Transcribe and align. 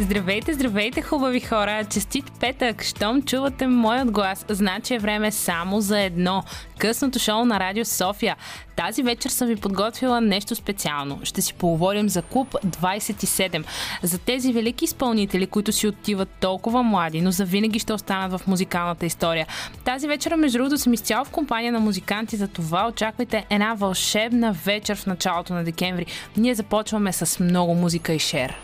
Здравейте, 0.00 0.54
здравейте, 0.54 1.02
хубави 1.02 1.40
хора! 1.40 1.84
Честит 1.84 2.32
петък! 2.40 2.82
Щом 2.82 3.22
чувате 3.22 3.66
моят 3.66 4.10
глас, 4.10 4.44
значи 4.48 4.94
е 4.94 4.98
време 4.98 5.32
само 5.32 5.80
за 5.80 6.00
едно. 6.00 6.42
Късното 6.78 7.18
шоу 7.18 7.44
на 7.44 7.60
Радио 7.60 7.84
София. 7.84 8.36
Тази 8.76 9.02
вечер 9.02 9.30
съм 9.30 9.48
ви 9.48 9.56
подготвила 9.56 10.20
нещо 10.20 10.54
специално. 10.54 11.20
Ще 11.24 11.42
си 11.42 11.54
поговорим 11.54 12.08
за 12.08 12.22
клуб 12.22 12.56
27. 12.66 13.64
За 14.02 14.18
тези 14.18 14.52
велики 14.52 14.84
изпълнители, 14.84 15.46
които 15.46 15.72
си 15.72 15.88
отиват 15.88 16.28
толкова 16.40 16.82
млади, 16.82 17.20
но 17.20 17.30
завинаги 17.30 17.78
ще 17.78 17.92
останат 17.92 18.40
в 18.40 18.46
музикалната 18.46 19.06
история. 19.06 19.46
Тази 19.84 20.08
вечер, 20.08 20.34
между 20.34 20.58
другото, 20.58 20.78
съм 20.78 20.92
изцяло 20.92 21.24
в 21.24 21.30
компания 21.30 21.72
на 21.72 21.80
музиканти, 21.80 22.36
за 22.36 22.48
това 22.48 22.88
очаквайте 22.88 23.46
една 23.50 23.74
вълшебна 23.74 24.52
вечер 24.52 24.96
в 24.96 25.06
началото 25.06 25.54
на 25.54 25.64
декември. 25.64 26.06
Ние 26.36 26.54
започваме 26.54 27.12
с 27.12 27.40
много 27.40 27.74
музика 27.74 28.12
и 28.12 28.18
шер. 28.18 28.56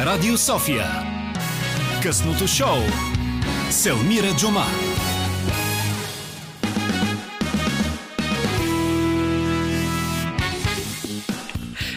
Радио 0.00 0.36
София. 0.36 0.84
Късното 2.02 2.46
шоу. 2.46 2.78
Селмира 3.70 4.36
Джума. 4.36 4.64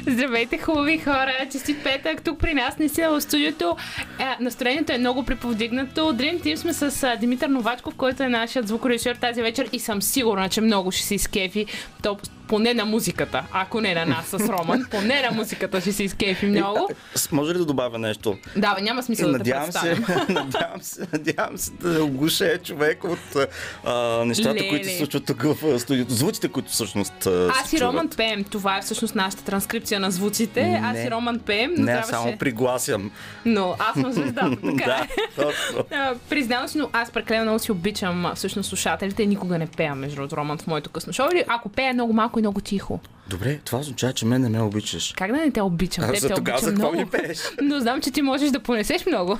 Здравейте, 0.07 0.57
хубави 0.57 0.97
хора! 0.97 1.33
Честит 1.51 1.83
петък 1.83 2.23
тук 2.23 2.39
при 2.39 2.53
нас, 2.53 2.77
не 2.77 2.89
си 2.89 3.01
в 3.01 3.21
студиото. 3.21 3.77
Е, 4.19 4.43
настроението 4.43 4.93
е 4.93 4.97
много 4.97 5.25
приповдигнато. 5.25 6.01
Dream 6.01 6.43
Team 6.43 6.55
сме 6.55 6.73
с 6.73 7.03
а, 7.03 7.15
Димитър 7.15 7.49
Новачков, 7.49 7.95
който 7.95 8.23
е 8.23 8.29
нашият 8.29 8.67
звукорежисьор 8.67 9.15
тази 9.15 9.41
вечер 9.41 9.69
и 9.71 9.79
съм 9.79 10.01
сигурна, 10.01 10.49
че 10.49 10.61
много 10.61 10.91
ще 10.91 11.03
се 11.03 11.15
изкефи. 11.15 11.65
То, 12.03 12.17
поне 12.49 12.73
на 12.73 12.85
музиката, 12.85 13.43
ако 13.53 13.81
не 13.81 13.93
на 13.95 14.05
нас 14.05 14.25
с 14.27 14.39
Роман, 14.39 14.85
поне 14.91 15.21
на 15.21 15.31
музиката 15.31 15.81
ще 15.81 15.91
се 15.91 16.03
изкефи 16.03 16.45
много. 16.45 16.89
С- 17.15 17.31
Може 17.31 17.53
ли 17.53 17.57
да 17.57 17.65
добавя 17.65 17.97
нещо? 17.99 18.37
Да, 18.55 18.75
бе, 18.75 18.81
няма 18.81 19.03
смисъл 19.03 19.27
да 19.27 19.33
те 19.33 19.37
Надявам 19.39 19.71
се, 19.71 19.89
надявам 20.29 20.81
се, 20.81 21.07
надявам 21.13 21.57
се 21.57 21.71
да 21.73 22.03
оглуша 22.03 22.57
човек 22.57 23.03
от 23.03 23.19
а, 23.85 23.93
нещата, 24.25 24.55
Леле. 24.55 24.69
които 24.69 24.87
се 24.87 24.97
случват 24.97 25.25
тук 25.25 25.41
в 25.43 25.79
студиото. 25.79 26.13
Звуците, 26.13 26.47
които 26.47 26.69
всъщност 26.69 27.27
Аз 27.27 27.69
се 27.69 27.75
и 27.75 27.81
Роман 27.81 28.09
пеем. 28.09 28.43
Това 28.43 28.77
е 28.77 28.81
всъщност 28.81 29.15
нашата 29.15 29.43
транскрипция 29.43 29.99
на 29.99 30.11
звуците. 30.11 30.81
Аз 30.83 30.93
Не. 30.93 31.03
и 31.03 31.11
Роман 31.11 31.39
пеем, 31.39 31.71
но 31.77 31.85
Не, 31.85 31.91
аз 31.91 32.07
трябваше... 32.07 32.23
само 32.23 32.37
пригласям. 32.37 33.11
Но 33.45 33.75
аз 33.79 33.93
съм 33.93 34.11
звездата, 34.11 34.57
така 34.67 34.85
да, 34.85 34.95
е. 35.03 35.07
точно. 35.35 35.85
Признавам 36.29 36.67
си, 36.67 36.77
но 36.77 36.89
аз 36.93 37.11
прекалено 37.11 37.43
много 37.43 37.59
си 37.59 37.71
обичам 37.71 38.31
всъщност 38.35 38.69
слушателите 38.69 39.25
никога 39.25 39.57
не 39.57 39.67
пея 39.67 39.95
между 39.95 40.27
Роман 40.29 40.57
в 40.57 40.67
моето 40.67 40.89
късно 40.89 41.13
шоу. 41.13 41.25
Ако 41.47 41.69
пея 41.69 41.93
много 41.93 42.13
малко 42.13 42.38
и 42.39 42.41
много 42.41 42.61
тихо. 42.61 42.99
Добре, 43.29 43.59
това 43.65 43.79
означава, 43.79 44.13
че 44.13 44.25
мен 44.25 44.41
не 44.41 44.49
ме 44.49 44.61
обичаш. 44.61 45.13
Как 45.17 45.31
да 45.31 45.37
не 45.37 45.51
те 45.51 45.61
обичам? 45.61 46.03
А 46.03 46.13
Те 46.13 46.19
за 46.19 46.29
тогава 46.29 46.59
за 46.59 46.73
какво 46.73 46.91
ми 46.91 47.05
пееш? 47.05 47.39
Но 47.61 47.79
знам, 47.79 48.01
че 48.01 48.11
ти 48.11 48.21
можеш 48.21 48.49
да 48.51 48.59
понесеш 48.59 49.05
много. 49.05 49.37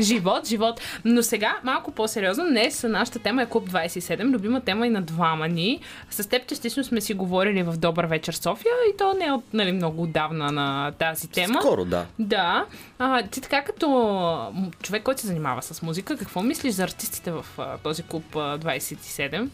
живот, 0.00 0.46
живот. 0.48 0.80
Но 1.04 1.22
сега, 1.22 1.56
малко 1.62 1.90
по-сериозно, 1.90 2.44
днес 2.48 2.82
нашата 2.82 3.18
тема 3.18 3.42
е 3.42 3.46
Клуб 3.46 3.70
27, 3.70 4.22
любима 4.24 4.60
тема 4.60 4.86
и 4.86 4.90
на 4.90 5.02
двама 5.02 5.48
ни. 5.48 5.80
С 6.10 6.28
теб 6.28 6.46
частично 6.46 6.84
сме 6.84 7.00
си 7.00 7.14
говорили 7.14 7.62
в 7.62 7.76
Добър 7.76 8.04
вечер 8.04 8.32
София 8.32 8.72
и 8.94 8.96
то 8.96 9.14
не 9.14 9.24
е 9.24 9.32
от, 9.32 9.44
нали, 9.52 9.72
много 9.72 10.02
отдавна 10.02 10.52
на 10.52 10.92
тази 10.92 11.28
тема. 11.28 11.60
Скоро, 11.60 11.84
да. 11.84 12.06
Да. 12.18 12.66
А, 12.98 13.22
ти 13.22 13.40
така 13.40 13.62
като 13.62 14.52
човек, 14.82 15.02
който 15.02 15.20
се 15.20 15.26
занимава 15.26 15.62
с 15.62 15.82
музика, 15.82 16.16
какво 16.16 16.42
мислиш 16.42 16.74
за 16.74 16.84
артистите 16.84 17.30
в 17.30 17.46
а, 17.58 17.78
този 17.78 18.02
клуб 18.02 18.36
а, 18.36 18.58
27? 18.58 19.48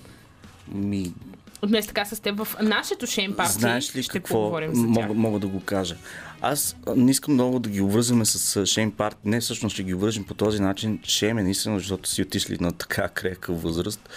Ми, 0.74 1.12
Днес 1.66 1.86
така 1.86 2.04
с 2.04 2.20
теб 2.20 2.44
в 2.44 2.56
нашето 2.62 3.06
шейн 3.06 3.32
парти 3.36 3.52
знаеш 3.52 3.96
ли 3.96 4.02
ще 4.02 4.18
какво 4.18 4.60
мога, 4.74 5.14
мога 5.14 5.38
да 5.38 5.46
го 5.46 5.60
кажа? 5.60 5.96
Аз 6.42 6.76
не 6.96 7.10
искам 7.10 7.34
много 7.34 7.58
да 7.58 7.70
ги 7.70 7.80
обвързваме 7.80 8.24
с 8.24 8.66
Шейн 8.66 8.90
Парт. 8.90 9.16
Не, 9.24 9.40
всъщност 9.40 9.74
ще 9.74 9.82
ги 9.82 9.94
обвържем 9.94 10.24
по 10.24 10.34
този 10.34 10.62
начин. 10.62 10.98
Шейм 11.04 11.38
е 11.38 11.42
наистина, 11.42 11.78
защото 11.78 12.08
си 12.08 12.22
отишли 12.22 12.56
на 12.60 12.72
така 12.72 13.08
крехка 13.14 13.52
възраст. 13.52 14.08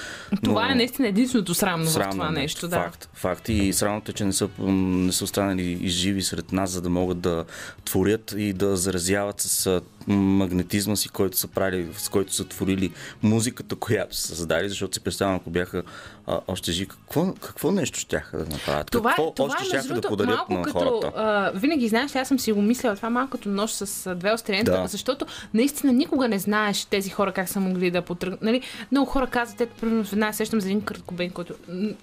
Това 0.44 0.66
но- 0.66 0.72
е 0.72 0.76
наистина 0.76 1.08
единственото 1.08 1.54
срамно, 1.54 1.86
в 1.86 1.92
Срамно 1.92 2.12
това 2.12 2.32
нещо, 2.32 2.38
нещо. 2.38 2.68
Да. 2.68 2.76
Факт, 2.76 3.10
факт. 3.14 3.50
И 3.50 3.74
срамното 3.74 4.12
е, 4.12 4.14
че 4.14 4.26
не 4.26 4.34
са, 4.34 4.50
не 4.60 5.12
са 5.12 5.24
останали 5.24 5.64
и 5.82 5.88
живи 5.88 6.22
сред 6.22 6.52
нас, 6.52 6.70
за 6.70 6.82
да 6.82 6.90
могат 6.90 7.20
да 7.20 7.46
творят 7.86 8.34
и 8.38 8.54
да 8.54 8.78
заразяват 8.78 9.42
с 9.42 9.82
магнетизма 10.08 10.96
си, 10.96 11.10
който 11.10 11.38
са 11.38 11.48
правили, 11.48 11.88
с 11.98 12.10
който 12.10 12.34
са 12.34 12.46
творили 12.46 12.92
музиката, 13.24 13.76
която 13.76 14.16
са 14.16 14.36
създали, 14.36 14.70
защото 14.70 14.94
си 14.94 15.00
представям, 15.00 15.36
ако 15.36 15.50
бяха 15.50 15.84
а, 16.28 16.40
още 16.48 16.72
живи, 16.72 16.88
какво, 16.88 17.34
какво 17.34 17.72
нещо 17.72 18.00
щяха 18.00 18.38
да 18.38 18.46
направят? 18.46 18.92
Това, 18.92 19.10
какво 19.10 19.28
е- 19.28 19.34
това 19.36 19.50
още 19.50 19.64
е, 19.64 19.66
щяха 19.66 19.88
между 19.88 20.02
да 20.02 20.08
подарят 20.08 20.36
малко 20.36 20.54
на 20.54 20.62
като, 20.64 20.80
хората? 20.80 21.12
А, 21.16 21.52
винаги 21.56 21.88
знаеш, 21.88 22.13
аз 22.20 22.28
съм 22.28 22.40
си 22.40 22.52
го 22.52 22.62
мислила 22.62 22.96
това 22.96 23.10
малко 23.10 23.32
като 23.32 23.50
нож 23.50 23.72
с 23.72 24.16
две 24.16 24.34
острията, 24.34 24.72
Да. 24.72 24.88
защото 24.88 25.26
наистина 25.54 25.94
никога 25.94 26.28
не 26.28 26.40
знаеш 26.40 26.86
тези 26.86 27.10
хора 27.10 27.32
как 27.32 27.50
са 27.50 27.60
могли 27.60 27.92
да 27.92 28.02
потръгнат. 28.02 28.42
Нали? 28.42 28.62
Много 28.92 29.06
хора 29.12 29.28
казват, 29.28 29.62
ето, 29.62 29.74
примерно, 29.82 30.04
веднага 30.04 30.34
сещам 30.34 30.62
за 30.62 30.68
един 30.68 30.82
Кърт 30.82 31.02
Кобейн, 31.06 31.32
който 31.32 31.54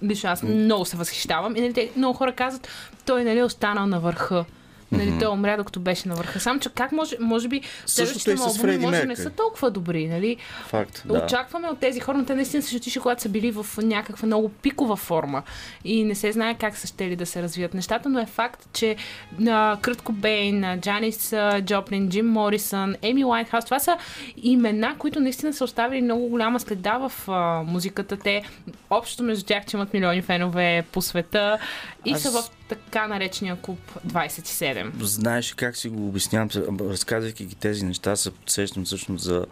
лично 0.03 0.29
аз 0.29 0.43
много 0.43 0.85
се 0.85 0.97
възхищавам. 0.97 1.55
И 1.55 1.61
нали, 1.61 1.73
те, 1.73 1.91
много 1.95 2.17
хора 2.17 2.31
казват, 2.31 2.67
той 3.05 3.23
нали, 3.23 3.39
е 3.39 3.43
останал 3.43 3.87
на 3.87 3.99
върха. 3.99 4.45
Нали, 4.91 5.19
той 5.19 5.29
умря 5.33 5.57
докато 5.57 5.79
беше 5.79 6.07
на 6.07 6.15
върха. 6.15 6.39
Само, 6.39 6.59
че 6.59 6.69
как 6.69 6.91
може, 6.91 7.15
може 7.19 7.47
би, 7.47 7.61
следващите 7.85 8.31
е 8.31 8.35
му 8.35 8.43
албуми 8.43 8.77
може 8.77 9.01
да 9.01 9.05
не 9.05 9.15
са 9.15 9.29
толкова 9.29 9.71
добри. 9.71 10.07
Нали? 10.07 10.37
Факт, 10.67 11.03
Да. 11.05 11.13
Очакваме 11.13 11.67
от 11.67 11.79
тези 11.79 11.99
хора, 11.99 12.17
но 12.17 12.25
те 12.25 12.35
наистина 12.35 12.63
са 12.63 12.77
отишли, 12.77 12.99
когато 12.99 13.21
са 13.21 13.29
били 13.29 13.51
в 13.51 13.65
някаква 13.77 14.25
много 14.25 14.49
пикова 14.49 14.95
форма 14.95 15.43
и 15.85 16.03
не 16.03 16.15
се 16.15 16.31
знае 16.31 16.55
как 16.59 16.77
са 16.77 16.87
щели 16.87 17.15
да 17.15 17.25
се 17.25 17.41
развият 17.41 17.73
нещата, 17.73 18.09
но 18.09 18.19
е 18.19 18.25
факт, 18.25 18.67
че 18.73 18.95
на 19.39 19.77
Крът 19.81 20.01
Кобейн, 20.01 20.79
Джанис 20.81 21.33
Джоплин, 21.61 22.09
Джим 22.09 22.27
Морисън, 22.29 22.95
Еми 23.01 23.25
Уайтхаус, 23.25 23.65
това 23.65 23.79
са 23.79 23.97
имена, 24.37 24.95
които 24.97 25.19
наистина 25.19 25.53
са 25.53 25.63
оставили 25.63 26.01
много 26.01 26.27
голяма 26.27 26.59
следа 26.59 26.97
в 26.97 27.11
а, 27.27 27.63
музиката. 27.63 28.17
Те, 28.17 28.43
общо 28.89 29.23
между 29.23 29.45
тях, 29.45 29.65
че 29.65 29.77
имат 29.77 29.93
милиони 29.93 30.21
фенове 30.21 30.83
по 30.91 31.01
света 31.01 31.57
и 32.05 32.11
Аз- 32.11 32.21
са 32.21 32.31
в 32.31 32.43
така 32.69 33.07
наречения 33.07 33.55
клуб 33.61 33.79
27. 34.07 35.03
Знаеш 35.03 35.53
как 35.53 35.77
си 35.77 35.89
го 35.89 36.07
обяснявам, 36.07 36.49
разказвайки 36.79 37.45
ги 37.45 37.55
тези 37.55 37.85
неща, 37.85 38.15
се 38.15 38.31
сещам 38.47 38.85
всъщност 38.85 39.23
за 39.23 39.45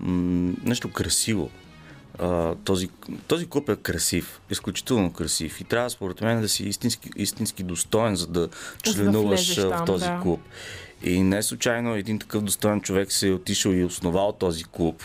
м- 0.00 0.52
нещо 0.64 0.92
красиво. 0.92 1.50
А, 2.18 2.54
този, 2.54 2.88
този 3.26 3.46
клуб 3.46 3.68
е 3.68 3.76
красив, 3.76 4.40
изключително 4.50 5.12
красив 5.12 5.60
и 5.60 5.64
трябва 5.64 5.90
според 5.90 6.20
мен 6.20 6.40
да 6.40 6.48
си 6.48 6.64
истински, 6.64 7.10
истински 7.16 7.62
достоен, 7.62 8.16
за 8.16 8.26
да 8.26 8.48
членуваш 8.82 9.48
влезеш 9.48 9.58
а, 9.58 9.70
там, 9.70 9.82
в 9.82 9.84
този 9.84 10.04
да. 10.04 10.20
клуб. 10.22 10.40
И 11.02 11.22
не 11.22 11.42
случайно 11.42 11.94
един 11.94 12.18
такъв 12.18 12.42
достоен 12.42 12.80
човек 12.80 13.12
се 13.12 13.28
е 13.28 13.32
отишъл 13.32 13.70
и 13.70 13.84
основал 13.84 14.32
този 14.32 14.64
клуб 14.64 15.02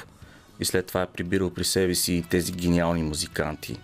и 0.59 0.66
след 0.66 0.86
това 0.86 1.02
е 1.02 1.06
прибирал 1.06 1.50
при 1.50 1.64
себе 1.64 1.96
си 1.96 2.24
тези 2.30 2.52
гениални 2.52 3.03
музиканти. 3.03 3.78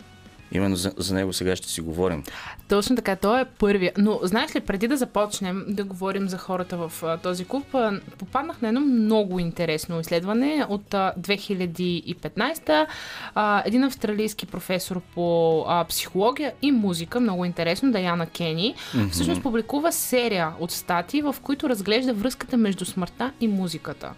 Именно 0.52 0.76
за, 0.76 0.94
за 0.98 1.16
него 1.16 1.34
сега 1.34 1.56
ще 1.56 1.70
си 1.70 1.82
говорим. 1.82 2.24
Точно 2.68 2.96
така, 2.96 3.16
той 3.16 3.42
е 3.42 3.46
първия. 3.46 3.92
Но 3.98 4.20
знаеш 4.24 4.56
ли, 4.56 4.60
преди 4.60 4.88
да 4.88 4.98
започнем 4.98 5.66
да 5.68 5.84
говорим 5.84 6.30
за 6.30 6.38
хората 6.38 6.78
в 6.78 7.04
а, 7.04 7.18
този 7.18 7.46
клуб, 7.46 7.76
а, 7.76 8.00
попаднах 8.18 8.62
на 8.62 8.68
едно 8.68 8.82
много 8.82 9.40
интересно 9.40 10.00
изследване 10.00 10.66
от 10.70 10.94
а, 10.94 11.14
2015. 11.20 12.86
А, 13.36 13.64
един 13.66 13.84
австралийски 13.84 14.46
професор 14.46 15.02
по 15.16 15.60
а, 15.68 15.86
психология 15.86 16.54
и 16.62 16.72
музика, 16.72 17.20
много 17.20 17.46
интересно, 17.46 17.92
Даяна 17.92 18.28
Кени, 18.28 18.76
всъщност 19.12 19.44
публикува 19.44 19.92
серия 19.92 20.52
от 20.60 20.72
статии, 20.72 21.22
в 21.22 21.36
които 21.44 21.70
разглежда 21.70 22.14
връзката 22.14 22.58
между 22.58 22.86
смъртта 22.86 23.32
и 23.42 23.48
музиката. 23.48 24.14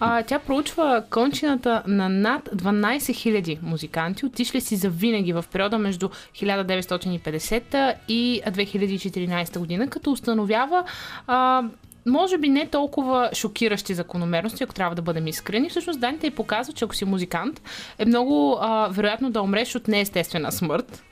А, 0.00 0.22
тя 0.26 0.38
проучва 0.38 1.04
кончината 1.10 1.82
на 1.86 2.08
над 2.08 2.48
12 2.56 2.98
000 2.98 3.58
музиканти, 3.62 4.26
отишли 4.26 4.60
си 4.60 4.76
за 4.76 4.90
винаги 4.90 5.32
в 5.32 5.44
периода 5.62 5.78
между 5.78 6.08
1950 6.34 7.94
и 8.08 8.42
2014 8.46 9.58
година, 9.58 9.88
като 9.88 10.12
установява 10.12 10.84
а, 11.26 11.62
може 12.06 12.38
би 12.38 12.48
не 12.48 12.66
толкова 12.66 13.30
шокиращи 13.34 13.94
закономерности, 13.94 14.64
ако 14.64 14.74
трябва 14.74 14.94
да 14.94 15.02
бъдем 15.02 15.26
искрени. 15.26 15.70
Всъщност 15.70 16.00
данните 16.00 16.26
и 16.26 16.30
показват, 16.30 16.76
че 16.76 16.84
ако 16.84 16.94
си 16.94 17.04
музикант, 17.04 17.62
е 17.98 18.04
много 18.04 18.58
а, 18.60 18.88
вероятно 18.88 19.30
да 19.30 19.42
умреш 19.42 19.74
от 19.74 19.88
неестествена 19.88 20.52
смърт, 20.52 21.02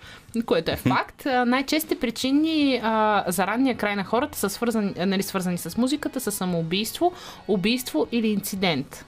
което 0.47 0.71
е 0.71 0.77
факт. 0.77 1.27
А, 1.27 1.45
най-честите 1.45 1.99
причини 1.99 2.81
а, 2.83 3.25
за 3.29 3.47
ранния 3.47 3.77
край 3.77 3.97
на 3.97 4.05
хората 4.05 4.39
са 4.39 4.51
свързани, 4.51 4.93
нали, 5.07 5.23
свързани 5.23 5.59
с 5.59 5.77
музиката, 5.77 6.21
с 6.21 6.33
самоубийство, 6.33 7.13
убийство 7.49 8.07
или 8.13 8.29
инцидент. 8.29 9.05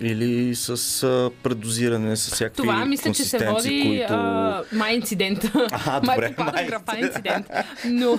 Или 0.00 0.54
с 0.54 1.02
а, 1.02 1.30
предозиране, 1.42 2.16
с 2.16 2.30
всякакви 2.30 2.56
Това 2.56 2.84
мисля, 2.84 3.12
че 3.12 3.24
се 3.24 3.38
води 3.38 3.82
които... 3.86 4.14
а, 4.14 4.64
май 4.72 4.94
инцидент. 4.94 5.44
А, 5.86 6.00
добре, 6.00 6.34
май 6.38 6.66
графа 6.66 6.98
инцидент. 6.98 7.46
Но, 7.84 8.18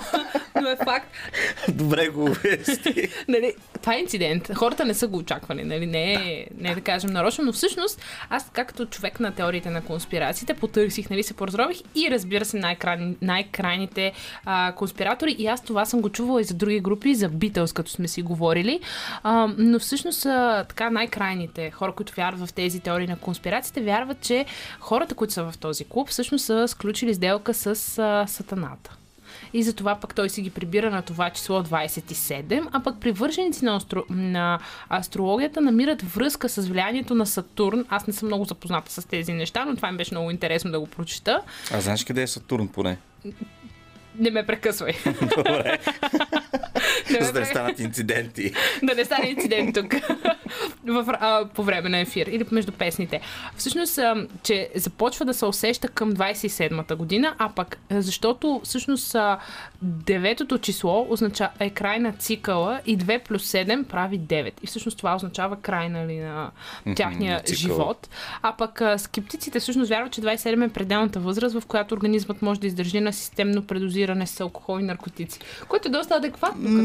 Но 0.62 0.69
е 0.69 0.75
факт. 0.75 1.07
Добре 1.69 2.07
го 2.07 2.24
увести. 2.24 3.09
нали, 3.27 3.54
това 3.81 3.95
е 3.95 4.00
инцидент. 4.00 4.54
Хората 4.54 4.86
не 4.86 4.94
са 4.94 5.07
го 5.07 5.18
очаквали. 5.18 5.63
Нали? 5.63 5.86
Не, 5.86 6.13
е, 6.13 6.48
не 6.57 6.71
е 6.71 6.75
да 6.75 6.81
кажем 6.81 7.09
нарочно, 7.09 7.45
но 7.45 7.54
всъщност 7.54 8.01
аз 8.30 8.50
както 8.54 8.86
човек 8.86 9.19
на 9.19 9.31
теориите 9.31 9.69
на 9.69 9.81
конспирациите 9.81 10.54
потърсих, 10.54 11.09
нали, 11.09 11.24
се 11.24 11.33
поразрових 11.33 11.77
и 11.95 12.12
разбира 12.12 12.45
се 12.45 12.57
най-крайни, 12.57 13.15
най-крайните 13.21 14.13
а, 14.45 14.74
конспиратори 14.75 15.31
и 15.31 15.48
аз 15.48 15.63
това 15.63 15.86
съм 15.86 16.01
го 16.01 16.09
чувала 16.09 16.42
и 16.42 16.44
за 16.44 16.54
други 16.54 16.80
групи, 16.80 17.15
за 17.15 17.30
Битълс, 17.30 17.74
като 17.74 17.92
сме 17.92 18.07
си 18.07 18.21
говорили. 18.21 18.80
А, 19.24 19.48
но 19.57 19.80
всъщност 19.80 20.25
а, 20.25 20.65
така 20.69 20.89
най-крайните 20.89 21.71
хора, 21.71 21.92
които 21.92 22.13
вярват 22.15 22.50
в 22.50 22.53
тези 22.53 22.80
теории 22.80 23.07
на 23.07 23.19
конспирациите, 23.19 23.81
вярват, 23.81 24.21
че 24.21 24.45
хората, 24.80 25.15
които 25.15 25.33
са 25.33 25.44
в 25.44 25.57
този 25.57 25.86
клуб, 25.86 26.10
всъщност 26.10 26.45
са 26.45 26.68
сключили 26.68 27.13
сделка 27.13 27.53
с 27.53 27.98
а, 27.98 28.27
сатаната. 28.27 28.98
И 29.54 29.64
затова 29.64 29.96
пък 29.96 30.16
той 30.16 30.30
си 30.30 30.42
ги 30.42 30.50
прибира 30.50 30.92
на 30.92 31.02
това 31.02 31.30
число 31.30 31.64
27, 31.64 32.68
а 32.72 32.84
пък 32.84 33.00
привърженици 33.00 33.66
на, 33.66 33.76
астро... 33.76 34.04
на 34.10 34.60
астрологията 34.90 35.62
намират 35.62 36.02
връзка 36.02 36.50
с 36.50 36.68
влиянието 36.68 37.16
на 37.16 37.26
Сатурн. 37.26 37.86
Аз 37.90 38.08
не 38.08 38.14
съм 38.14 38.28
много 38.28 38.46
запозната 38.46 38.92
с 38.92 39.08
тези 39.08 39.34
неща, 39.34 39.66
но 39.66 39.76
това 39.76 39.92
ми 39.92 39.98
беше 39.98 40.14
много 40.14 40.32
интересно 40.32 40.72
да 40.72 40.80
го 40.80 40.88
прочита. 40.88 41.42
А 41.72 41.82
знаеш 41.82 42.04
къде 42.04 42.22
е 42.22 42.28
Сатурн 42.28 42.68
поне? 42.68 42.98
Не 44.19 44.30
ме 44.30 44.46
прекъсвай. 44.46 44.94
Добре. 45.36 45.78
Не 47.12 47.25
За 47.25 47.34
да 47.34 47.40
не 47.40 47.46
станат 47.46 47.80
инциденти. 47.80 48.54
да 48.84 48.96
не 48.96 49.06
стане 49.06 49.28
инцидент 49.30 49.75
тук 49.75 49.94
в, 50.86 51.18
а, 51.19 51.46
по 51.54 51.64
време 51.64 51.90
на 51.90 52.00
ефир 52.00 52.28
или 52.28 52.46
между 52.52 52.72
песните. 52.72 53.22
Всъщност, 53.56 53.98
а, 53.98 54.28
че 54.44 54.69
започва 54.75 55.25
да 55.25 55.34
се 55.34 55.46
усеща 55.46 55.88
към 55.88 56.14
27-та 56.14 56.96
година, 56.96 57.36
а 57.38 57.50
пък 57.50 57.80
защото 57.90 58.62
всъщност 58.64 59.16
а, 59.16 59.40
деветото 59.81 60.58
число 60.58 61.08
означава, 61.10 61.52
е 61.60 61.70
край 61.70 62.00
на 62.00 62.13
цикъла 62.13 62.80
и 62.86 62.98
2 62.98 63.24
плюс 63.24 63.52
7 63.52 63.84
прави 63.84 64.20
9. 64.20 64.52
И 64.63 64.68
всъщност 64.68 64.98
това 64.98 65.16
означава 65.16 65.56
край 65.62 65.90
нали, 65.90 66.18
на 66.18 66.52
тяхния 66.96 67.42
живот. 67.54 68.10
А 68.42 68.54
пък 68.58 68.81
а, 68.81 68.98
скептиците 68.98 69.60
всъщност 69.60 69.90
вярват, 69.90 70.12
че 70.12 70.22
27 70.22 70.66
е 70.66 70.70
пределната 70.70 71.20
възраст, 71.20 71.60
в 71.60 71.66
която 71.66 71.96
организмът 71.96 72.42
може 72.42 72.60
да 72.60 72.68
издържи 72.68 73.00
на 73.00 73.13
системно 73.13 73.68
предозиране 73.68 74.06
с 74.25 74.39
алкохол 74.39 74.80
и 74.80 74.83
наркотици. 74.83 75.39
Което 75.68 75.88
е 75.88 75.92
доста 75.92 76.15
адекватно. 76.15 76.63
Като... 76.63 76.83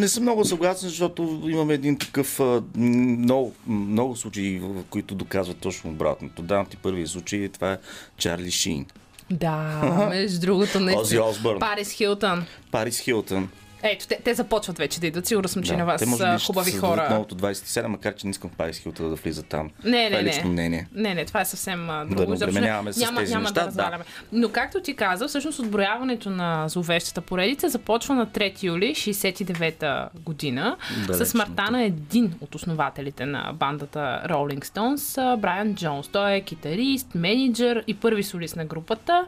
Не 0.00 0.08
съм 0.08 0.22
много 0.22 0.44
съгласен, 0.44 0.88
защото 0.88 1.42
имаме 1.46 1.74
един 1.74 1.98
такъв 1.98 2.40
много, 2.76 3.54
много 3.66 4.16
случаи, 4.16 4.58
в 4.58 4.84
които 4.90 5.14
доказват 5.14 5.56
точно 5.56 5.90
обратното. 5.90 6.42
Давам 6.42 6.66
ти 6.66 6.76
първия 6.76 7.06
случай, 7.06 7.48
това 7.48 7.72
е 7.72 7.78
Чарли 8.16 8.50
Шин. 8.50 8.86
Да, 9.30 10.06
между 10.10 10.40
другото, 10.40 10.80
не. 10.80 10.96
Ози 10.96 11.18
Осбърн. 11.18 11.58
Парис 11.58 11.92
Хилтън. 11.92 12.44
Парис 12.70 12.98
Хилтън. 12.98 13.48
Ето, 13.82 14.06
те, 14.06 14.18
те 14.24 14.34
започват 14.34 14.78
вече 14.78 15.00
да 15.00 15.06
идват. 15.06 15.26
Сигурна 15.26 15.48
съм, 15.48 15.62
че 15.62 15.76
на 15.76 15.84
вас 15.84 16.00
са 16.16 16.38
хубави 16.46 16.72
хора. 16.72 17.08
новото 17.10 17.34
27, 17.34 17.86
макар 17.86 18.14
че 18.14 18.26
не 18.26 18.30
искам 18.30 18.50
Парис 18.50 18.78
Хилтън 18.78 19.10
да 19.10 19.14
влиза 19.14 19.42
там. 19.42 19.70
Не, 19.84 20.10
това 20.10 20.22
не, 20.22 20.28
е 20.28 20.32
лично 20.32 20.44
не. 20.44 20.52
мнение. 20.52 20.88
Не, 20.94 21.14
не, 21.14 21.24
това 21.24 21.40
е 21.40 21.44
съвсем 21.44 21.90
а, 21.90 22.04
друго. 22.04 22.30
не 22.30 22.34
Изобщо 22.34 22.60
няма, 22.60 22.90
няма 23.00 23.20
неща, 23.20 23.40
да 23.40 23.52
да. 23.52 23.66
разваляме. 23.66 24.04
Но 24.32 24.48
както 24.48 24.80
ти 24.80 24.96
каза, 24.96 25.28
всъщност 25.28 25.58
отброяването 25.58 26.30
на 26.30 26.68
зловещата 26.68 27.20
поредица 27.20 27.68
започва 27.68 28.14
на 28.14 28.26
3 28.26 28.62
юли 28.62 28.94
69-та 28.94 30.08
година 30.24 30.76
Далеч, 31.06 31.26
с 31.26 31.30
смъртта 31.30 31.70
на 31.70 31.82
един 31.82 32.34
от 32.40 32.54
основателите 32.54 33.26
на 33.26 33.52
бандата 33.54 34.22
Rolling 34.28 34.64
Stones, 34.64 35.36
Брайан 35.36 35.74
Джонс. 35.74 36.08
Той 36.08 36.32
е 36.32 36.40
китарист, 36.40 37.14
менеджер 37.14 37.84
и 37.86 37.94
първи 37.94 38.22
солист 38.22 38.56
на 38.56 38.64
групата. 38.64 39.26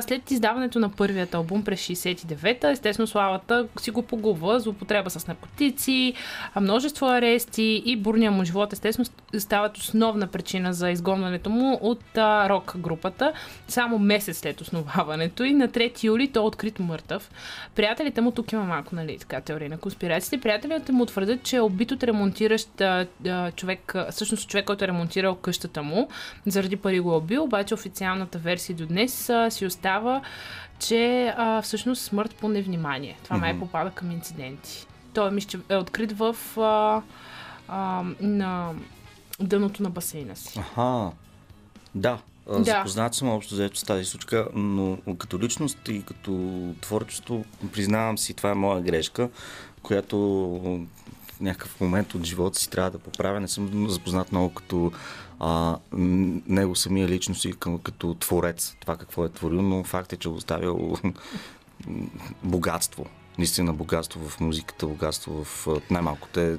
След 0.00 0.30
издаването 0.30 0.78
на 0.78 0.88
първият 0.88 1.34
албум 1.34 1.64
през 1.64 1.80
69-та, 1.80 2.70
естествено 2.70 3.06
славата 3.06 3.66
си 3.80 3.90
го 3.90 4.02
погубва, 4.02 4.60
злоупотреба 4.60 5.10
с 5.10 5.26
наркотици, 5.26 6.14
множество 6.60 7.06
арести 7.06 7.82
и 7.84 7.96
бурния 7.96 8.30
му 8.30 8.44
живот, 8.44 8.72
естествено, 8.72 9.06
стават 9.38 9.76
основна 9.76 10.26
причина 10.26 10.74
за 10.74 10.90
изгонването 10.90 11.50
му 11.50 11.78
от 11.82 12.18
а, 12.18 12.48
рок 12.48 12.76
групата. 12.76 13.32
Само 13.68 13.98
месец 13.98 14.38
след 14.38 14.60
основаването 14.60 15.44
и 15.44 15.52
на 15.52 15.68
3 15.68 16.04
юли 16.04 16.32
той 16.32 16.42
е 16.42 16.46
открит 16.46 16.78
мъртъв. 16.78 17.30
Приятелите 17.74 18.20
му, 18.20 18.30
тук 18.30 18.52
има 18.52 18.64
малко, 18.64 18.94
нали, 18.94 19.18
така 19.18 19.40
теория 19.40 19.70
на 19.70 19.78
конспирациите, 19.78 20.40
приятелите 20.40 20.92
му 20.92 21.06
твърдят, 21.06 21.42
че 21.42 21.56
е 21.56 21.60
убит 21.60 21.92
от 21.92 22.02
ремонтиращ 22.02 22.80
а, 22.80 23.06
а, 23.28 23.52
човек, 23.52 23.94
а, 23.94 24.10
всъщност 24.10 24.48
човек, 24.48 24.64
който 24.64 24.84
е 24.84 24.88
ремонтирал 24.88 25.34
къщата 25.34 25.82
му, 25.82 26.08
заради 26.46 26.76
пари 26.76 27.00
го 27.00 27.12
е 27.12 27.16
убил, 27.16 27.44
обаче 27.44 27.74
официалната 27.74 28.38
версия 28.38 28.76
до 28.76 28.86
днес 28.86 29.30
а, 29.30 29.50
си 29.50 29.66
остава, 29.66 30.22
че 30.78 31.34
а, 31.36 31.62
всъщност 31.62 32.02
смърт 32.02 32.34
по 32.34 32.48
невнимание. 32.48 33.16
Това 33.24 33.36
май 33.36 33.58
попада 33.66 33.90
към 33.90 34.10
инциденти. 34.10 34.86
Той 35.14 35.30
мисля, 35.30 35.48
че 35.48 35.58
е 35.68 35.76
открит 35.76 36.12
в 36.12 36.36
а, 36.56 37.02
а, 37.68 38.04
на 38.20 38.74
дъното 39.40 39.82
на 39.82 39.90
басейна 39.90 40.36
си. 40.36 40.58
Аха. 40.58 41.12
Да. 41.94 42.18
Да. 42.46 42.64
Запознат 42.64 43.14
съм 43.14 43.28
общо 43.28 43.54
заето 43.54 43.78
с 43.78 43.82
тази 43.82 44.04
случка, 44.04 44.48
но 44.54 44.98
като 45.18 45.38
личност 45.38 45.88
и 45.88 46.02
като 46.02 46.60
творчество 46.80 47.44
признавам 47.72 48.18
си, 48.18 48.34
това 48.34 48.50
е 48.50 48.54
моя 48.54 48.82
грешка, 48.82 49.30
която 49.82 50.18
в 51.36 51.40
някакъв 51.40 51.80
момент 51.80 52.14
от 52.14 52.24
живота 52.24 52.58
си 52.58 52.70
трябва 52.70 52.90
да 52.90 52.98
поправя. 52.98 53.40
Не 53.40 53.48
съм 53.48 53.90
запознат 53.90 54.32
много 54.32 54.54
като 54.54 54.92
а, 55.40 55.78
него 55.92 56.76
самия 56.76 57.08
личност 57.08 57.44
и 57.44 57.52
към, 57.52 57.78
като 57.78 58.14
творец, 58.14 58.76
това 58.80 58.96
какво 58.96 59.24
е 59.24 59.28
творил, 59.28 59.62
но 59.62 59.84
факт 59.84 60.12
е, 60.12 60.16
че 60.16 60.28
оставил 60.28 60.96
богатство. 62.42 63.06
Наистина 63.38 63.72
богатство 63.72 64.28
в 64.28 64.40
музиката, 64.40 64.86
богатство 64.86 65.44
в 65.44 65.66
а, 65.66 65.80
най-малкото 65.90 66.40
е 66.40 66.56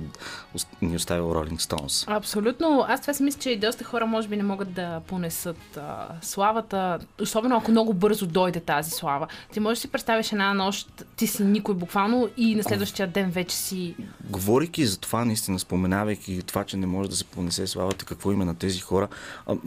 ос- 0.57 0.67
ни 0.81 0.95
оставил 0.95 1.23
Rolling 1.23 1.59
Stones. 1.59 2.03
Абсолютно. 2.17 2.85
Аз 2.87 3.01
това 3.01 3.13
си 3.13 3.23
мисля, 3.23 3.39
че 3.39 3.49
и 3.49 3.57
доста 3.57 3.83
хора 3.83 4.05
може 4.05 4.27
би 4.27 4.37
не 4.37 4.43
могат 4.43 4.73
да 4.73 5.01
понесат 5.07 5.77
а, 5.77 6.07
славата, 6.21 6.99
особено 7.21 7.57
ако 7.57 7.71
много 7.71 7.93
бързо 7.93 8.27
дойде 8.27 8.59
тази 8.59 8.91
слава. 8.91 9.27
Ти 9.53 9.59
можеш 9.59 9.77
да 9.77 9.81
си 9.81 9.87
представиш 9.87 10.31
една 10.31 10.53
нощ, 10.53 11.05
ти 11.15 11.27
си 11.27 11.43
никой 11.43 11.75
буквално 11.75 12.29
и 12.37 12.55
на 12.55 12.63
следващия 12.63 13.07
ден 13.07 13.31
вече 13.31 13.55
си... 13.55 13.95
Говорейки 14.29 14.85
за 14.85 14.99
това, 14.99 15.25
наистина, 15.25 15.59
споменавайки 15.59 16.41
това, 16.45 16.63
че 16.63 16.77
не 16.77 16.87
може 16.87 17.09
да 17.09 17.15
се 17.15 17.23
понесе 17.23 17.67
славата, 17.67 18.05
какво 18.05 18.31
има 18.31 18.45
на 18.45 18.55
тези 18.55 18.79
хора, 18.79 19.07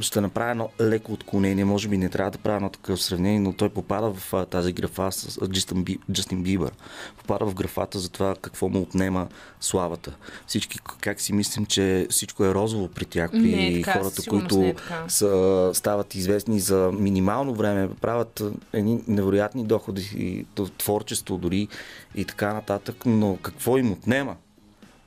ще 0.00 0.20
направя 0.20 0.50
едно 0.50 0.68
леко 0.80 1.12
отклонение. 1.12 1.64
Може 1.64 1.88
би 1.88 1.98
не 1.98 2.08
трябва 2.08 2.30
да 2.30 2.38
правя 2.38 2.56
едно 2.56 2.70
такъв 2.70 3.02
сравнение, 3.02 3.40
но 3.40 3.52
той 3.52 3.68
попада 3.68 4.12
в 4.12 4.46
тази 4.50 4.72
графа 4.72 5.12
с 5.12 5.48
Джастин, 5.48 5.84
Би, 5.84 5.98
Джастин 6.12 6.42
Бибър. 6.42 6.72
Попада 7.18 7.46
в 7.46 7.54
графата 7.54 7.98
за 7.98 8.08
това 8.08 8.34
какво 8.40 8.68
му 8.68 8.82
отнема 8.82 9.28
славата. 9.60 10.16
Всички 10.46 10.78
как 11.00 11.20
си 11.20 11.32
мислим, 11.32 11.66
че 11.66 12.06
всичко 12.10 12.44
е 12.44 12.54
розово 12.54 12.88
при 12.88 13.04
тях, 13.04 13.30
при 13.30 13.56
Не 13.56 13.82
така, 13.82 13.98
хората, 13.98 14.22
които 14.28 14.62
е 14.62 14.74
така. 14.74 15.04
са, 15.08 15.70
стават 15.74 16.14
известни 16.14 16.60
за 16.60 16.90
минимално 16.94 17.54
време, 17.54 17.88
правят 18.00 18.42
едни 18.72 19.02
невероятни 19.08 19.64
доходи 19.64 20.46
творчество 20.78 21.38
дори 21.38 21.68
и 22.14 22.24
така 22.24 22.54
нататък, 22.54 22.96
но 23.06 23.38
какво 23.42 23.78
им 23.78 23.92
отнема? 23.92 24.36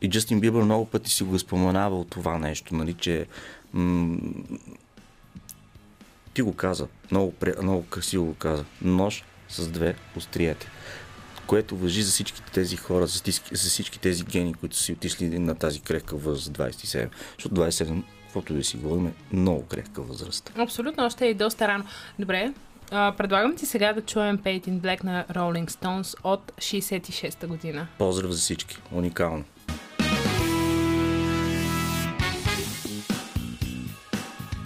И 0.02 0.10
Джастин 0.10 0.40
Бибър 0.40 0.64
много 0.64 0.86
пъти 0.86 1.10
си 1.10 1.24
го 1.24 1.36
е 1.36 1.40
споменавал 1.40 2.04
това 2.04 2.38
нещо, 2.38 2.76
нали, 2.76 2.94
че 2.94 3.26
м- 3.74 4.18
ти 6.34 6.42
го 6.42 6.54
каза, 6.54 6.88
много, 7.12 7.34
много 7.62 7.84
красиво 7.84 8.26
го 8.26 8.34
каза. 8.34 8.66
Нож 8.82 9.24
с 9.50 9.68
две 9.68 9.96
остриете. 10.18 10.68
Което 11.48 11.76
въжи 11.76 12.04
за 12.04 12.12
всички 12.12 12.42
тези 12.42 12.76
хора, 12.78 13.08
за, 13.08 13.24
тиски, 13.24 13.56
за 13.56 13.70
всички 13.70 14.00
тези 14.00 14.24
гени, 14.24 14.54
които 14.54 14.78
си 14.78 14.92
отишли 14.92 15.40
на 15.40 15.56
тази 15.56 15.80
крехка 15.80 16.16
възраст 16.16 16.52
27. 16.52 17.10
Защото 17.38 17.56
27, 17.56 18.04
каквото 18.24 18.54
да 18.54 18.64
си 18.64 18.78
говорим, 18.78 19.08
е 19.08 19.14
много 19.36 19.66
крехка 19.66 20.02
възраст. 20.02 20.52
Абсолютно, 20.58 21.06
още 21.06 21.26
е 21.26 21.30
и 21.30 21.34
доста 21.34 21.68
рано. 21.68 21.84
Добре, 22.20 22.54
а, 22.92 23.14
предлагам 23.18 23.56
ти 23.56 23.66
сега 23.66 23.94
да 23.94 24.02
чуем 24.02 24.38
Paint 24.38 24.68
in 24.68 24.80
Black 24.80 25.04
на 25.04 25.26
Rolling 25.30 25.70
Stones 25.70 26.16
от 26.24 26.52
66-та 26.58 27.48
година. 27.48 27.88
Поздрав 27.98 28.32
за 28.32 28.38
всички. 28.40 28.78
Уникално. 28.92 29.44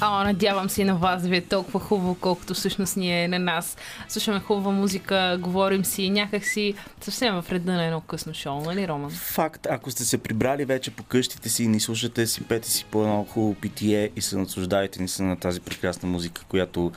О, 0.02 0.24
надявам 0.24 0.70
се 0.70 0.82
и 0.82 0.86
на 0.86 0.96
вас 0.96 1.28
ви 1.28 1.38
е 1.38 1.42
толкова 1.42 1.80
хубаво, 1.80 2.16
колкото 2.16 2.54
всъщност 2.54 2.98
ни 2.98 3.24
е 3.24 3.28
на 3.28 3.40
нас. 3.40 3.78
Слушаме 4.08 4.40
хубава 4.40 4.72
музика, 4.72 5.38
говорим 5.42 5.86
си, 5.86 6.10
някак 6.10 6.46
си 6.46 6.74
съвсем 7.02 7.42
в 7.42 7.52
реда 7.52 7.72
на 7.72 7.86
едно 7.86 8.02
късно 8.02 8.34
шоу, 8.34 8.62
нали, 8.62 8.88
Роман? 8.88 9.10
Факт, 9.12 9.68
ако 9.70 9.92
сте 9.92 10.06
се 10.06 10.18
прибрали 10.18 10.66
вече 10.66 10.92
по 10.92 11.04
къщите 11.04 11.50
си 11.50 11.64
и 11.64 11.68
ни 11.68 11.80
слушате, 11.80 12.28
си 12.28 12.44
пете 12.44 12.72
си 12.72 12.86
по 12.92 13.02
едно 13.02 13.26
хубаво 13.30 13.56
питие 13.56 14.10
и 14.16 14.22
се 14.22 14.38
наслаждавайте 14.38 15.02
ни 15.02 15.08
се 15.08 15.24
на 15.24 15.36
тази 15.40 15.60
прекрасна 15.60 16.10
музика, 16.10 16.42
която 16.50 16.92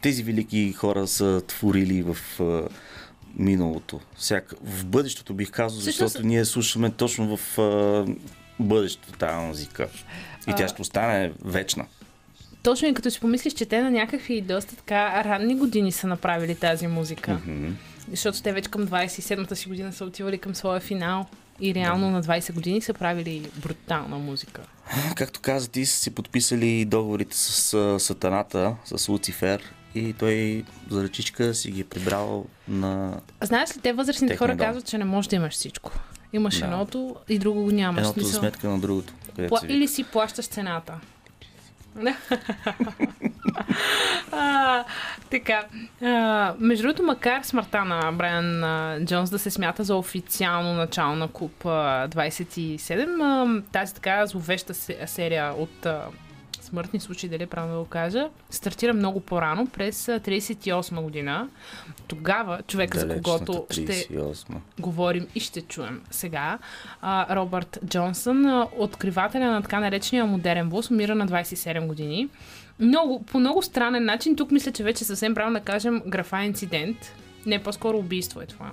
тези 0.00 0.22
велики 0.22 0.72
хора 0.72 1.06
са 1.06 1.42
творили 1.46 2.02
в 2.02 2.16
а, 2.40 2.68
миналото. 3.36 4.00
Всяка, 4.16 4.56
в 4.62 4.86
бъдещето 4.86 5.34
бих 5.34 5.50
казал, 5.50 5.80
защото 5.80 6.22
ние 6.22 6.44
слушаме 6.44 6.90
точно 6.90 7.36
в 7.36 7.58
а, 7.58 8.06
бъдещето 8.60 9.12
тази 9.12 9.46
музика. 9.46 9.88
И 10.48 10.54
тя 10.56 10.68
ще 10.68 10.82
остане 10.82 11.32
вечна. 11.44 11.86
Точно 12.62 12.88
и 12.88 12.94
като 12.94 13.10
си 13.10 13.20
помислиш, 13.20 13.52
че 13.52 13.66
те 13.66 13.82
на 13.82 13.90
някакви 13.90 14.40
доста 14.40 14.76
така 14.76 15.24
ранни 15.24 15.54
години 15.54 15.92
са 15.92 16.06
направили 16.06 16.54
тази 16.54 16.86
музика. 16.86 17.38
Мгм. 17.46 17.70
Защото 18.10 18.42
те 18.42 18.52
вече 18.52 18.70
към 18.70 18.88
27-та 18.88 19.54
си 19.54 19.68
година 19.68 19.92
са 19.92 20.04
отивали 20.04 20.38
към 20.38 20.54
своя 20.54 20.80
финал. 20.80 21.26
И 21.60 21.74
реално 21.74 22.10
на 22.10 22.22
20 22.22 22.52
години 22.52 22.80
са 22.80 22.94
правили 22.94 23.50
брутална 23.56 24.18
музика. 24.18 24.62
Както 25.14 25.40
каза, 25.40 25.70
ти 25.70 25.86
са 25.86 25.98
си 25.98 26.10
подписали 26.10 26.84
договорите 26.84 27.36
с 27.36 28.00
Сатаната, 28.00 28.76
с 28.84 29.08
Луцифер 29.08 29.62
и 29.94 30.12
той 30.12 30.64
за 30.90 31.02
ръчичка 31.02 31.54
си 31.54 31.70
ги 31.70 31.80
е 31.80 31.84
прибрал 31.84 32.44
на... 32.68 33.20
Знаеш 33.42 33.76
ли, 33.76 33.80
те 33.80 33.92
възрастните 33.92 34.36
хора 34.36 34.56
дом. 34.56 34.66
казват, 34.66 34.86
че 34.86 34.98
не 34.98 35.04
можеш 35.04 35.28
да 35.28 35.36
имаш 35.36 35.54
всичко. 35.54 35.92
Имаш 36.32 36.58
Да. 36.58 36.64
едното 36.64 37.16
и 37.28 37.38
друго 37.38 37.62
го 37.62 37.70
нямаш. 37.70 38.08
едното 38.08 38.20
за 38.26 38.38
сметка 38.38 38.68
на 38.68 38.78
другото. 38.78 39.12
Пла... 39.48 39.60
Или 39.68 39.88
си 39.88 40.04
плащаш 40.04 40.46
цената. 40.46 41.00
Така. 45.30 45.64
А, 46.02 46.54
между 46.58 46.82
другото, 46.82 47.02
макар 47.02 47.42
смъртта 47.42 47.84
на 47.84 48.12
Брайан 48.12 48.64
а, 48.64 48.98
Джонс 49.04 49.30
да 49.30 49.38
се 49.38 49.50
смята 49.50 49.84
за 49.84 49.96
официално 49.96 50.74
начало 50.74 51.14
на 51.16 51.28
клуб 51.28 51.66
а, 51.66 52.08
27, 52.08 53.06
а, 53.20 53.72
тази 53.72 53.94
така 53.94 54.26
зловеща 54.26 54.74
се- 54.74 54.98
серия 55.06 55.52
от 55.52 55.86
а, 55.86 56.00
смъртни 56.72 57.00
случаи, 57.00 57.28
дали 57.28 57.42
е 57.42 57.46
правилно 57.46 57.74
да 57.74 57.80
го 57.80 57.88
кажа, 57.88 58.28
стартира 58.50 58.94
много 58.94 59.20
по-рано, 59.20 59.66
през 59.66 60.08
а, 60.08 60.20
38 60.20 61.02
година. 61.02 61.48
Тогава 62.06 62.62
човека, 62.66 62.98
за 62.98 63.08
когото 63.08 63.66
ще 63.70 63.86
38. 63.86 64.54
говорим 64.80 65.26
и 65.34 65.40
ще 65.40 65.60
чуем 65.60 66.02
сега. 66.10 66.58
А, 67.02 67.36
Робърт 67.36 67.78
Джонсън, 67.86 68.66
откривателя 68.76 69.50
на 69.50 69.62
така 69.62 69.80
наречения 69.80 70.26
модерен 70.26 70.68
блуз, 70.68 70.90
умира 70.90 71.14
на 71.14 71.28
27 71.28 71.86
години. 71.86 72.28
Много, 72.78 73.22
по 73.22 73.38
много 73.38 73.62
странен 73.62 74.04
начин, 74.04 74.36
тук 74.36 74.50
мисля, 74.50 74.72
че 74.72 74.84
вече 74.84 75.04
съвсем 75.04 75.34
правилно 75.34 75.58
да 75.58 75.64
кажем 75.64 76.02
графа 76.06 76.42
инцидент. 76.42 77.12
Не, 77.46 77.62
по-скоро 77.62 77.98
убийство 77.98 78.40
е 78.40 78.46
това. 78.46 78.72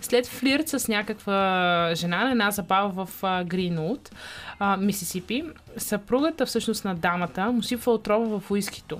След 0.00 0.26
флирт 0.26 0.68
с 0.68 0.88
някаква 0.88 1.90
жена 1.94 2.24
на 2.24 2.30
една 2.30 2.50
забава 2.50 3.06
в 3.06 3.22
Гринвуд, 3.44 4.10
Мисисипи, 4.78 5.44
съпругата 5.76 6.46
всъщност 6.46 6.84
на 6.84 6.94
дамата 6.94 7.52
му 7.52 7.62
сипва 7.62 7.92
отрова 7.92 8.40
в 8.40 8.50
уискито. 8.50 8.98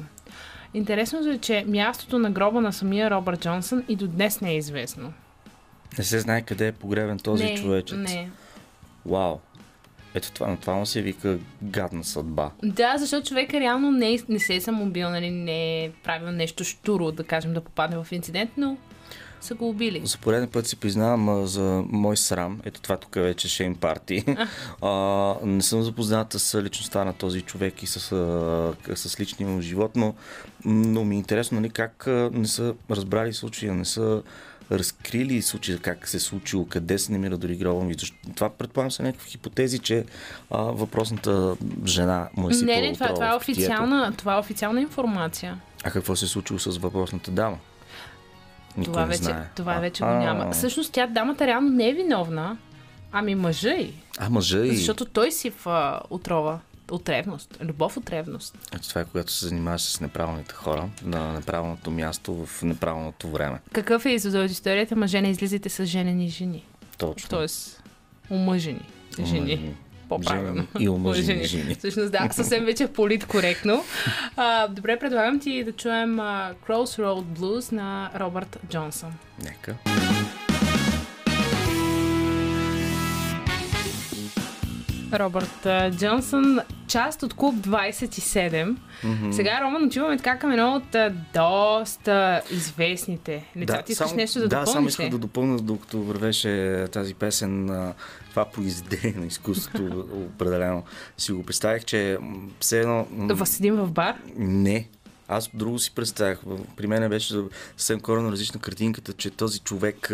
Интересното 0.74 1.28
е, 1.28 1.38
че 1.38 1.64
мястото 1.68 2.18
на 2.18 2.30
гроба 2.30 2.60
на 2.60 2.72
самия 2.72 3.10
Робърт 3.10 3.40
Джонсън 3.40 3.84
и 3.88 3.96
до 3.96 4.06
днес 4.06 4.40
не 4.40 4.50
е 4.50 4.56
известно. 4.56 5.12
Не 5.98 6.04
се 6.04 6.18
знае 6.20 6.42
къде 6.42 6.66
е 6.66 6.72
погребен 6.72 7.18
този 7.18 7.44
не, 7.44 7.54
човечец. 7.54 7.98
Не. 7.98 8.30
Вау. 9.06 9.38
Ето 10.14 10.32
това, 10.32 10.46
на 10.46 10.56
това 10.56 10.74
му 10.74 10.86
се 10.86 11.02
вика 11.02 11.38
гадна 11.62 12.04
съдба. 12.04 12.50
Да, 12.62 12.94
защото 12.98 13.28
човека 13.28 13.60
реално 13.60 13.90
не, 13.92 14.18
не 14.28 14.38
се 14.38 14.54
е 14.54 14.60
самоубил, 14.60 15.10
нали, 15.10 15.30
не 15.30 15.84
е 15.84 15.90
правил 15.90 16.30
нещо 16.30 16.64
штуро, 16.64 17.12
да 17.12 17.24
кажем, 17.24 17.54
да 17.54 17.60
попадне 17.60 17.96
в 18.04 18.12
инцидент, 18.12 18.50
но 18.56 18.76
са 19.44 19.54
го 19.54 19.68
убили. 19.68 20.02
За 20.04 20.18
пореден 20.18 20.48
път 20.48 20.66
си 20.66 20.76
признавам 20.76 21.28
а, 21.28 21.46
за 21.46 21.84
мой 21.88 22.16
срам. 22.16 22.60
Ето 22.64 22.80
това 22.80 22.96
тук 22.96 23.14
вече 23.14 23.48
шейм 23.48 23.74
парти. 23.74 24.24
а, 24.82 25.34
не 25.44 25.62
съм 25.62 25.82
запозната 25.82 26.38
с 26.38 26.62
личността 26.62 27.04
на 27.04 27.12
този 27.12 27.42
човек 27.42 27.82
и 27.82 27.86
с, 27.86 28.12
а, 28.12 28.96
с 28.96 29.20
личния 29.20 29.48
му 29.48 29.60
живот, 29.60 29.90
но, 29.96 30.14
но 30.64 31.04
ми 31.04 31.14
е 31.14 31.18
интересно 31.18 31.60
нали, 31.60 31.70
как 31.70 32.04
не 32.32 32.48
са 32.48 32.74
разбрали 32.90 33.32
случая, 33.32 33.74
не 33.74 33.84
са 33.84 34.22
разкрили 34.72 35.42
случая, 35.42 35.78
как 35.78 36.08
се 36.08 36.16
е 36.16 36.20
случило, 36.20 36.66
къде 36.66 36.98
се 36.98 37.12
намира 37.12 37.36
дори. 37.36 37.58
Защо- 37.98 38.16
Това 38.34 38.50
предполагам 38.50 38.90
са 38.90 39.02
някакви 39.02 39.30
хипотези, 39.30 39.78
че 39.78 40.04
а, 40.50 40.62
въпросната 40.62 41.56
жена 41.86 42.28
му 42.36 42.50
е 42.50 42.54
сипала 42.54 42.76
не, 42.76 42.86
не, 42.88 42.94
това, 42.94 43.14
това, 43.14 43.32
е 43.32 43.36
официална, 43.36 44.12
това 44.16 44.34
е 44.34 44.38
официална 44.38 44.80
информация. 44.80 45.60
А 45.84 45.90
какво 45.90 46.16
се 46.16 46.24
е 46.24 46.28
случило 46.28 46.58
с 46.58 46.78
въпросната 46.78 47.30
дама? 47.30 47.58
Никой 48.76 48.92
това 48.92 49.04
вече, 49.04 49.22
знае. 49.22 49.48
това 49.56 49.72
А, 49.72 49.80
вече 49.80 50.02
го 50.02 50.08
няма. 50.08 50.50
Всъщност 50.52 50.92
тя, 50.92 51.06
дамата, 51.06 51.46
реално 51.46 51.70
не 51.70 51.88
е 51.88 51.92
виновна, 51.92 52.56
ами 53.12 53.34
мъжа 53.34 53.74
й. 53.74 53.94
А, 54.18 54.30
мъжа 54.30 54.58
и... 54.58 54.76
Защото 54.76 55.04
той 55.04 55.32
си 55.32 55.50
в 55.50 55.66
а, 55.66 56.00
отрова. 56.10 56.60
От 56.90 57.08
ревност. 57.08 57.58
Любов 57.62 57.96
от 57.96 58.10
ревност. 58.10 58.58
Ето 58.74 58.88
това 58.88 59.00
е 59.00 59.04
когато 59.04 59.32
се 59.32 59.46
занимаваш 59.46 59.82
с 59.82 60.00
неправилните 60.00 60.54
хора 60.54 60.88
на 61.04 61.32
неправилното 61.32 61.90
място 61.90 62.46
в 62.46 62.62
неправилното 62.62 63.28
време. 63.28 63.58
Какъв 63.72 64.06
е 64.06 64.10
изводът 64.10 64.44
от 64.44 64.50
историята? 64.50 64.96
Мъже 64.96 65.20
не 65.20 65.30
излизайте 65.30 65.68
с 65.68 65.86
женени 65.86 66.28
жени. 66.28 66.64
Точно. 66.98 67.28
Тоест, 67.28 67.82
омъжени 68.30 68.80
жени. 69.22 69.38
Омъжени. 69.38 69.74
По-правилно. 70.08 70.66
И 70.78 70.88
омъжени 70.88 71.44
жени. 71.44 71.74
Всъщност, 71.74 72.12
да, 72.12 72.28
съвсем 72.32 72.64
вече 72.64 72.86
политкоректно. 72.86 73.84
А, 74.36 74.68
добре, 74.68 74.98
предлагам 74.98 75.40
ти 75.40 75.64
да 75.64 75.72
чуем 75.72 76.20
а, 76.20 76.54
Crossroad 76.68 77.24
Blues 77.24 77.72
на 77.72 78.10
Робърт 78.20 78.58
Джонсън. 78.70 79.12
Нека. 79.44 79.74
Робърт 85.12 85.66
Джонсън, 85.96 86.60
част 86.88 87.22
от 87.22 87.34
клуб 87.34 87.54
27. 87.54 88.76
Mm-hmm. 89.04 89.30
Сега, 89.30 89.60
Роман, 89.62 89.84
отиваме 89.84 90.16
така 90.16 90.38
към 90.38 90.50
едно 90.50 90.74
от 90.74 90.96
доста 91.34 92.42
известните 92.50 93.44
лица. 93.56 93.82
ти 93.86 93.92
искаш 93.92 94.12
нещо 94.12 94.38
да, 94.38 94.48
да, 94.48 94.48
допълниш? 94.48 94.72
само 94.72 94.86
ли? 94.86 94.88
исках 94.88 95.08
да 95.08 95.18
допълня, 95.18 95.56
докато 95.56 96.02
вървеше 96.02 96.84
тази 96.92 97.14
песен, 97.14 97.70
това 98.34 98.44
произведение 98.44 99.14
на 99.20 99.26
изкуството, 99.26 99.98
определено 100.26 100.82
си 101.18 101.32
го 101.32 101.42
представих, 101.42 101.84
че 101.84 102.18
все 102.60 102.80
едно... 102.80 103.06
Да 103.10 103.46
седим 103.46 103.76
в 103.76 103.90
бар? 103.90 104.16
Не. 104.36 104.88
Аз 105.28 105.50
друго 105.54 105.78
си 105.78 105.90
представях. 105.90 106.40
В- 106.46 106.58
При 106.76 106.86
мен 106.86 107.08
беше 107.08 107.34
съвсем 107.70 108.00
коренно 108.00 108.32
различна 108.32 108.60
картинката, 108.60 109.12
че 109.12 109.30
този 109.30 109.58
човек... 109.58 110.10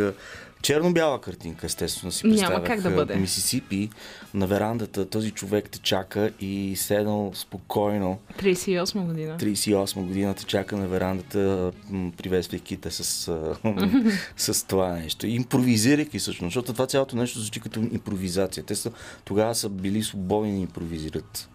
Черно-бяла 0.62 1.20
картинка, 1.20 1.66
естествено 1.66 2.12
си 2.12 2.26
Няма 2.26 2.38
представях. 2.38 2.66
как 2.66 2.80
да 2.80 2.90
бъде. 2.90 3.16
Мисисипи, 3.16 3.90
на 4.34 4.46
верандата, 4.46 5.10
този 5.10 5.30
човек 5.30 5.70
те 5.70 5.78
чака 5.78 6.30
и 6.40 6.76
седнал 6.76 7.32
спокойно. 7.34 8.18
38 8.38 9.06
година. 9.06 9.36
38 9.38 10.00
година 10.06 10.34
те 10.34 10.44
чака 10.44 10.76
на 10.76 10.88
верандата, 10.88 11.72
приветствайки 12.16 12.76
те 12.76 12.90
с, 12.90 13.02
с 14.36 14.66
това 14.66 14.88
нещо. 14.92 15.26
Импровизирайки 15.26 16.18
всъщност, 16.18 16.48
защото 16.52 16.72
това 16.72 16.86
цялото 16.86 17.16
нещо 17.16 17.40
звучи 17.40 17.60
като 17.60 17.80
импровизация. 17.80 18.64
Те 18.64 18.74
са, 18.74 18.92
тогава 19.24 19.54
са 19.54 19.68
били 19.68 20.02
свободни 20.02 20.52
да 20.52 20.58
импровизират. 20.58 21.48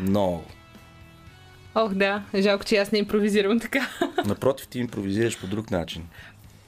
Много. 0.00 0.44
Ох, 1.74 1.94
да. 1.94 2.22
Жалко, 2.34 2.64
че 2.64 2.76
аз 2.76 2.92
не 2.92 2.98
импровизирам 2.98 3.60
така. 3.60 3.88
Напротив, 4.26 4.68
ти 4.68 4.78
импровизираш 4.78 5.40
по 5.40 5.46
друг 5.46 5.70
начин. 5.70 6.02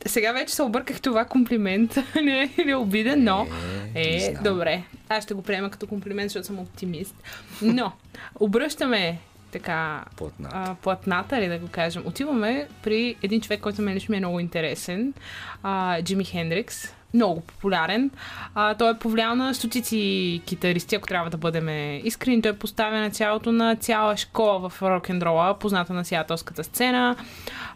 Сега 0.07 0.33
вече 0.33 0.55
се 0.55 0.63
обърках 0.63 1.01
това 1.01 1.25
комплимент. 1.25 1.97
не 2.23 2.43
е 2.43 2.51
или 2.59 2.75
обиден, 2.75 3.25
но... 3.25 3.47
Е, 3.95 4.01
не 4.01 4.25
Е, 4.25 4.35
добре. 4.45 4.83
Аз 5.09 5.25
ще 5.25 5.35
го 5.35 5.43
приема 5.43 5.71
като 5.71 5.87
комплимент, 5.87 6.31
защото 6.31 6.47
съм 6.47 6.59
оптимист. 6.59 7.15
Но, 7.63 7.93
обръщаме 8.41 9.19
така 9.53 10.05
Платната. 10.17 10.57
а, 10.57 10.75
платната, 10.75 11.41
ли 11.41 11.49
да 11.49 11.59
го 11.59 11.69
кажем. 11.69 12.03
Отиваме 12.07 12.69
при 12.83 13.17
един 13.23 13.41
човек, 13.41 13.61
който 13.61 13.83
мен 13.83 13.95
лично 13.95 14.13
ми 14.13 14.17
е 14.17 14.21
много 14.21 14.41
интересен. 14.41 15.15
А, 15.63 16.03
Джими 16.03 16.25
Хендрикс. 16.25 16.95
Много 17.15 17.41
популярен. 17.41 18.11
А, 18.55 18.75
той 18.75 18.91
е 18.91 18.99
повлиял 18.99 19.35
на 19.35 19.55
стотици 19.55 20.43
китаристи, 20.47 20.97
ако 20.97 21.09
трябва 21.09 21.31
да 21.31 21.37
бъдем 21.37 21.69
искрени. 22.07 22.43
Той 22.43 22.53
поставя 22.53 23.01
началото 23.01 23.53
на 23.53 23.77
цяла 23.77 24.17
школа 24.17 24.69
в 24.69 24.83
рок-н-рола, 24.83 25.59
позната 25.59 25.93
на 25.93 26.05
сиатълската 26.05 26.65
сцена. 26.65 27.17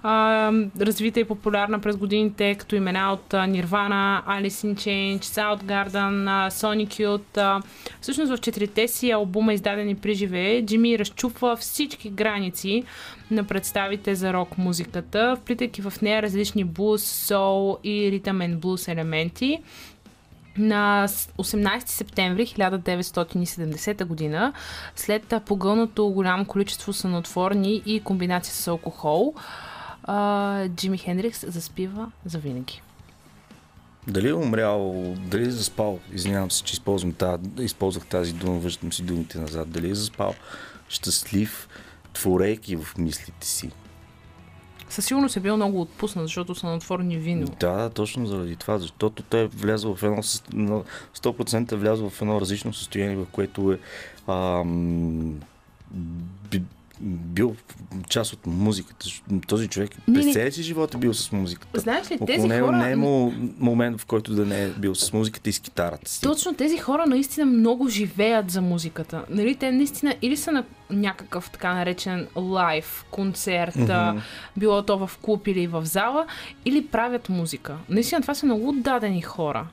А, 0.04 0.52
развита 0.80 1.21
и 1.21 1.25
популярна 1.25 1.78
през 1.78 1.97
годините, 1.97 2.54
като 2.54 2.76
имена 2.76 3.12
от 3.12 3.28
Nirvana, 3.30 4.25
Alice 4.26 4.66
in 4.66 4.75
Chains, 4.75 5.18
Soundgarden, 5.18 6.49
Sonic 6.50 6.88
Youth. 6.88 7.62
Всъщност 8.00 8.32
в 8.32 8.38
четирите 8.40 8.88
си 8.88 9.11
албума, 9.11 9.54
издадени 9.54 9.94
при 9.94 10.14
живее, 10.14 10.66
Джими 10.66 10.99
разчупва 10.99 11.56
всички 11.56 12.11
граници 12.11 12.85
на 13.30 13.44
представите 13.44 14.14
за 14.14 14.32
рок 14.32 14.59
музиката, 14.59 15.37
вплитайки 15.40 15.82
в 15.82 15.92
нея 16.02 16.23
различни 16.23 16.64
блуз, 16.64 17.02
сол 17.02 17.78
и 17.85 18.11
ритъмен 18.12 18.59
блуз 18.59 18.88
елементи. 18.88 19.59
На 20.59 21.09
с- 21.09 21.28
18 21.38 21.88
септември 21.88 22.47
1970 22.47 24.04
година, 24.04 24.52
след 24.97 25.35
погълното 25.47 26.09
голямо 26.09 26.44
количество 26.44 26.92
сънотворни 26.92 27.82
и 27.87 28.00
комбинация 28.00 28.54
с 28.54 28.68
алкохол, 28.68 29.35
а, 30.04 30.68
Джими 30.68 30.99
Хендрикс 30.99 31.44
заспива 31.49 32.12
завинаги. 32.25 32.82
Дали 34.09 34.28
е 34.28 34.35
умрял, 34.35 34.92
дали 35.18 35.42
е 35.42 35.50
заспал, 35.50 35.99
извинявам 36.12 36.50
се, 36.50 36.62
че 36.62 36.73
използвам 36.73 37.12
тази, 37.12 37.42
използвах 37.59 38.06
тази 38.06 38.32
дума, 38.32 38.59
връщам 38.59 38.92
си 38.92 39.02
думите 39.02 39.38
назад, 39.38 39.71
дали 39.71 39.90
е 39.90 39.94
заспал 39.94 40.35
щастлив, 40.88 41.68
творейки 42.12 42.76
в 42.76 42.99
мислите 42.99 43.47
си. 43.47 43.71
Със 44.88 45.06
сигурност 45.06 45.37
е 45.37 45.40
бил 45.40 45.56
много 45.56 45.80
отпуснат, 45.80 46.25
защото 46.25 46.54
сънотворни 46.54 47.16
вино. 47.16 47.47
Да, 47.61 47.73
да, 47.73 47.90
точно 47.90 48.26
заради 48.26 48.56
това, 48.56 48.78
защото 48.78 49.23
той 49.23 49.40
е 49.40 49.47
влязъл 49.47 49.94
в 49.97 50.02
едно, 50.02 50.23
със- 50.23 50.42
на 50.52 50.82
100% 51.14 51.73
е 51.73 51.76
влязъл 51.76 52.11
в 52.11 52.23
едно 52.23 52.40
различно 52.40 52.75
състояние, 52.75 53.16
в 53.16 53.26
което 53.26 53.73
е 53.73 53.78
ам, 54.28 55.40
бил 57.02 57.56
част 58.09 58.32
от 58.32 58.47
музиката. 58.47 59.06
Този 59.47 59.68
човек 59.68 59.90
Не, 60.09 60.14
през 60.14 60.32
целия 60.32 60.52
си 60.52 60.62
живот 60.62 60.94
е 60.94 60.99
бил 60.99 61.14
с 61.14 61.32
музиката. 61.32 61.80
Знаеш 61.80 62.11
ли, 62.11 62.14
Около 62.14 62.26
тези 62.26 62.49
него 62.49 62.66
хора... 62.66 62.76
не 62.76 62.88
е 62.88 62.92
имало 62.92 63.32
момент, 63.59 64.00
в 64.00 64.06
който 64.06 64.35
да 64.35 64.47
не 64.47 64.64
е 64.64 64.68
бил 64.68 64.94
с 64.94 65.12
музиката 65.12 65.50
и 65.50 65.52
с 65.52 65.61
китарата 65.61 66.11
си. 66.11 66.21
Точно 66.21 66.54
тези 66.54 66.78
хора 66.78 67.06
наистина 67.06 67.47
много 67.47 67.88
живеят 67.88 68.50
за 68.50 68.61
музиката. 68.61 69.25
Нали, 69.28 69.54
те 69.54 69.73
наистина 69.73 70.14
или 70.23 70.37
са 70.37 70.52
на 70.52 70.64
някакъв 70.90 71.50
така 71.50 71.75
наречен 71.75 72.28
лайв 72.37 73.04
концерт, 73.11 73.75
mm-hmm. 73.75 74.21
било 74.56 74.82
то 74.82 75.06
в 75.06 75.18
клуб 75.23 75.47
или 75.47 75.66
в 75.66 75.85
зала, 75.85 76.26
или 76.64 76.87
правят 76.87 77.28
музика. 77.28 77.76
Наистина 77.88 78.21
това 78.21 78.35
са 78.35 78.47
много 78.47 78.68
отдадени 78.68 79.23
хора. 79.23 79.66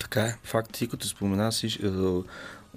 Така 0.00 0.20
е. 0.20 0.36
Факт, 0.44 0.72
ти 0.72 0.88
като 0.88 1.08
спомена 1.08 1.52
си 1.52 1.66
е, 1.66 1.88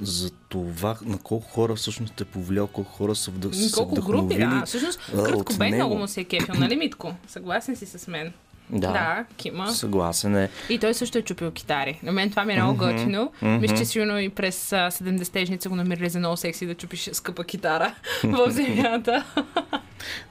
за 0.01 0.31
това 0.49 0.97
на 1.01 1.17
колко 1.17 1.47
хора 1.49 1.75
всъщност 1.75 2.13
те 2.15 2.25
повлиял, 2.25 2.67
колко 2.67 2.91
хора 2.91 3.15
са, 3.15 3.31
вдъх, 3.31 3.55
са 3.55 3.75
Колко 3.75 3.95
групи, 3.95 4.35
вдъхновили. 4.35 4.59
да. 4.59 4.65
Всъщност, 4.65 4.99
от 5.13 5.45
Кобейн 5.45 5.75
много 5.75 5.95
му 5.97 6.07
се 6.07 6.21
е 6.21 6.23
кефил, 6.23 6.55
нали, 6.55 6.75
Митко? 6.75 7.15
Съгласен 7.27 7.75
си 7.75 7.85
с 7.85 8.07
мен. 8.07 8.33
Да. 8.69 8.91
да 8.91 9.25
Кима. 9.37 9.71
Съгласен 9.71 10.35
е. 10.35 10.49
И 10.69 10.79
той 10.79 10.93
също 10.93 11.17
е 11.17 11.21
чупил 11.21 11.51
китари. 11.51 11.99
На 12.03 12.11
мен 12.11 12.29
това 12.29 12.45
ми 12.45 12.53
е 12.53 12.55
много 12.55 12.77
готино. 12.77 13.31
Мисля, 13.41 13.77
че 13.77 13.85
сигурно 13.85 14.19
и 14.19 14.29
през 14.29 14.73
а, 14.73 14.91
70-те 14.91 15.57
са 15.61 15.69
го 15.69 15.75
намерили 15.75 16.09
за 16.09 16.19
много 16.19 16.37
секси 16.37 16.65
да 16.65 16.75
чупиш 16.75 17.09
скъпа 17.13 17.43
китара 17.43 17.95
в 18.23 18.51
земята. 18.51 19.25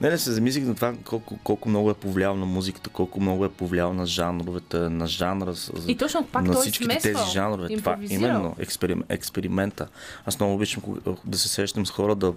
Не, 0.01 0.09
не 0.09 0.17
се 0.17 0.31
замислих 0.31 0.63
на 0.63 0.75
това 0.75 0.93
колко, 1.05 1.37
колко 1.43 1.69
много 1.69 1.91
е 1.91 1.93
повлиял 1.93 2.35
на 2.35 2.45
музиката, 2.45 2.89
колко 2.89 3.21
много 3.21 3.45
е 3.45 3.49
повлиял 3.49 3.93
на 3.93 4.05
жанровете, 4.05 4.77
на 4.77 5.07
жанра. 5.07 5.53
И 5.87 5.97
точно 5.97 6.25
пак 6.25 6.43
на 6.43 6.53
той 6.53 6.61
е 6.61 6.61
всичките 6.61 6.99
смесвал, 6.99 7.23
тези 7.23 7.33
жанрове. 7.33 7.67
Това 7.77 7.91
импровизирал. 7.91 8.29
именно 8.29 8.55
експерим, 8.59 9.03
експеримента. 9.09 9.87
Аз 10.25 10.39
много 10.39 10.53
обичам 10.55 10.83
да 11.25 11.37
се 11.37 11.49
срещам 11.49 11.85
с 11.85 11.91
хора, 11.91 12.15
да, 12.15 12.33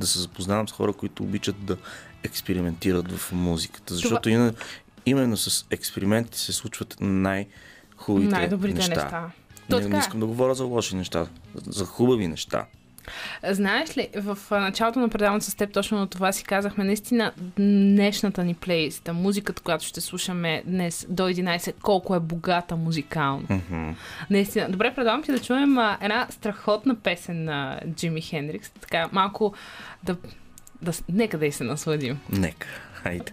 да 0.00 0.06
се 0.06 0.18
запознавам 0.18 0.68
с 0.68 0.72
хора, 0.72 0.92
които 0.92 1.22
обичат 1.22 1.64
да 1.64 1.76
експериментират 2.22 3.12
в 3.12 3.32
музиката. 3.32 3.94
Защото 3.94 4.28
именно, 4.28 4.52
именно 5.06 5.36
с 5.36 5.66
експериментите 5.70 6.38
се 6.38 6.52
случват 6.52 6.96
най-хубавите 7.00 8.34
Най-добрите 8.34 8.74
неща. 8.74 8.94
неща. 8.94 9.30
То 9.70 9.80
Не, 9.80 9.88
не 9.88 9.96
е. 9.96 9.98
искам 9.98 10.20
да 10.20 10.26
говоря 10.26 10.54
за 10.54 10.64
лоши 10.64 10.96
неща, 10.96 11.26
за 11.54 11.84
хубави 11.84 12.28
неща. 12.28 12.66
Знаеш 13.50 13.96
ли, 13.96 14.08
в 14.16 14.38
началото 14.50 15.00
на 15.00 15.08
предаването 15.08 15.46
с 15.46 15.54
теб 15.54 15.72
точно 15.72 15.98
на 15.98 16.06
това 16.06 16.32
си 16.32 16.44
казахме, 16.44 16.84
наистина 16.84 17.32
днешната 17.58 18.44
ни 18.44 18.54
плейлиста, 18.54 19.12
музиката, 19.12 19.62
която 19.62 19.84
ще 19.84 20.00
слушаме 20.00 20.62
днес 20.66 21.06
до 21.08 21.22
11, 21.22 21.72
колко 21.82 22.14
е 22.14 22.20
богата 22.20 22.76
музикално. 22.76 23.46
Мгм. 23.50 23.90
Наистина. 24.30 24.68
Добре, 24.70 24.94
предлагам 24.94 25.22
ти 25.22 25.32
да 25.32 25.38
чуем 25.38 25.78
а, 25.78 25.98
една 26.00 26.26
страхотна 26.30 26.94
песен 26.94 27.44
на 27.44 27.80
Джими 27.94 28.20
Хендрикс. 28.20 28.70
Така, 28.70 29.08
малко 29.12 29.54
да, 30.04 30.16
да... 30.82 30.92
Нека 31.08 31.38
да 31.38 31.46
и 31.46 31.52
се 31.52 31.64
насладим. 31.64 32.18
Нека, 32.32 32.66
хайде. 32.92 33.32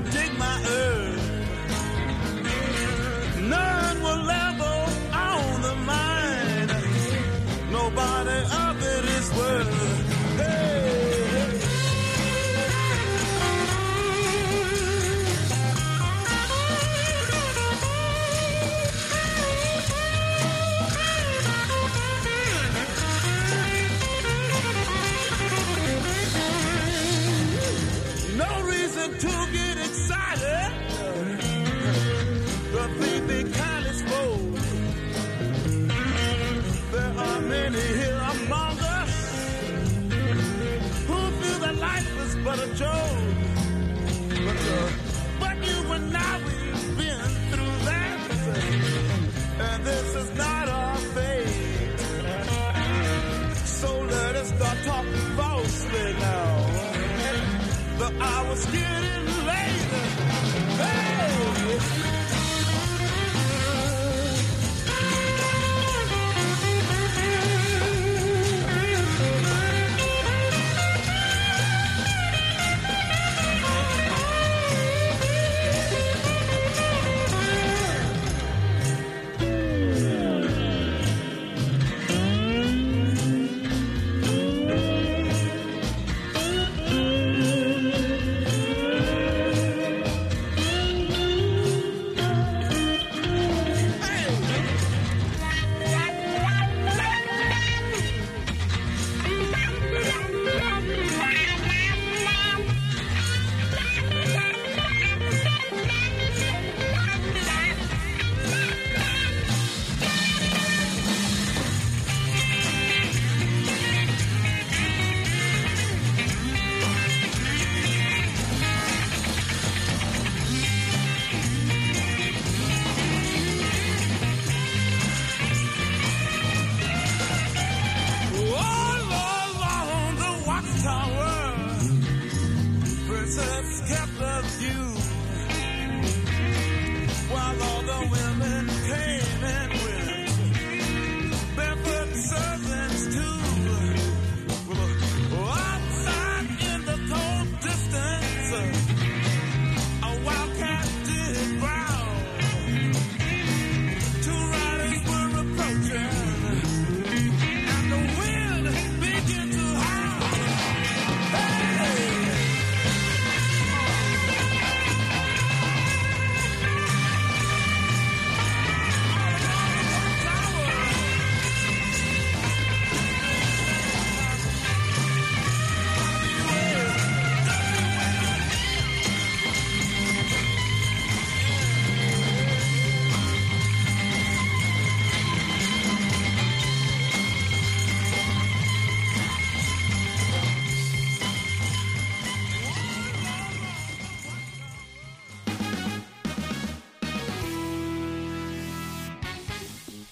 skin. 58.61 58.90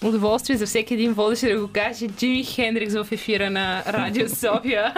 Удоволствие 0.04 0.56
за 0.56 0.66
всеки 0.66 0.94
един 0.94 1.12
водещ 1.12 1.42
да 1.42 1.60
го 1.60 1.68
каже 1.72 2.08
Джими 2.08 2.44
Хендрикс 2.44 2.94
в 2.94 3.06
ефира 3.12 3.50
на 3.50 3.82
Радио 3.86 4.28
София. 4.36 4.94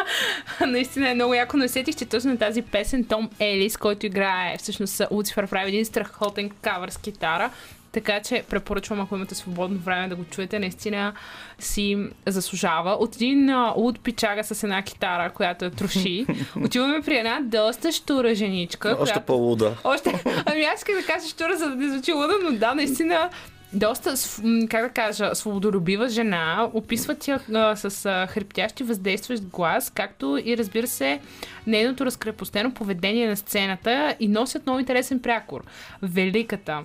Наистина 0.67 1.11
е 1.11 1.15
много 1.15 1.35
яко, 1.35 1.57
но 1.57 1.65
усетих, 1.65 1.97
че 1.97 2.05
точно 2.05 2.39
тази 2.39 2.63
песен 2.63 3.05
Том 3.05 3.31
Елис, 3.39 3.77
който 3.77 4.07
играе, 4.07 4.57
всъщност 4.59 5.03
Луцифер 5.11 5.47
прави 5.47 5.69
един 5.69 5.85
страхотен 5.85 6.51
кавър 6.51 6.91
с 6.91 6.99
китара. 6.99 7.51
Така 7.93 8.21
че 8.21 8.45
препоръчвам, 8.49 9.01
ако 9.01 9.17
имате 9.17 9.35
свободно 9.35 9.79
време 9.79 10.09
да 10.09 10.17
го 10.17 10.25
чуете, 10.25 10.59
наистина 10.59 11.13
си 11.59 11.99
заслужава. 12.27 12.91
От 12.91 13.17
един 13.17 13.55
луд 13.77 14.01
пичага 14.01 14.45
с 14.45 14.63
една 14.63 14.83
китара, 14.83 15.31
която 15.31 15.65
я 15.65 15.71
троши. 15.71 16.27
Отиваме 16.65 17.03
при 17.03 17.17
една 17.17 17.41
доста 17.43 17.93
штура 17.93 18.35
женичка. 18.35 18.97
Още 19.01 19.13
която... 19.13 19.27
по-луда. 19.27 19.77
Още. 19.85 20.25
Ами 20.47 20.63
аз 20.63 20.79
исках 20.79 20.95
да 20.97 21.07
кажа 21.07 21.29
штура, 21.29 21.57
за 21.57 21.69
да 21.69 21.77
не 21.77 21.89
звучи 21.89 22.13
луда, 22.13 22.35
но 22.43 22.59
да, 22.59 22.75
наистина 22.75 23.31
доста, 23.73 24.15
как 24.71 24.83
да 24.83 24.89
кажа, 24.89 25.35
свободолюбива 25.35 26.09
жена. 26.09 26.71
Описват 26.75 27.29
я 27.29 27.41
а, 27.55 27.77
с 27.77 28.07
а, 28.07 28.27
хриптящи 28.27 28.85
въздействащ 28.85 29.43
глас, 29.43 29.93
както 29.95 30.39
и 30.45 30.59
разбира 30.59 30.87
се 30.87 31.21
нейното 31.67 32.07
разкрепостено 32.07 32.75
поведение 32.75 33.29
на 33.29 33.37
сцената 33.37 34.17
и 34.21 34.29
носят 34.29 34.67
много 34.67 34.79
интересен 34.79 35.21
прякор. 35.21 35.65
Великата. 36.03 36.83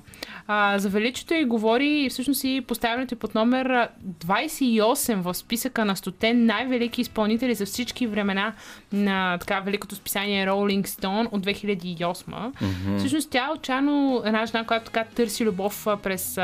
А, 0.47 0.79
за 0.79 0.89
величието 0.89 1.33
и 1.33 1.45
говори 1.45 2.03
и 2.03 2.09
всъщност 2.09 2.43
и 2.43 2.63
поставянето 2.67 3.15
под 3.15 3.35
номер 3.35 3.65
а, 3.65 3.89
28 4.25 5.15
в 5.15 5.33
списъка 5.33 5.85
на 5.85 5.95
100 5.95 6.33
най-велики 6.33 7.01
изпълнители 7.01 7.55
за 7.55 7.65
всички 7.65 8.07
времена 8.07 8.53
на 8.93 9.37
така 9.37 9.59
великото 9.59 9.95
списание 9.95 10.47
Rolling 10.47 10.87
Stone 10.87 11.27
от 11.31 11.45
2008. 11.45 12.23
Mm-hmm. 12.25 12.97
Всъщност 12.97 13.29
тя 13.29 13.45
е 13.45 13.53
отчаяно 13.53 14.21
една 14.25 14.45
жена, 14.45 14.65
която 14.65 14.85
така 14.85 15.03
търси 15.03 15.45
любов 15.45 15.87
през 16.03 16.39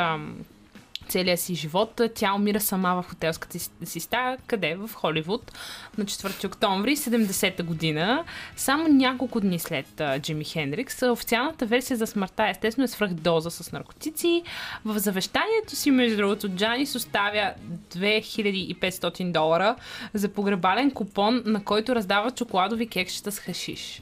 целия 1.08 1.38
си 1.38 1.56
живот. 1.56 2.02
Тя 2.16 2.34
умира 2.34 2.60
сама 2.60 3.02
в 3.02 3.10
хотелската 3.10 3.60
си, 3.86 4.00
стая, 4.00 4.38
къде? 4.48 4.76
В 4.76 4.90
Холивуд, 4.94 5.52
на 5.98 6.06
4 6.06 6.48
октомври 6.48 6.96
70-та 6.96 7.64
година, 7.64 8.24
само 8.56 8.88
няколко 8.88 9.40
дни 9.42 9.60
след 9.60 10.02
а, 10.02 10.20
Джими 10.20 10.44
Хендрикс. 10.44 11.02
Официалната 11.02 11.66
версия 11.66 11.98
за 11.98 12.08
смъртта 12.08 12.48
естествено 12.50 12.86
е 12.86 12.88
свръхдоза 12.88 13.52
с 13.52 13.72
наркотици. 13.72 14.44
В 14.86 15.00
завещанието 15.00 15.76
си, 15.76 15.92
между 15.92 16.18
другото, 16.18 16.50
Джанис 16.50 16.96
оставя 16.96 17.54
2500 17.96 19.32
долара 19.32 19.76
за 20.14 20.30
погребален 20.30 20.92
купон, 20.92 21.44
на 21.46 21.64
който 21.64 21.96
раздава 21.96 22.32
чоколадови 22.32 22.88
кекчета 22.88 23.32
с 23.32 23.40
хашиш. 23.40 24.02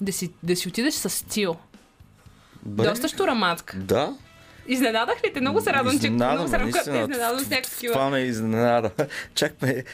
Да 0.00 0.12
си, 0.12 0.30
да 0.42 0.56
си 0.56 0.68
отидеш 0.68 0.94
с 0.94 1.10
стил. 1.10 1.56
Бре, 2.62 2.84
Доста 2.84 3.08
штура 3.08 3.34
матка. 3.34 3.76
Да. 3.76 4.16
Изненадах 4.70 5.24
ли 5.24 5.32
те? 5.32 5.40
Много 5.40 5.60
се 5.60 5.72
радвам, 5.72 6.00
че 6.00 6.10
много 6.10 6.48
се 6.48 6.58
радвам, 6.58 6.70
наистина. 6.70 6.98
изненадам 7.00 7.38
с 7.38 7.50
някакви 7.50 7.70
такива. 7.70 7.92
Това 7.92 8.10
ме 8.10 8.20
изненада. 8.20 8.90
Чак 9.34 9.62
ме... 9.62 9.84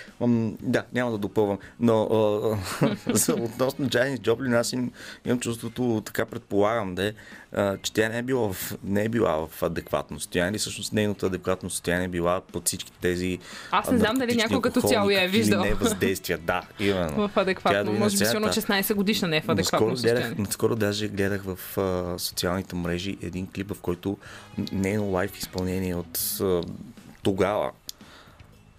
Да, 0.62 0.84
няма 0.92 1.10
да 1.10 1.18
допълвам. 1.18 1.58
Но 1.80 2.02
относно 3.30 3.88
Джайнис 3.88 4.20
Джоплин, 4.20 4.54
аз 4.54 4.72
им, 4.72 4.92
имам 5.24 5.40
чувството, 5.40 6.02
така 6.06 6.26
предполагам, 6.26 6.94
де, 6.94 7.14
а, 7.56 7.76
че 7.78 7.92
тя 7.92 8.08
не 8.08 8.18
е, 8.18 8.22
била 8.22 8.52
в, 8.52 8.74
не 8.84 9.04
е 9.04 9.08
била 9.08 9.46
в 9.46 9.62
адекватно 9.62 10.20
състояние. 10.20 10.58
Всъщност 10.58 10.92
нейното 10.92 11.26
адекватно 11.26 11.70
състояние 11.70 12.04
е 12.04 12.10
била 12.10 12.40
под 12.42 12.66
всички 12.66 12.92
тези 12.92 13.38
Аз 13.70 13.90
не 13.90 13.98
знам 13.98 14.16
дали 14.16 14.36
някой 14.36 14.60
като 14.62 14.80
цяло 14.82 15.10
я 15.10 15.22
е 15.22 15.28
виждал. 15.28 15.64
не 15.64 15.74
въздействия. 15.74 16.38
Да, 16.38 16.62
именно. 16.80 17.16
В 17.18 17.34
Тя 17.34 17.40
адекватно. 17.40 17.84
дори 17.84 17.98
Може 17.98 18.18
би 18.18 18.24
сигурно 18.24 18.52
сцената- 18.52 18.82
16 18.84 18.94
годишна 18.94 19.28
не 19.28 19.36
е 19.36 19.40
в 19.40 19.44
Наскоро 19.44 19.52
адекватно 19.54 19.86
гледах, 19.86 19.98
състояние. 20.14 20.36
наскоро 20.40 20.76
даже 20.76 21.08
гледах 21.08 21.42
в 21.44 21.78
а, 21.78 22.18
социалните 22.18 22.76
мрежи 22.76 23.16
един 23.22 23.46
клип, 23.46 23.70
в 23.70 23.80
който 23.80 24.18
нейно 24.72 25.04
лайф 25.04 25.38
изпълнение 25.38 25.94
от 25.94 26.18
а, 26.40 26.60
тогава, 27.22 27.70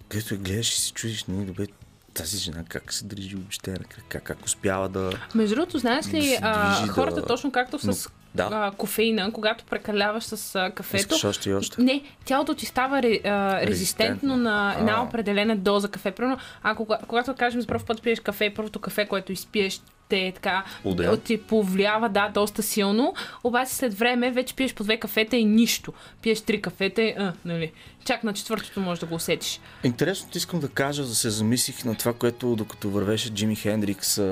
където 0.08 0.38
гледаш 0.38 0.68
и 0.68 0.80
си 0.80 0.92
чудиш, 0.92 1.24
нали, 1.24 1.44
добре, 1.46 1.66
тази 2.14 2.38
жена 2.38 2.64
как 2.68 2.92
се 2.92 3.04
държи 3.04 3.36
въобще 3.36 3.70
на 3.70 3.78
крака, 3.78 4.20
как 4.20 4.44
успява 4.44 4.88
да... 4.88 5.10
Между 5.34 5.54
другото, 5.54 5.78
знаеш 5.78 6.06
да 6.06 6.16
ли, 6.18 6.22
се 6.22 6.38
а, 6.42 6.86
хората 6.86 7.16
да- 7.16 7.26
точно 7.26 7.52
както 7.52 7.78
с 7.78 8.08
да. 8.38 8.48
а, 8.52 8.70
кофеина, 8.70 9.32
когато 9.32 9.64
прекаляваш 9.64 10.24
с 10.24 10.54
а, 10.54 10.70
кафето, 10.70 11.00
Искаш 11.00 11.24
още 11.24 11.50
и 11.50 11.54
още. 11.54 11.82
Не, 11.82 12.02
тялото 12.24 12.54
ти 12.54 12.66
става 12.66 13.02
ре, 13.02 13.20
а, 13.24 13.60
резистентно 13.66 14.36
на 14.36 14.74
една 14.78 14.92
А. 14.96 15.02
определена 15.02 15.56
доза 15.56 15.88
кафе. 15.88 16.10
Примерно, 16.10 16.38
ако 16.62 16.84
кога- 16.84 16.98
когато 17.08 17.34
кажем 17.34 17.60
за 17.60 17.66
първ 17.66 17.84
път 17.86 18.02
пиеш 18.02 18.20
кафе, 18.20 18.52
първото 18.56 18.78
кафе, 18.78 19.06
което 19.06 19.32
изпиеш, 19.32 19.80
те 20.08 20.32
така 20.34 20.64
Удря. 20.84 21.16
ти 21.16 21.42
повлиява, 21.42 22.08
да, 22.08 22.28
доста 22.34 22.62
силно. 22.62 23.14
Обаче 23.44 23.74
след 23.74 23.94
време 23.94 24.30
вече 24.30 24.54
пиеш 24.54 24.74
по 24.74 24.84
две 24.84 24.96
кафета 24.96 25.36
и 25.36 25.44
нищо. 25.44 25.92
Пиеш 26.22 26.40
три 26.40 26.62
кафета 26.62 27.02
и, 27.02 27.14
а, 27.18 27.32
нали. 27.44 27.72
Чак 28.04 28.24
на 28.24 28.32
четвъртото 28.32 28.80
можеш 28.80 29.00
да 29.00 29.06
го 29.06 29.14
усетиш. 29.14 29.60
Интересното 29.84 30.38
искам 30.38 30.60
да 30.60 30.68
кажа, 30.68 31.02
да 31.02 31.14
се 31.14 31.30
замислих 31.30 31.84
на 31.84 31.94
това, 31.94 32.12
което 32.12 32.56
докато 32.56 32.90
вървеше 32.90 33.30
Джими 33.30 33.56
Хендрикс, 33.56 34.18
а, 34.18 34.22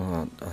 а, 0.00 0.26
а, 0.42 0.48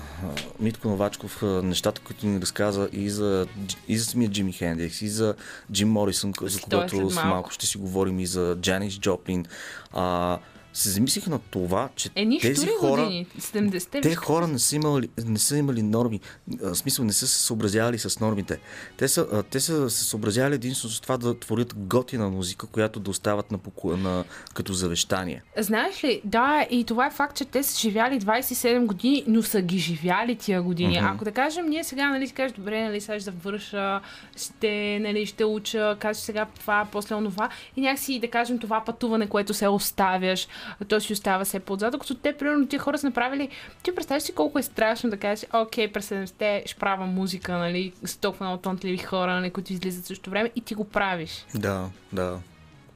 Митко 0.60 0.88
Новачков, 0.88 1.44
а, 1.44 1.46
нещата, 1.46 2.02
които 2.02 2.28
ни 2.28 2.42
разказа 2.42 2.90
и 2.94 3.10
за, 3.10 3.48
и 3.88 3.98
за 3.98 4.06
самия 4.06 4.30
Джими 4.30 4.52
Хендрикс, 4.52 5.02
и 5.02 5.10
за 5.10 5.36
Джим 5.72 5.90
Морисън, 5.92 6.34
за 6.42 6.62
когото 6.62 6.96
малко. 6.96 7.28
малко 7.28 7.52
ще 7.52 7.66
си 7.66 7.78
говорим, 7.78 8.20
и 8.20 8.26
за 8.26 8.58
Джанис 8.62 9.00
Джоплин. 9.00 9.46
А, 9.94 10.38
се 10.74 10.90
замислих 10.90 11.28
на 11.28 11.40
това, 11.40 11.90
че 11.96 12.10
Е, 12.16 12.40
тези 12.40 12.68
хора... 12.80 13.04
години? 13.04 13.28
70-те 13.40 14.02
Те 14.02 14.16
хора 14.16 14.48
не 14.48 14.60
са, 14.60 14.76
имали, 14.76 15.10
не 15.26 15.40
са 15.40 15.58
имали 15.58 15.82
норми. 15.82 16.20
В 16.48 16.76
смисъл, 16.76 17.06
не 17.06 17.14
са 17.14 17.28
се 17.28 17.40
съобразявали 17.40 18.00
с 18.00 18.20
нормите. 18.20 18.60
Те 18.98 19.08
са, 19.08 19.44
те 19.50 19.60
са 19.60 19.90
се 19.90 20.04
съобразявали 20.04 20.56
единствено 20.56 20.92
с 20.94 21.02
това 21.02 21.18
да 21.18 21.40
творят 21.40 21.74
готина 21.78 22.30
музика, 22.30 22.68
която 22.68 23.00
да 23.00 23.12
остават 23.12 23.52
на, 23.52 23.58
поко- 23.60 23.96
на, 23.96 24.24
като 24.54 24.74
завещание. 24.74 25.44
Знаеш 25.58 26.04
ли, 26.04 26.22
да, 26.24 26.68
и 26.72 26.84
това 26.84 27.06
е 27.08 27.12
факт, 27.12 27.38
че 27.38 27.46
те 27.46 27.64
са 27.64 27.80
живяли 27.80 28.20
27 28.20 28.86
години, 28.86 29.24
но 29.28 29.44
са 29.44 29.62
ги 29.62 29.78
живяли 29.78 30.36
тия 30.36 30.62
години. 30.62 30.96
Mm-hmm. 30.96 31.16
Ако 31.16 31.26
да 31.26 31.32
кажем, 31.32 31.66
ние 31.66 31.84
сега, 31.84 32.10
нали, 32.10 32.28
си 32.28 32.34
кажеш, 32.34 32.56
добре, 32.58 32.84
нали, 32.84 33.02
сега 33.02 33.20
ще 33.20 33.32
завърша, 33.32 34.02
ще, 34.38 35.00
нали, 35.02 35.26
ще 35.26 35.46
уча, 35.46 35.98
кажеш 36.00 36.24
сега 36.24 36.46
това, 36.60 36.88
после 36.92 37.16
онова, 37.16 37.50
и 37.78 37.82
някакси 37.82 38.20
да 38.20 38.28
кажем 38.28 38.60
това 38.60 38.84
пътуване, 38.86 39.28
което 39.28 39.54
се 39.54 39.68
оставяш, 39.68 40.48
то 40.88 41.00
си 41.00 41.14
остава 41.14 41.46
все 41.46 41.60
по-отзад, 41.60 41.92
докато 41.92 42.16
те, 42.16 42.38
примерно, 42.38 42.68
тия 42.68 42.80
хора 42.80 42.98
са 42.98 43.08
направили, 43.08 43.50
ти 43.84 43.96
представяш 43.96 44.24
си 44.24 44.34
колко 44.34 44.60
е 44.60 44.64
страшно 44.64 45.10
да 45.10 45.18
кажеш, 45.18 45.46
окей, 45.54 45.92
през 45.92 46.10
70-те 46.10 46.64
ще 46.66 46.80
правя 46.80 47.06
музика, 47.06 47.58
нали, 47.58 47.94
с 48.04 48.18
толкова 48.18 48.46
много 48.46 48.62
тонтливи 48.62 48.98
хора, 48.98 49.34
нали, 49.34 49.52
които 49.52 49.74
излизат 49.74 50.06
също 50.06 50.30
време, 50.30 50.52
и 50.56 50.62
ти 50.62 50.76
го 50.76 50.84
правиш. 50.84 51.46
Да, 51.56 51.90
да. 52.14 52.40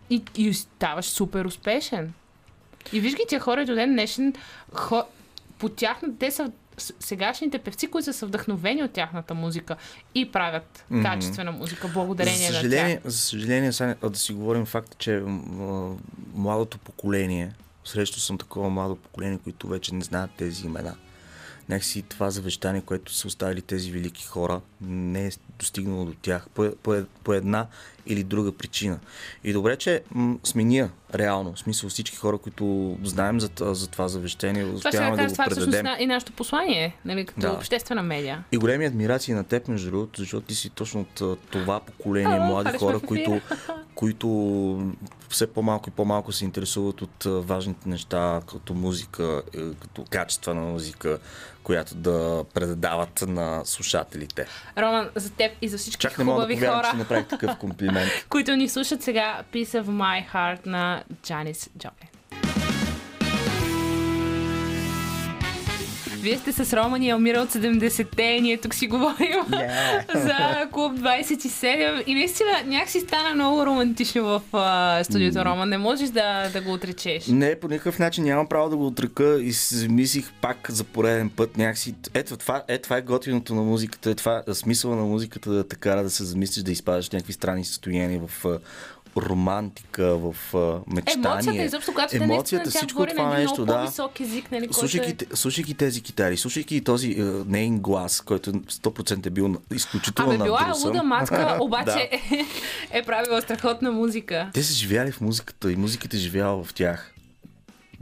И, 0.09 0.23
и 0.35 0.53
ставаш 0.53 1.05
супер 1.05 1.45
успешен. 1.45 2.13
И 2.93 2.99
виж 2.99 3.15
ги 3.15 3.25
тия 3.27 3.39
хора 3.39 3.65
до 3.65 3.75
ден 3.75 3.91
днешен, 3.91 4.33
хо... 4.73 5.03
по 5.59 5.69
тяхна, 5.69 6.09
те 6.19 6.31
са 6.31 6.51
сегашните 6.77 7.59
певци, 7.59 7.87
които 7.87 8.13
са 8.13 8.25
вдъхновени 8.25 8.83
от 8.83 8.91
тяхната 8.91 9.33
музика 9.33 9.75
и 10.15 10.31
правят 10.31 10.85
качествена 11.01 11.51
музика, 11.51 11.87
благодарение 11.87 12.47
за 12.47 12.53
на 12.53 12.59
съжаление, 12.59 12.99
тях. 12.99 13.11
за 13.11 13.17
съжаление, 13.17 13.73
сега 13.73 13.95
да 14.09 14.19
си 14.19 14.33
говорим 14.33 14.65
факта, 14.65 14.97
че 14.99 15.23
младото 16.33 16.77
поколение, 16.77 17.51
срещу 17.85 18.19
съм 18.19 18.37
такова 18.37 18.69
младо 18.69 18.95
поколение, 18.95 19.39
които 19.43 19.67
вече 19.67 19.95
не 19.95 20.03
знаят 20.03 20.31
тези 20.37 20.65
имена. 20.65 20.95
Някакси 21.69 22.01
това 22.01 22.29
завещание, 22.29 22.81
което 22.81 23.13
са 23.13 23.27
оставили 23.27 23.61
тези 23.61 23.91
велики 23.91 24.25
хора, 24.25 24.61
не 24.81 25.27
е 25.27 25.31
достигнало 25.59 26.05
до 26.05 26.13
тях 26.21 26.49
по, 26.49 26.75
по, 26.83 27.03
по 27.27 27.33
една 27.33 27.67
или 28.05 28.23
друга 28.23 28.51
причина. 28.51 28.99
И 29.43 29.53
добре, 29.53 29.75
че 29.77 30.01
м, 30.11 30.37
сме 30.43 30.63
ние, 30.63 30.89
реално, 31.15 31.53
в 31.53 31.59
смисъл 31.59 31.89
всички 31.89 32.17
хора, 32.17 32.37
които 32.37 32.63
знаем 33.03 33.39
за, 33.39 33.49
за 33.59 33.87
това 33.87 34.07
завещание, 34.07 34.63
Това 34.63 34.79
ще 34.79 34.87
успяваме 34.87 35.17
да 35.17 35.25
го 35.25 35.31
това 35.31 35.43
е 35.43 35.47
всъщност 35.47 35.71
предадем. 35.71 35.91
на- 35.91 35.97
и 35.99 36.07
нашето 36.07 36.31
послание, 36.31 36.95
нали, 37.05 37.25
като 37.25 37.39
Да. 37.39 37.51
обществена 37.51 38.03
медия. 38.03 38.43
И 38.51 38.57
големи 38.57 38.85
адмирации 38.85 39.33
на 39.33 39.43
теб, 39.43 39.67
между 39.67 39.91
другото, 39.91 40.19
защото 40.19 40.47
ти 40.47 40.55
си 40.55 40.69
точно 40.69 41.01
от 41.01 41.41
това 41.49 41.79
поколение 41.79 42.37
Ало, 42.37 42.45
млади 42.45 42.77
хора, 42.77 42.99
които, 42.99 43.41
които 43.95 44.27
все 45.29 45.47
по-малко 45.47 45.89
и 45.89 45.93
по-малко 45.93 46.31
се 46.31 46.45
интересуват 46.45 47.01
от 47.01 47.23
важните 47.25 47.89
неща, 47.89 48.41
като 48.47 48.73
музика, 48.73 49.41
е, 49.49 49.59
като 49.71 50.05
качествена 50.05 50.61
музика, 50.61 51.19
която 51.67 51.95
да 51.95 52.45
предават 52.53 53.23
на 53.27 53.61
слушателите. 53.65 54.47
Роман, 54.77 55.09
за 55.15 55.29
теб 55.29 55.51
и 55.61 55.67
за 55.67 55.77
всички 55.77 56.01
Чак 56.01 56.17
не 56.17 56.23
мога 56.23 56.41
да 56.41 56.53
повярвам, 56.53 56.81
че 56.83 56.89
хора, 56.89 56.97
направих 56.97 57.27
такъв 57.27 57.57
комплимент. 57.57 58.11
които 58.29 58.55
ни 58.55 58.69
слушат 58.69 59.03
сега 59.03 59.43
Piece 59.53 59.83
of 59.83 59.85
My 59.85 60.33
Heart 60.33 60.65
на 60.65 61.03
Джанис 61.23 61.69
Джоплин. 61.77 62.09
Вие 66.27 66.37
сте 66.37 66.65
с 66.65 66.73
Роман 66.73 67.03
и 67.03 67.09
Елмира 67.09 67.39
от 67.39 67.49
70-те, 67.49 68.41
ние 68.41 68.57
тук 68.57 68.73
си 68.73 68.87
говорим 68.87 69.35
за 70.15 70.67
Клуб 70.71 70.93
27 70.93 72.03
и 72.05 72.13
наистина 72.13 72.49
някакси 72.65 72.99
стана 72.99 73.35
много 73.35 73.65
романтично 73.65 74.23
в 74.23 74.41
а, 74.53 75.03
студиото 75.03 75.45
Роман. 75.45 75.69
Не 75.69 75.77
можеш 75.77 76.09
да, 76.09 76.49
да 76.49 76.61
го 76.61 76.73
отречеш. 76.73 77.27
Не, 77.27 77.59
по 77.59 77.67
никакъв 77.67 77.99
начин 77.99 78.23
нямам 78.23 78.47
право 78.47 78.69
да 78.69 78.77
го 78.77 78.87
отрека 78.87 79.41
и 79.41 79.53
се 79.53 79.75
замислих 79.75 80.31
пак 80.41 80.71
за 80.71 80.83
пореден 80.83 81.29
път 81.29 81.57
някакси. 81.57 81.95
Ето 82.13 82.37
това, 82.37 82.63
е, 82.67 82.77
това 82.77 82.97
е 82.97 83.01
готиното 83.01 83.55
на 83.55 83.61
музиката, 83.61 84.09
е 84.09 84.15
това 84.15 84.43
смисъла 84.53 84.95
на 84.95 85.03
музиката 85.03 85.51
да 85.51 85.67
те 85.67 85.75
кара 85.75 86.03
да 86.03 86.09
се 86.09 86.23
замислиш, 86.23 86.63
да 86.63 86.71
изпадаш 86.71 87.09
някакви 87.09 87.33
странни 87.33 87.65
състояния 87.65 88.21
в 88.27 88.45
романтика, 89.21 90.17
в 90.17 90.35
мечтание. 90.87 91.31
Емоцията, 91.31 91.63
изобщо, 91.63 91.91
когато 91.91 92.15
Емоцията, 92.15 92.63
наистина, 92.63 92.81
всичко 92.81 93.05
това 93.05 93.23
на 93.23 93.33
един 93.33 93.43
нещо, 93.43 93.65
да. 93.65 93.73
по-висок 93.73 94.19
език, 94.19 94.51
нали, 94.51 94.67
Слушайки, 94.71 95.25
е... 95.33 95.35
слушайки 95.35 95.73
тези 95.73 96.01
китари, 96.01 96.37
слушайки 96.37 96.83
този 96.83 97.11
е, 97.11 97.23
нейн 97.45 97.79
глас, 97.79 98.21
който 98.21 98.51
100% 98.53 99.25
е 99.25 99.29
бил 99.29 99.55
изключително 99.73 100.31
Абе, 100.31 100.43
била 100.43 100.73
е 100.75 100.85
луда 100.85 101.03
матка, 101.03 101.57
обаче 101.61 101.85
Да. 101.85 102.01
е, 102.01 102.45
е 102.91 103.03
правила 103.03 103.41
страхотна 103.41 103.91
музика. 103.91 104.49
Те 104.53 104.63
са 104.63 104.73
живяли 104.73 105.11
в 105.11 105.21
музиката 105.21 105.71
и 105.71 105.75
музиката 105.75 106.17
е 106.17 106.19
живяла 106.19 106.63
в 106.63 106.73
тях. 106.73 107.13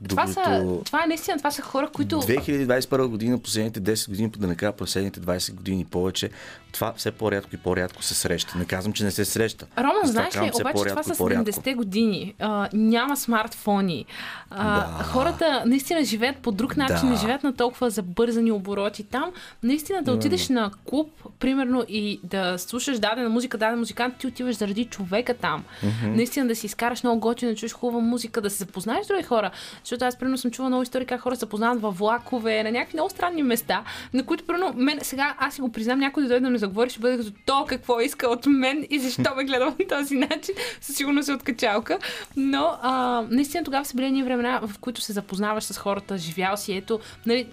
Това, 0.10 0.28
са, 0.28 0.66
това 0.86 1.04
е 1.04 1.08
наистина, 1.08 1.38
това 1.38 1.52
са 1.52 1.62
хора, 1.62 1.90
които... 1.94 2.16
2021 2.22 3.08
година, 3.08 3.40
последните 3.40 3.82
10 3.82 4.10
години, 4.10 4.30
да 4.30 4.48
не 4.48 4.56
кажа 4.56 4.72
последните 4.72 5.20
20 5.20 5.54
години 5.54 5.86
повече, 5.86 6.30
това 6.76 6.94
все 6.98 7.12
по-рядко 7.12 7.56
и 7.56 7.58
по-рядко 7.58 8.04
се 8.04 8.14
среща. 8.14 8.58
Не 8.58 8.66
казвам, 8.66 8.94
че 8.94 9.04
не 9.04 9.12
се 9.12 9.26
среща. 9.26 9.66
Роман, 9.78 9.96
знаеш 10.04 10.36
ли, 10.36 10.40
обаче 10.40 10.52
това 10.58 10.72
по-рядко 10.74 11.04
са 11.04 11.14
и 11.14 11.18
по-рядко. 11.18 11.52
70-те 11.52 11.74
години. 11.74 12.34
А, 12.40 12.70
няма 12.74 13.18
смартфони. 13.18 14.06
А, 14.50 14.98
Да. 14.98 15.04
Хората 15.04 15.64
наистина 15.66 16.04
живеят 16.04 16.38
по 16.38 16.52
друг 16.52 16.78
начин, 16.78 16.96
Да. 17.02 17.06
не 17.10 17.16
живеят 17.16 17.44
на 17.44 17.54
толкова 17.56 17.90
забързани 17.90 18.52
обороти. 18.52 19.04
Там 19.04 19.32
наистина 19.64 20.02
да 20.04 20.12
отидеш 20.12 20.50
на 20.50 20.72
клуб, 20.86 21.12
примерно, 21.40 21.86
и 21.90 22.20
да 22.24 22.58
слушаш 22.58 23.00
дадена 23.00 23.30
музика, 23.30 23.58
даден 23.58 23.80
музикант, 23.80 24.16
ти 24.18 24.28
отиваш 24.28 24.56
заради 24.56 24.86
човека 24.86 25.34
там. 25.34 25.64
Наистина 26.04 26.48
да 26.48 26.56
си 26.56 26.66
изкараш 26.66 27.04
много 27.04 27.20
готино, 27.20 27.52
да 27.52 27.58
чуеш 27.58 27.74
хубава 27.74 28.00
музика, 28.04 28.42
да 28.42 28.50
се 28.50 28.58
запознаеш 28.58 29.06
с 29.06 29.08
други 29.08 29.24
хора. 29.24 29.52
Защото 29.84 30.06
аз, 30.06 30.18
примерно, 30.20 30.38
съм 30.38 30.52
чувала 30.52 30.70
много 30.70 30.84
истории 30.84 31.06
как 31.06 31.22
хора 31.22 31.36
се 31.36 31.46
познават 31.50 31.82
във 31.82 31.98
влакове, 31.98 32.64
на 32.64 32.72
някакви 32.72 32.96
много 32.96 33.10
странни 33.10 33.44
места, 33.44 33.84
на 34.14 34.24
които, 34.26 34.46
примерно, 34.46 34.74
мен, 34.76 35.00
сега 35.02 35.36
аз 35.38 35.54
си 35.54 35.62
го 35.62 35.72
признам, 35.72 36.00
някой 36.00 36.24
да 36.24 36.30
дойде 36.30 36.44
да 36.44 36.50
ми 36.50 36.58
заговори, 36.66 36.90
ще 36.90 37.00
бъде 37.00 37.18
като 37.18 37.32
то 37.46 37.66
какво 37.66 38.00
иска 38.00 38.28
от 38.28 38.46
мен 38.46 38.88
и 38.90 39.00
защо 39.00 39.36
ме 39.36 39.44
гледа 39.44 39.74
по 39.78 39.84
този 39.90 40.16
начин. 40.16 40.56
Със 40.82 40.96
сигурност 40.96 41.30
е 41.30 41.34
от 41.34 41.44
качалка. 41.44 42.00
Но 42.36 42.78
а, 42.82 43.24
наистина 43.30 43.64
тогава 43.64 43.86
са 43.86 43.96
били 43.96 44.06
едни 44.06 44.24
времена, 44.24 44.60
в 44.64 44.80
които 44.80 45.02
се 45.02 45.14
запознаваш 45.14 45.64
с 45.64 45.78
хората, 45.78 46.18
живял 46.18 46.58
си, 46.58 46.74
ето, 46.74 47.00
нали, 47.26 47.48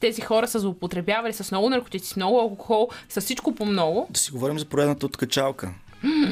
тези 0.00 0.20
хора 0.20 0.48
са 0.48 0.58
злоупотребявали 0.58 1.32
с 1.32 1.50
много 1.50 1.70
наркотици, 1.70 2.08
с 2.08 2.16
много 2.16 2.40
алкохол, 2.40 2.88
с 3.08 3.20
всичко 3.20 3.54
по 3.54 3.64
много. 3.64 4.06
Да 4.10 4.20
си 4.20 4.30
говорим 4.30 4.58
за 4.58 4.64
поредната 4.64 5.06
откачалка, 5.06 5.70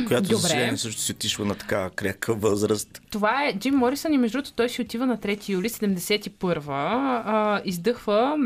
която 0.07 0.29
добре. 0.29 0.37
за 0.37 0.42
съжаление 0.42 0.77
също 0.77 1.01
си 1.01 1.12
отишла 1.12 1.44
на 1.44 1.55
така 1.55 1.90
кряка 1.90 2.35
възраст. 2.35 3.03
Това 3.11 3.44
е 3.44 3.59
Джим 3.59 3.75
Морисън 3.75 4.12
и 4.12 4.18
между 4.18 4.38
другото 4.38 4.53
той 4.53 4.68
си 4.68 4.83
отива 4.83 5.07
на 5.07 5.18
3 5.18 5.49
юли 5.49 5.68
71 5.68 6.62
а, 6.68 7.61
издъхва 7.64 8.37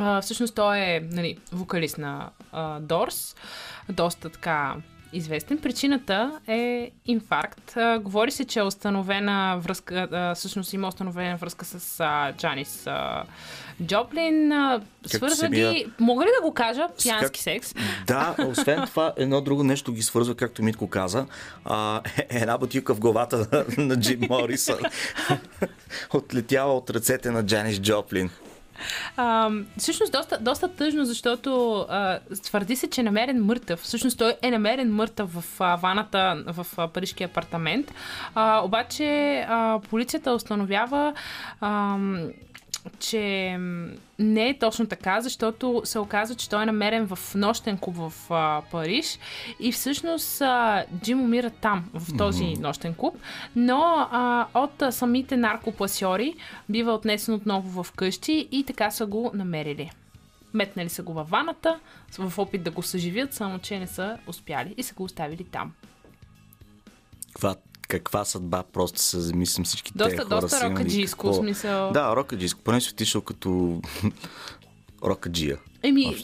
а, 0.00 0.20
всъщност 0.22 0.54
той 0.54 0.78
е 0.78 1.00
нали, 1.12 1.38
вокалист 1.52 1.98
на 1.98 2.30
а, 2.52 2.80
Дорс, 2.80 3.36
доста 3.88 4.28
така 4.30 4.74
известен. 5.12 5.58
Причината 5.58 6.40
е 6.48 6.90
инфаркт. 7.06 7.76
А, 7.76 7.98
говори 7.98 8.30
се, 8.30 8.44
че 8.44 8.58
е 8.58 8.62
установена 8.62 9.58
връзка, 9.60 10.08
а, 10.12 10.34
всъщност 10.34 10.72
има 10.72 10.88
установена 10.88 11.36
връзка 11.36 11.64
с 11.64 12.00
а, 12.00 12.32
Джанис 12.32 12.86
а, 12.86 13.24
Джоплин. 13.82 14.52
А, 14.52 14.80
свързва 15.06 15.36
самия- 15.36 15.72
ги, 15.72 15.86
мога 16.00 16.24
ли 16.24 16.28
да 16.40 16.48
го 16.48 16.54
кажа, 16.54 16.86
пиянски 17.02 17.26
как- 17.26 17.36
секс? 17.36 17.74
Да, 18.06 18.34
освен 18.46 18.86
това, 18.86 19.12
едно 19.16 19.40
друго 19.40 19.64
нещо 19.64 19.92
ги 19.92 20.02
свързва, 20.02 20.34
както 20.34 20.62
Митко 20.62 20.88
каза. 20.90 21.26
А, 21.64 22.00
една 22.28 22.58
бутилка 22.58 22.94
в 22.94 23.00
главата 23.00 23.46
на, 23.52 23.64
на 23.84 24.00
Джим 24.00 24.20
Морисън. 24.30 24.78
Отлетяла 26.14 26.76
от 26.76 26.90
ръцете 26.90 27.30
на 27.30 27.46
Джанис 27.46 27.80
Джоплин. 27.80 28.30
А, 29.16 29.50
всъщност 29.78 30.12
доста, 30.12 30.38
доста 30.40 30.68
тъжно, 30.68 31.04
защото 31.04 31.78
а, 31.88 32.18
твърди 32.42 32.76
се, 32.76 32.90
че 32.90 33.00
е 33.00 33.04
намерен 33.04 33.44
мъртъв. 33.44 33.80
Всъщност 33.80 34.18
той 34.18 34.34
е 34.42 34.50
намерен 34.50 34.94
мъртъв 34.94 35.32
в 35.34 35.44
а, 35.60 35.76
ваната 35.76 36.44
в 36.46 36.66
а, 36.76 36.88
апартамент. 37.24 37.92
А, 38.34 38.60
обаче 38.64 39.38
а, 39.48 39.80
полицията 39.90 40.32
установява 40.32 41.14
а, 41.60 41.98
че 42.98 43.56
не 44.18 44.48
е 44.48 44.58
точно 44.58 44.86
така, 44.86 45.20
защото 45.20 45.82
се 45.84 45.98
оказва, 45.98 46.34
че 46.34 46.50
той 46.50 46.62
е 46.62 46.66
намерен 46.66 47.06
в 47.06 47.34
нощен 47.34 47.78
клуб 47.78 47.96
в 47.96 48.12
а, 48.30 48.62
Париж 48.70 49.18
и 49.60 49.72
всъщност 49.72 50.40
а, 50.40 50.84
Джим 51.02 51.20
умира 51.20 51.50
там, 51.50 51.90
в 51.94 52.16
този 52.16 52.44
mm-hmm. 52.44 52.60
нощен 52.60 52.94
клуб, 52.94 53.18
но 53.56 54.08
а, 54.10 54.46
от 54.54 54.82
а, 54.82 54.92
самите 54.92 55.36
наркопласьори 55.36 56.34
бива 56.68 56.92
отнесен 56.92 57.34
отново 57.34 57.82
в 57.82 57.92
къщи 57.92 58.48
и 58.52 58.64
така 58.64 58.90
са 58.90 59.06
го 59.06 59.30
намерили. 59.34 59.90
Метнали 60.54 60.88
са 60.88 61.02
го 61.02 61.12
във 61.12 61.30
ваната, 61.30 61.80
в 62.18 62.38
опит 62.38 62.62
да 62.62 62.70
го 62.70 62.82
съживят, 62.82 63.34
само 63.34 63.58
че 63.58 63.78
не 63.78 63.86
са 63.86 64.18
успяли 64.26 64.74
и 64.76 64.82
са 64.82 64.94
го 64.94 65.04
оставили 65.04 65.44
там. 65.44 65.72
Каква, 67.32 67.54
каква 67.88 68.24
съдба, 68.24 68.62
просто 68.62 69.00
се 69.00 69.20
замислям 69.20 69.64
всички 69.64 69.92
Доста- 69.94 70.10
тези 70.10 70.22
хора 70.24 70.40
доста 70.40 70.70
рокаджийско, 70.70 71.26
какво- 71.26 71.42
смисъл- 71.42 71.90
Да, 71.92 72.16
рокаджийско. 72.16 72.60
Поне 72.60 72.80
си 72.80 72.90
отишъл 72.90 73.20
като 73.22 73.80
рокаджия. 75.04 75.58
Еми, 75.82 76.16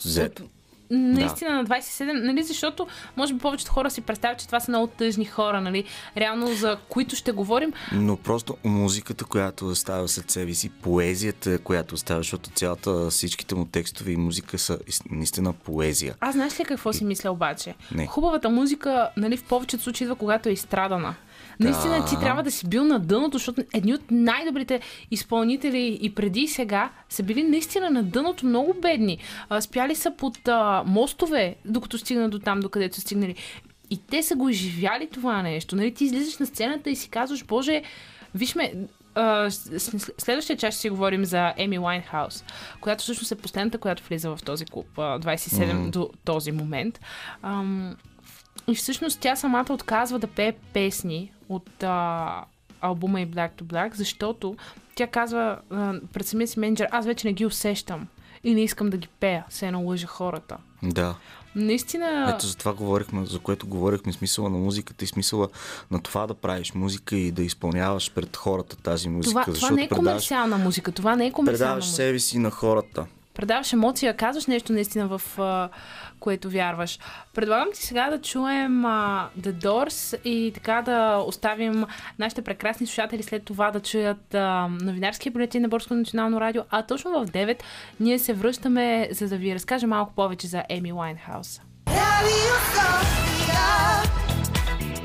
наистина 0.90 1.50
на 1.52 1.64
27, 1.64 1.80
нали, 2.14 2.42
защото 2.42 2.86
може 3.16 3.34
би 3.34 3.40
повечето 3.40 3.72
хора 3.72 3.90
си 3.90 4.00
представят, 4.00 4.38
че 4.38 4.46
това 4.46 4.60
са 4.60 4.70
много 4.70 4.86
тъжни 4.88 5.24
хора, 5.24 5.60
нали, 5.60 5.84
реално 6.16 6.46
за 6.48 6.76
които 6.88 7.16
ще 7.16 7.32
говорим. 7.32 7.72
Но 7.92 8.16
просто 8.16 8.56
музиката, 8.64 9.24
която 9.24 9.66
оставя 9.66 10.08
след 10.08 10.30
себе 10.30 10.54
си, 10.54 10.68
поезията, 10.70 11.58
която 11.58 11.94
оставя, 11.94 12.20
защото 12.20 12.50
цялата, 12.50 13.10
всичките 13.10 13.54
му 13.54 13.64
текстове 13.64 14.10
и 14.10 14.16
музика 14.16 14.58
са 14.58 14.78
ис- 14.78 15.02
наистина 15.10 15.52
поезия. 15.52 16.14
Аз 16.20 16.34
знаеш 16.34 16.60
ли 16.60 16.64
какво 16.64 16.92
си 16.92 17.04
мисля 17.04 17.30
обаче? 17.30 17.74
Не. 17.92 18.06
Хубавата 18.06 18.50
музика, 18.50 19.10
нали, 19.16 19.36
в 19.36 19.44
повечето 19.44 19.82
случаи 19.82 20.04
идва, 20.04 20.16
когато 20.16 20.48
е 20.48 20.52
изстрадана. 20.52 21.14
Наистина 21.60 22.04
ти 22.04 22.20
трябва 22.20 22.42
да 22.42 22.50
си 22.50 22.68
бил 22.68 22.84
на 22.84 22.98
дъното, 22.98 23.38
защото 23.38 23.62
едни 23.72 23.94
от 23.94 24.10
най-добрите 24.10 24.80
изпълнители 25.10 25.98
и 26.02 26.14
преди 26.14 26.40
и 26.40 26.48
сега 26.48 26.90
са 27.08 27.22
били 27.22 27.42
наистина 27.42 27.90
на 27.90 28.02
дъното 28.02 28.46
много 28.46 28.74
бедни. 28.82 29.18
А, 29.48 29.60
спяли 29.60 29.94
са 29.94 30.10
под 30.10 30.48
а, 30.48 30.82
мостове, 30.86 31.56
докато 31.64 31.98
стигнат 31.98 32.30
до 32.30 32.38
там, 32.38 32.60
докъдето 32.60 32.94
са 32.94 33.00
стигнали. 33.00 33.34
И 33.90 33.98
те 33.98 34.22
са 34.22 34.36
го 34.36 34.48
изживяли 34.48 35.08
това 35.12 35.42
нещо. 35.42 35.76
Нали? 35.76 35.94
Ти 35.94 36.04
излизаш 36.04 36.38
на 36.38 36.46
сцената 36.46 36.90
и 36.90 36.96
си 36.96 37.08
казваш, 37.08 37.44
Боже, 37.44 37.82
виж 38.34 38.54
ме, 38.54 38.72
следващия 40.18 40.56
час 40.56 40.74
ще 40.74 40.80
си 40.80 40.90
говорим 40.90 41.24
за 41.24 41.54
Еми 41.56 41.78
Уайнхаус, 41.78 42.44
която 42.80 43.02
всъщност 43.02 43.32
е 43.32 43.36
последната, 43.36 43.78
която 43.78 44.02
влиза 44.08 44.36
в 44.36 44.38
този 44.44 44.64
клуб, 44.64 44.86
а, 44.98 45.18
27 45.18 45.90
до 45.90 46.10
този 46.24 46.52
момент. 46.52 47.00
Ам, 47.42 47.96
и 48.68 48.74
всъщност 48.74 49.20
тя 49.20 49.36
самата 49.36 49.66
отказва 49.70 50.18
да 50.18 50.26
пее 50.26 50.52
песни 50.72 51.32
от 51.48 51.82
а, 51.82 52.44
албума 52.80 53.20
и 53.20 53.26
Black 53.26 53.50
to 53.50 53.62
Black, 53.62 53.94
защото 53.94 54.56
тя 54.94 55.06
казва 55.06 55.58
а, 55.70 55.94
пред 56.12 56.26
самия 56.26 56.48
си 56.48 56.60
менеджер, 56.60 56.88
аз 56.90 57.06
вече 57.06 57.26
не 57.26 57.32
ги 57.32 57.46
усещам 57.46 58.06
и 58.44 58.54
не 58.54 58.62
искам 58.62 58.90
да 58.90 58.96
ги 58.96 59.08
пея, 59.20 59.44
се 59.48 59.66
едно 59.66 59.80
лъжа 59.82 60.06
хората. 60.06 60.56
Да. 60.82 61.14
Наистина, 61.56 62.32
Ето 62.36 62.46
за 62.46 62.56
това 62.56 62.72
говорихме, 62.72 63.26
за 63.26 63.38
което 63.38 63.66
говорихме, 63.66 64.12
смисъла 64.12 64.50
на 64.50 64.58
музиката 64.58 65.04
и 65.04 65.08
смисъла 65.08 65.48
на 65.90 66.02
това 66.02 66.26
да 66.26 66.34
правиш 66.34 66.74
музика 66.74 67.16
и 67.16 67.30
да 67.30 67.42
изпълняваш 67.42 68.10
пред 68.10 68.36
хората 68.36 68.76
тази 68.76 69.08
музика. 69.08 69.44
това, 69.44 69.54
това 69.54 69.70
не 69.70 69.82
е 69.82 69.88
комерциална 69.88 70.58
музика, 70.58 70.92
това 70.92 71.16
не 71.16 71.26
е 71.26 71.32
комерциална 71.32 71.58
предаваш 71.58 71.84
музика. 71.84 71.96
себе 71.96 72.18
си 72.18 72.38
на 72.38 72.50
хората. 72.50 73.06
предаваш 73.34 73.72
емоция, 73.72 74.16
казваш 74.16 74.46
нещо 74.46 74.72
наистина 74.72 75.18
в 75.18 75.22
което 76.24 76.50
вярваш. 76.50 76.98
Предлагам 77.34 77.68
ти 77.74 77.82
сега 77.82 78.10
да 78.10 78.20
чуем 78.20 78.84
а, 78.84 79.28
The 79.40 79.52
Doors 79.52 80.22
и 80.24 80.52
така 80.54 80.82
да 80.82 81.16
оставим 81.26 81.84
нашите 82.18 82.42
прекрасни 82.42 82.86
слушатели 82.86 83.22
след 83.22 83.44
това 83.44 83.70
да 83.70 83.80
чуят 83.80 84.34
а, 84.34 84.68
новинарския 84.68 85.32
бюлетин 85.32 85.62
на 85.62 85.68
Българското 85.68 85.94
национално 85.94 86.40
радио, 86.40 86.62
а 86.70 86.82
точно 86.82 87.10
в 87.10 87.26
9 87.26 87.62
ние 88.00 88.18
се 88.18 88.32
връщаме, 88.32 89.08
за 89.10 89.28
да 89.28 89.36
ви 89.36 89.54
разкажем 89.54 89.90
малко 89.90 90.14
повече 90.14 90.46
за 90.46 90.62
Еми 90.68 90.92
Уайнхаус. 90.92 91.60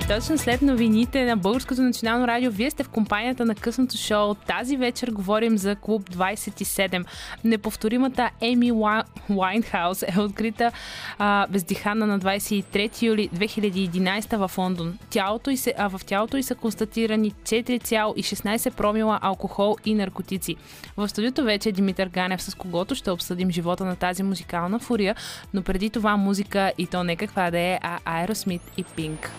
Точно 0.09 0.37
след 0.37 0.61
новините 0.61 1.25
на 1.25 1.37
Българското 1.37 1.81
национално 1.81 2.27
радио, 2.27 2.51
вие 2.51 2.71
сте 2.71 2.83
в 2.83 2.89
компанията 2.89 3.45
на 3.45 3.55
късното 3.55 3.97
шоу. 3.97 4.35
Тази 4.35 4.77
вечер 4.77 5.11
говорим 5.11 5.57
за 5.57 5.75
Клуб 5.75 6.09
27. 6.09 7.05
Неповторимата 7.43 8.29
Еми 8.41 8.71
Уа- 8.71 9.03
Уайнхаус 9.29 10.01
е 10.01 10.19
открита 10.19 10.71
а, 11.17 11.47
бездиханна 11.47 12.07
на 12.07 12.19
23 12.19 13.01
юли 13.01 13.29
2011 13.29 14.47
в 14.47 14.57
Лондон. 14.57 14.97
Тялото 15.09 15.57
се, 15.57 15.73
а 15.77 15.87
в 15.87 16.01
тялото 16.05 16.37
й 16.37 16.43
са 16.43 16.55
констатирани 16.55 17.31
4,16 17.31 18.71
промила 18.71 19.19
алкохол 19.21 19.75
и 19.85 19.93
наркотици. 19.93 20.55
В 20.97 21.09
студиото 21.09 21.43
вече 21.43 21.69
е 21.69 21.71
Димитър 21.71 22.07
Ганев, 22.07 22.41
с 22.41 22.55
когото 22.55 22.95
ще 22.95 23.11
обсъдим 23.11 23.51
живота 23.51 23.85
на 23.85 23.95
тази 23.95 24.23
музикална 24.23 24.79
фурия, 24.79 25.15
но 25.53 25.61
преди 25.61 25.89
това 25.89 26.17
музика 26.17 26.71
и 26.77 26.87
то 26.87 27.03
не 27.03 27.15
каква 27.15 27.51
да 27.51 27.59
е, 27.59 27.79
а 27.81 27.99
Аеросмит 28.05 28.61
и 28.77 28.83
Пинк. 28.83 29.31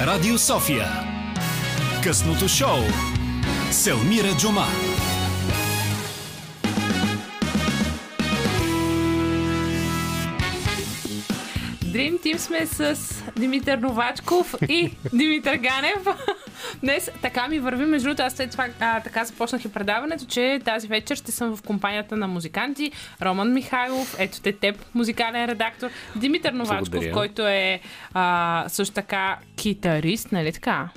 Радио 0.00 0.38
София. 0.38 0.88
Късното 2.02 2.48
шоу. 2.48 2.78
Селмира 3.70 4.36
Джума. 4.38 4.66
Dream 11.84 12.18
Team 12.22 12.36
сме 12.36 12.66
с 12.66 12.98
Димитър 13.36 13.78
Новачков 13.78 14.54
и 14.68 14.90
Димитър 15.12 15.54
Ганев. 15.56 16.06
Днес 16.82 17.10
така 17.22 17.48
ми 17.48 17.58
върви. 17.58 17.84
Между 17.84 18.08
другото, 18.08 18.22
аз 18.22 18.32
след 18.32 18.50
това 18.50 18.68
а, 18.80 19.00
така 19.00 19.24
започнах 19.24 19.64
и 19.64 19.68
предаването, 19.68 20.26
че 20.26 20.60
тази 20.64 20.88
вечер 20.88 21.16
ще 21.16 21.32
съм 21.32 21.56
в 21.56 21.62
компанията 21.62 22.16
на 22.16 22.28
музиканти. 22.28 22.92
Роман 23.22 23.52
Михайлов, 23.52 24.16
ето 24.18 24.40
те 24.40 24.52
теб, 24.52 24.84
музикален 24.94 25.44
редактор. 25.44 25.90
Димитър 26.16 26.52
Новачков, 26.52 26.90
Благодаря. 26.90 27.12
който 27.12 27.46
е 27.46 27.80
а, 28.14 28.64
също 28.68 28.94
така 28.94 29.38
китарист, 29.56 30.32
нали 30.32 30.52
така? 30.52 30.88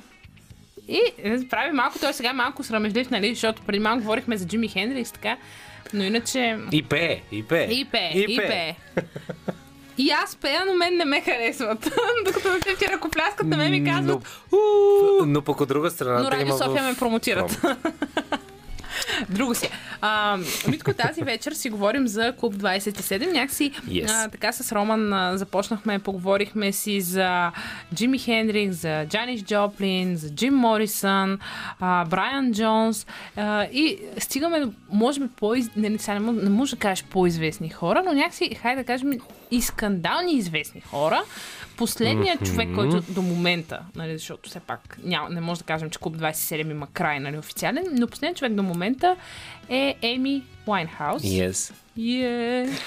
И 0.87 1.01
е, 1.23 1.47
прави 1.49 1.71
малко, 1.71 1.99
той 1.99 2.13
сега 2.13 2.29
е 2.29 2.33
малко 2.33 2.63
срамежлив, 2.63 3.09
нали, 3.09 3.29
защото 3.29 3.61
преди 3.61 3.79
малко 3.79 4.01
говорихме 4.01 4.37
за 4.37 4.47
Джими 4.47 4.67
Хендрикс, 4.67 5.11
така. 5.11 5.37
Но 5.93 6.03
иначе... 6.03 6.57
И 6.71 6.83
пее, 6.83 7.21
и 7.31 7.43
пее. 7.43 7.63
И 7.63 7.85
пее, 7.85 8.11
и 8.15 8.37
пее. 8.37 8.75
И 9.97 10.09
аз 10.09 10.35
пея, 10.35 10.65
но 10.65 10.73
мен 10.73 10.97
не 10.97 11.05
ме 11.05 11.21
харесват. 11.21 11.79
Докато 12.25 12.47
на 12.47 12.59
те 12.59 12.75
ти 12.75 12.87
ръкопляскат, 12.87 13.47
на 13.47 13.57
мен 13.57 13.71
ми 13.71 13.85
казват, 13.85 14.23
Но, 14.51 15.25
но 15.25 15.41
пък 15.41 15.61
от 15.61 15.67
друга 15.67 15.89
страна. 15.91 16.19
но 16.19 16.31
Радио 16.31 16.57
София 16.57 16.83
в... 16.83 16.87
ме 16.87 16.95
промотират. 16.95 17.61
Друго 19.29 19.55
си. 19.55 19.69
А, 20.01 20.37
Митко, 20.67 20.93
тази 20.93 21.23
вечер 21.23 21.51
си 21.51 21.69
говорим 21.69 22.07
за 22.07 22.33
Клуб 22.33 22.53
27. 22.53 23.31
Някакси 23.31 23.71
Yes. 23.81 24.09
а, 24.09 24.29
така 24.29 24.51
с 24.51 24.71
Роман 24.71 25.13
а, 25.13 25.37
започнахме, 25.37 25.99
поговорихме 25.99 26.71
си 26.71 27.01
за 27.01 27.51
Джими 27.95 28.19
Хендрикс, 28.19 28.75
за 28.75 29.05
Джанис 29.05 29.43
Джоплин, 29.43 30.15
за 30.15 30.29
Джим 30.31 30.53
Морисън, 30.53 31.39
а, 31.79 32.05
Брайан 32.05 32.53
Джонс 32.53 33.05
а, 33.35 33.63
и 33.63 33.97
стигаме, 34.17 34.59
до, 34.59 34.71
може 34.91 35.19
би, 35.19 35.27
по 35.29 35.55
не, 35.55 35.61
не, 35.77 35.89
не, 35.89 35.97
мож- 35.97 36.43
не 36.43 36.49
може 36.49 36.71
да 36.71 36.79
кажеш 36.79 37.03
по-известни 37.03 37.69
хора, 37.69 38.03
но 38.05 38.13
някакси, 38.13 38.55
хайде 38.55 38.81
да 38.81 38.85
кажем, 38.85 39.11
и 39.51 39.61
скандални 39.61 40.33
известни 40.33 40.81
хора. 40.81 41.21
Последният 41.81 42.45
човек, 42.45 42.69
който 42.75 43.01
до 43.09 43.21
момента, 43.21 43.79
нали, 43.95 44.17
защото 44.17 44.49
все 44.49 44.59
пак 44.59 44.97
няма, 45.03 45.29
не 45.29 45.41
може 45.41 45.59
да 45.59 45.65
кажем, 45.65 45.89
че 45.89 45.99
Клуб 45.99 46.17
27 46.17 46.71
има 46.71 46.87
край 46.93 47.19
нали, 47.19 47.37
официален, 47.37 47.83
но 47.91 48.07
последният 48.07 48.37
човек 48.37 48.53
до 48.53 48.63
момента 48.63 49.15
е 49.69 49.95
Еми 50.01 50.43
Уайнхаус. 50.67 51.21
Yes. 51.21 51.73
Yeah. 51.97 52.69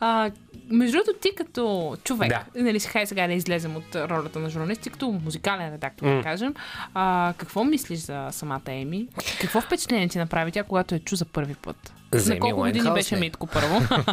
А, 0.00 0.30
между 0.70 0.96
другото, 0.96 1.18
ти 1.22 1.28
като 1.36 1.96
човек, 2.04 2.28
Да. 2.28 2.62
нали, 2.62 2.80
хай 2.80 3.06
сега 3.06 3.26
да 3.26 3.32
излезем 3.32 3.76
от 3.76 3.94
ролята 3.94 4.38
на 4.38 4.50
журналист, 4.50 4.80
ти 4.80 4.90
като 4.90 5.20
музикален 5.24 5.72
редактор, 5.72 6.16
да 6.16 6.22
кажем, 6.22 6.54
а, 6.94 7.34
какво 7.36 7.64
мислиш 7.64 7.98
за 7.98 8.28
самата 8.30 8.60
Еми? 8.66 9.08
Какво 9.40 9.60
впечатление 9.60 10.08
ти 10.08 10.18
направи 10.18 10.52
тя, 10.52 10.62
когато 10.62 10.94
я 10.94 11.00
чу 11.00 11.16
за 11.16 11.24
първи 11.24 11.54
път? 11.54 11.92
За 12.12 12.34
На 12.34 12.40
колко 12.40 12.56
години 12.56 12.90
беше? 12.94 13.16
Митко 13.16 13.46
първо? 13.46 13.80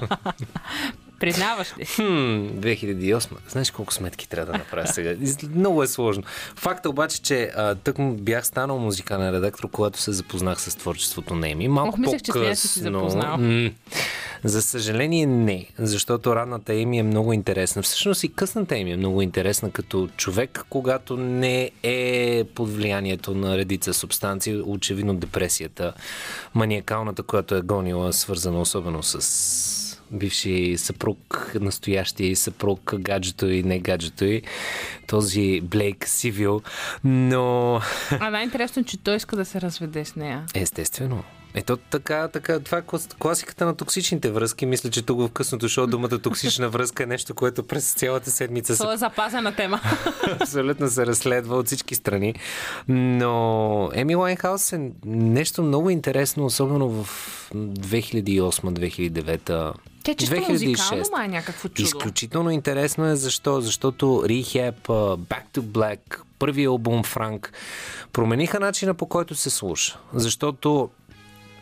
Признаваш 1.23 1.73
ли? 1.77 1.85
Хм, 1.85 2.01
2008. 2.01 3.29
Знаеш 3.49 3.71
колко 3.71 3.93
сметки 3.93 4.29
трябва 4.29 4.51
да 4.51 4.57
направя 4.57 4.87
сега? 4.87 5.15
Много 5.55 5.83
е 5.83 5.87
сложно. 5.87 6.23
Факта 6.55 6.89
обаче, 6.89 7.21
че 7.21 7.51
а, 7.55 7.75
тък 7.75 7.97
му 7.97 8.13
бях 8.13 8.47
станал 8.47 8.79
музикален 8.79 9.29
редактор, 9.35 9.69
когато 9.71 10.01
се 10.01 10.11
запознах 10.11 10.61
с 10.61 10.75
творчеството 10.75 11.35
на 11.35 11.49
Еми. 11.49 11.67
Малко 11.67 11.89
Ох, 11.89 11.97
мислех, 11.97 12.21
че 12.21 12.31
по-късно. 12.31 12.41
с 12.41 12.45
нея 12.45 12.55
си 12.55 12.67
се 12.67 12.79
запознал. 12.79 13.37
м, 13.37 13.69
за 14.43 14.61
съжаление 14.61 15.25
не, 15.25 15.65
защото 15.79 16.35
ранната 16.35 16.73
Еми 16.73 16.99
е 16.99 17.03
много 17.03 17.33
интересна. 17.33 17.81
Всъщност 17.81 18.23
и 18.23 18.33
късната 18.33 18.77
Еми 18.77 18.91
е 18.91 18.97
много 18.97 19.21
интересна 19.21 19.71
като 19.71 20.09
човек, 20.17 20.65
когато 20.69 21.17
не 21.17 21.71
е 21.83 22.43
под 22.55 22.75
влиянието 22.75 23.33
на 23.35 23.57
редица 23.57 23.93
субстанции, 23.93 24.61
очевидно 24.65 25.13
депресията, 25.13 25.93
маниакалната, 26.53 27.23
която 27.23 27.55
е 27.55 27.61
гонила, 27.61 28.13
свързана 28.13 28.61
особено 28.61 29.03
с 29.03 29.82
бивши 30.11 30.77
съпруг, 30.77 31.51
настоящия 31.61 32.27
и 32.27 32.35
съпруг, 32.35 32.93
гаджето 32.99 33.49
и 33.49 33.63
не 33.63 33.79
гаджето 33.79 34.25
и 34.25 34.41
този 35.07 35.61
Блейк 35.61 36.07
Сивил, 36.07 36.61
но 37.03 37.81
А 38.19 38.29
най-интересно 38.29 38.83
че 38.83 38.97
той 38.97 39.15
иска 39.15 39.35
да 39.35 39.45
се 39.45 39.61
разведе 39.61 40.05
с 40.05 40.15
нея. 40.15 40.45
естествено. 40.55 41.23
Ето 41.55 41.77
така, 41.77 42.27
така, 42.27 42.59
това 42.59 42.77
е 42.77 42.81
клас- 42.81 43.15
класиката 43.19 43.65
на 43.65 43.75
токсичните 43.75 44.31
връзки. 44.31 44.65
Мисля, 44.65 44.89
че 44.89 45.01
тук 45.01 45.19
в 45.19 45.29
късното 45.29 45.69
шоу 45.69 45.87
думата 45.87 46.19
токсична 46.19 46.69
връзка 46.69 47.03
е 47.03 47.05
нещо, 47.05 47.35
което 47.35 47.63
през 47.63 47.93
цялата 47.93 48.31
седмица 48.31 48.75
се 48.75 48.81
Това 48.81 48.93
е 48.93 48.97
запазена 48.97 49.55
тема. 49.55 49.81
абсолютно 50.41 50.89
се 50.89 51.05
разследва 51.05 51.57
от 51.57 51.67
всички 51.67 51.95
страни. 51.95 52.35
Но 52.87 53.89
Еми 53.93 54.15
Лайнхаус 54.15 54.73
е 54.73 54.91
нещо 55.05 55.63
много 55.63 55.89
интересно, 55.89 56.45
особено 56.45 56.89
в 56.89 57.07
2008-2009. 57.55 59.73
Тя 60.03 60.15
чисто 60.15 60.35
2006. 60.35 60.49
музикално 60.49 61.23
е 61.23 61.27
някакво 61.27 61.69
чудо. 61.69 61.81
Изключително 61.81 62.51
интересно 62.51 63.05
е 63.05 63.15
защо? 63.15 63.61
Защото 63.61 64.05
Rehab, 64.05 64.73
Back 65.17 65.43
to 65.53 65.59
Black, 65.59 65.99
първият 66.39 66.69
албум 66.69 67.03
Франк 67.03 67.53
промениха 68.13 68.59
начина 68.59 68.93
по 68.93 69.05
който 69.05 69.35
се 69.35 69.49
слуша. 69.49 69.99
Защото 70.13 70.89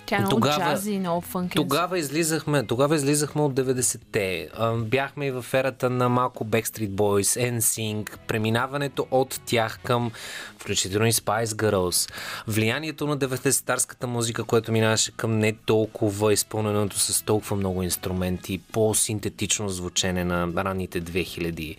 Тя 0.06 0.16
е 0.16 0.20
много 0.20 0.30
Тогава- 0.32 0.58
джази, 0.66 1.00
много 1.00 1.22
фънки. 1.22 1.56
тогава 1.56 2.00
излизахме, 2.00 2.64
тогава 2.64 2.96
излизахме 2.96 3.42
от 3.42 3.54
90-те. 3.54 4.50
А, 4.54 4.74
Бяхме 4.74 5.26
и 5.26 5.32
в 5.32 5.46
ерата 5.54 5.90
на 5.90 6.10
малко 6.10 6.46
Backstreet 6.46 6.90
Boys, 6.90 7.52
NSYNC, 7.52 8.18
преминаването 8.18 9.08
от 9.12 9.42
тях 9.46 9.80
към 9.84 10.12
включително 10.58 11.08
и 11.08 11.14
Spice 11.14 11.46
Girls. 11.46 12.12
Влиянието 12.48 13.08
на 13.08 13.18
90-тарската 13.18 14.04
музика, 14.06 14.44
което 14.44 14.72
минаваше 14.72 15.12
към 15.12 15.40
не 15.40 15.54
толкова 15.56 16.34
изпълненото 16.34 17.00
с 17.00 17.22
толкова 17.22 17.56
много 17.56 17.84
инструменти, 17.84 18.62
по-синтетично 18.72 19.70
звучене 19.70 20.24
на 20.24 20.48
ранните 20.58 21.02
2000. 21.02 21.76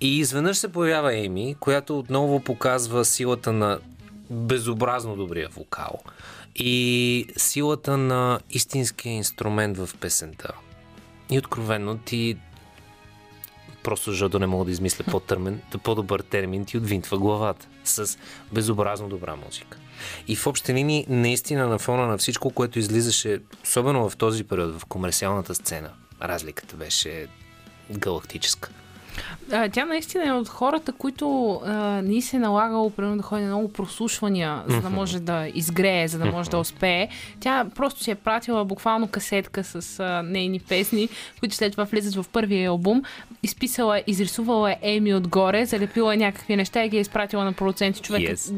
И 0.00 0.18
изведнъж 0.18 0.56
се 0.56 0.68
появява 0.68 1.16
Еми, 1.16 1.56
която 1.60 1.98
отново 1.98 2.40
показва 2.40 3.04
силата 3.04 3.52
на 3.52 3.78
безобразно 4.30 5.16
добрия 5.16 5.48
вокал 5.48 5.98
и 6.58 7.26
силата 7.36 7.96
на 7.96 8.40
истинския 8.50 9.12
инструмент 9.12 9.78
в 9.78 9.90
песента. 10.00 10.52
И 11.30 11.38
откровенно 11.38 11.98
ти 11.98 12.36
просто 13.82 14.10
защото 14.10 14.38
не 14.38 14.46
мога 14.46 14.64
да 14.64 14.70
измисля 14.70 15.04
по-търмен, 15.10 15.60
по-добър 15.82 16.20
термин, 16.20 16.64
ти 16.64 16.78
отвинтва 16.78 17.18
главата 17.18 17.66
с 17.84 18.18
безобразно 18.52 19.08
добра 19.08 19.36
музика. 19.36 19.78
И 20.28 20.36
в 20.36 20.46
общи 20.46 20.74
линии, 20.74 21.06
наистина 21.08 21.66
на 21.66 21.78
фона 21.78 22.06
на 22.06 22.18
всичко, 22.18 22.50
което 22.50 22.78
излизаше, 22.78 23.40
особено 23.64 24.10
в 24.10 24.16
този 24.16 24.44
период, 24.44 24.80
в 24.80 24.84
комерциалната 24.84 25.54
сцена, 25.54 25.90
разликата 26.22 26.76
беше 26.76 27.26
галактическа. 27.90 28.70
А, 29.52 29.68
тя 29.68 29.84
наистина 29.84 30.28
е 30.28 30.32
от 30.32 30.48
хората, 30.48 30.92
които 30.92 31.50
а, 31.64 31.72
ни 32.02 32.22
се 32.22 32.36
е 32.36 32.40
налагало 32.40 32.90
примерно 32.90 33.16
да 33.16 33.22
ходи 33.22 33.42
на 33.42 33.48
много 33.48 33.72
прослушвания, 33.72 34.62
за 34.68 34.80
да 34.80 34.90
може 34.90 35.20
да 35.20 35.48
изгрее, 35.54 36.08
за 36.08 36.18
да 36.18 36.26
може 36.26 36.50
да 36.50 36.58
успее. 36.58 37.08
Тя 37.40 37.66
просто 37.74 38.02
си 38.02 38.10
е 38.10 38.14
пратила 38.14 38.64
буквално 38.64 39.08
касетка 39.08 39.64
с 39.64 40.00
а, 40.00 40.22
нейни 40.22 40.60
песни, 40.60 41.08
които 41.40 41.54
след 41.54 41.72
това 41.72 41.84
влизат 41.84 42.14
в 42.14 42.28
първия 42.32 42.68
албум. 42.70 43.02
Изписала, 43.42 44.02
изрисувала 44.06 44.70
е 44.70 44.76
Еми 44.82 45.14
отгоре, 45.14 45.66
залепила 45.66 46.14
е 46.14 46.16
някакви 46.16 46.56
неща 46.56 46.84
и 46.84 46.88
ги 46.88 46.96
е 46.96 47.00
изпратила 47.00 47.44
на 47.44 47.52
продуценти. 47.52 48.00
Човек 48.00 48.22
Yes. 48.22 48.54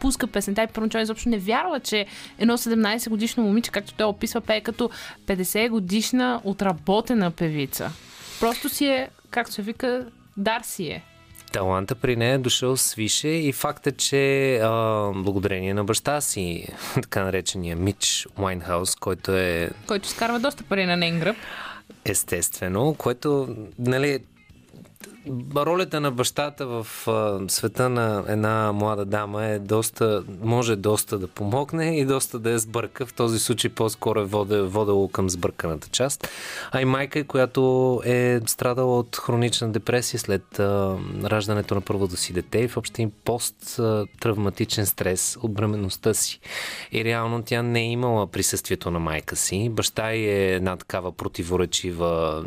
пуска 0.00 0.26
песента 0.26 0.62
и 0.62 0.66
първоначално 0.66 1.02
изобщо 1.02 1.28
не 1.28 1.38
вярва, 1.38 1.80
че 1.80 2.06
едно 2.38 2.58
17 2.58 3.08
годишно 3.08 3.42
момиче, 3.42 3.70
както 3.70 3.94
той 3.94 4.06
описва, 4.06 4.40
пее 4.40 4.60
като 4.60 4.90
50 5.26 5.68
годишна 5.68 6.40
отработена 6.44 7.30
певица. 7.30 7.90
Просто 8.40 8.68
си 8.68 8.86
е, 8.86 9.08
както 9.34 9.52
се 9.52 9.62
вика, 9.62 10.06
дар 10.36 10.62
си 10.62 10.86
е. 10.86 11.02
Таланта 11.52 11.94
при 11.94 12.16
нея 12.16 12.34
е 12.34 12.38
дошъл 12.38 12.76
свише 12.76 13.28
и 13.28 13.52
факта, 13.52 13.92
че 13.92 14.54
а, 14.56 14.70
благодарение 15.14 15.74
на 15.74 15.84
баща 15.84 16.20
си, 16.20 16.68
така 16.94 17.24
наречения 17.24 17.76
Мич 17.76 18.26
Уайнхаус, 18.38 18.94
който 18.94 19.32
е 19.32 19.70
Който 19.86 20.08
скарва 20.08 20.40
доста 20.40 20.64
пари 20.64 20.86
на 20.86 20.96
нейн 20.96 21.20
гръб. 21.20 21.36
естествено, 22.04 22.94
което, 22.98 23.56
нали, 23.78 24.18
ролята 25.56 26.00
на 26.00 26.10
бащата 26.10 26.66
в 26.66 26.86
света 27.48 27.88
на 27.88 28.24
една 28.28 28.72
млада 28.72 29.04
дама 29.04 29.44
е 29.44 29.58
доста, 29.58 30.24
може 30.42 30.76
доста 30.76 31.18
да 31.18 31.28
помогне 31.28 31.98
и 31.98 32.04
доста 32.04 32.38
да 32.38 32.50
я 32.50 32.58
сбърка. 32.58 33.06
В 33.06 33.14
този 33.14 33.38
случай 33.38 33.70
по-скоро 33.70 34.20
е 34.20 34.24
воде, 34.24 34.62
водело 34.62 35.08
към 35.08 35.30
сбърканата 35.30 35.88
част. 35.88 36.28
А 36.72 36.80
и 36.80 36.84
майка, 36.84 37.24
която 37.24 38.00
е 38.04 38.40
страдала 38.46 38.98
от 38.98 39.16
хронична 39.16 39.72
депресия 39.72 40.20
след 40.20 40.58
а, 40.58 40.96
раждането 41.24 41.74
на 41.74 41.80
първото 41.80 42.16
си 42.16 42.32
дете 42.32 42.58
и 42.58 42.66
въобще 42.66 43.02
им 43.02 43.12
пост-травматичен 43.24 44.86
стрес 44.86 45.38
от 45.42 45.52
бременността 45.52 46.14
си. 46.14 46.40
И 46.92 47.04
реално 47.04 47.42
тя 47.42 47.62
не 47.62 47.80
е 47.80 47.90
имала 47.90 48.26
присъствието 48.26 48.90
на 48.90 48.98
майка 48.98 49.36
си. 49.36 49.68
Баща 49.72 50.12
е 50.12 50.54
една 50.54 50.76
такава 50.76 51.12
противоречива. 51.12 52.42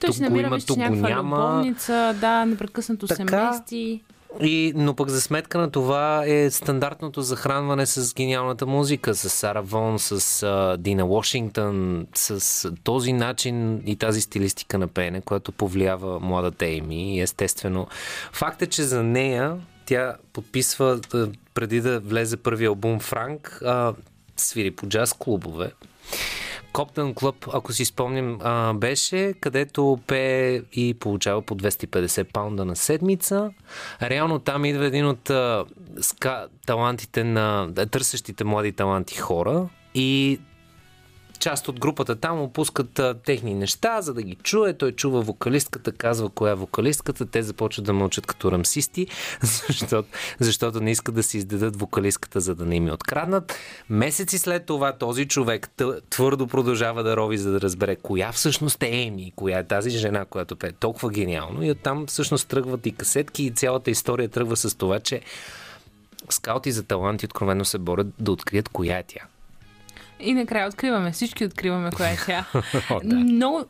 Той 0.00 0.10
тук 0.10 0.30
го 0.30 0.38
има, 0.38 0.58
тук 0.60 0.78
го 0.78 0.94
няма. 0.94 1.36
любовница, 1.36 2.11
да, 2.14 2.44
непрекъснато 2.44 3.08
се 3.08 3.16
Така, 3.16 3.50
мести. 3.50 4.02
И, 4.40 4.72
но 4.76 4.94
пък 4.94 5.08
за 5.08 5.20
сметка 5.20 5.58
на 5.58 5.70
това 5.70 6.24
е 6.26 6.50
стандартното 6.50 7.22
захранване 7.22 7.86
с 7.86 8.14
гениалната 8.14 8.66
музика, 8.66 9.14
с 9.14 9.30
Сара 9.30 9.62
Вон, 9.62 9.98
с 9.98 10.42
а, 10.42 10.76
Дина 10.76 11.06
Вашингтон, 11.06 12.06
с 12.14 12.70
този 12.84 13.12
начин 13.12 13.82
и 13.86 13.96
тази 13.96 14.20
стилистика 14.20 14.78
на 14.78 14.88
пеене, 14.88 15.20
която 15.20 15.52
повлиява 15.52 16.20
младата 16.20 16.66
Еми. 16.66 17.20
Естествено, 17.20 17.86
факт 18.32 18.62
е, 18.62 18.66
че 18.66 18.82
за 18.82 19.02
нея 19.02 19.56
тя 19.86 20.16
подписва 20.32 21.00
преди 21.54 21.80
да 21.80 22.00
влезе 22.00 22.36
първи 22.36 22.66
албум 22.66 23.00
Франк, 23.00 23.62
а, 23.64 23.94
свири 24.36 24.70
по 24.70 24.86
джаз 24.86 25.12
клубове. 25.12 25.72
Коптън 26.72 27.14
Клъб, 27.14 27.48
ако 27.52 27.72
си 27.72 27.84
спомням, 27.84 28.38
а, 28.42 28.74
беше, 28.74 29.34
където 29.40 29.98
пее 30.06 30.60
и 30.72 30.94
получава 30.94 31.42
по 31.42 31.54
250 31.54 32.32
паунда 32.32 32.64
на 32.64 32.76
седмица. 32.76 33.50
Реално 34.02 34.38
там 34.38 34.64
идва 34.64 34.86
един 34.86 35.06
от 35.06 35.30
а, 35.30 35.64
ска, 36.00 36.46
талантите 36.66 37.24
на 37.24 37.68
търсещите 37.90 38.44
млади 38.44 38.72
таланти 38.72 39.16
хора 39.16 39.68
и 39.94 40.40
част 41.42 41.68
от 41.68 41.80
групата 41.80 42.16
там 42.16 42.40
опускат 42.40 42.98
а, 42.98 43.14
техни 43.14 43.54
неща, 43.54 44.02
за 44.02 44.14
да 44.14 44.22
ги 44.22 44.34
чуе. 44.34 44.72
Той 44.72 44.92
чува 44.92 45.20
вокалистката, 45.20 45.92
казва 45.92 46.28
коя 46.28 46.52
е 46.52 46.54
вокалистката. 46.54 47.26
Те 47.26 47.42
започват 47.42 47.86
да 47.86 47.92
мълчат 47.92 48.26
като 48.26 48.52
рамсисти, 48.52 49.06
защото, 49.68 50.08
защото 50.40 50.80
не 50.80 50.90
искат 50.90 51.14
да 51.14 51.22
си 51.22 51.36
издадат 51.38 51.76
вокалистката, 51.76 52.40
за 52.40 52.54
да 52.54 52.64
не 52.64 52.76
им 52.76 52.90
откраднат. 52.90 53.54
Месеци 53.90 54.38
след 54.38 54.66
това 54.66 54.92
този 54.92 55.28
човек 55.28 55.70
твърдо 56.10 56.46
продължава 56.46 57.02
да 57.02 57.16
рови, 57.16 57.38
за 57.38 57.52
да 57.52 57.60
разбере 57.60 57.96
коя 57.96 58.32
всъщност 58.32 58.82
е 58.82 59.02
Еми, 59.02 59.32
коя 59.36 59.58
е 59.58 59.66
тази 59.66 59.90
жена, 59.90 60.24
която 60.24 60.56
пее 60.56 60.72
толкова 60.72 61.10
гениално. 61.10 61.62
И 61.62 61.70
оттам 61.70 62.06
всъщност 62.06 62.48
тръгват 62.48 62.86
и 62.86 62.92
касетки 62.92 63.44
и 63.44 63.50
цялата 63.50 63.90
история 63.90 64.28
тръгва 64.28 64.56
с 64.56 64.78
това, 64.78 65.00
че 65.00 65.20
скаути 66.30 66.72
за 66.72 66.82
таланти 66.82 67.26
откровено 67.26 67.64
се 67.64 67.78
борят 67.78 68.06
да 68.18 68.32
открият 68.32 68.68
коя 68.68 68.98
е 68.98 69.02
тя. 69.02 69.31
И 70.22 70.34
накрая 70.34 70.68
откриваме, 70.68 71.12
всички 71.12 71.44
откриваме 71.44 71.90
коя 71.90 72.08
е 72.08 72.16
тя. 72.26 72.44
О, 72.90 73.00
да. 73.04 73.16
Много, 73.16 73.64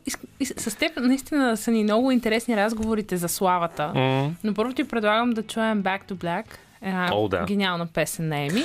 с 0.57 0.75
теб 0.75 0.91
наистина 0.97 1.57
са 1.57 1.71
ни 1.71 1.83
много 1.83 2.11
интересни 2.11 2.57
разговорите 2.57 3.17
за 3.17 3.29
славата. 3.29 3.91
М. 3.95 4.31
Но 4.43 4.53
първо 4.53 4.73
ти 4.73 4.83
предлагам 4.83 5.31
да 5.31 5.43
чуем 5.43 5.83
Back 5.83 6.11
to 6.11 6.13
Black, 6.13 6.45
една 6.81 7.09
О, 7.13 7.27
да. 7.27 7.45
гениална 7.45 7.87
песен 7.87 8.27
на 8.27 8.37
Еми. 8.39 8.63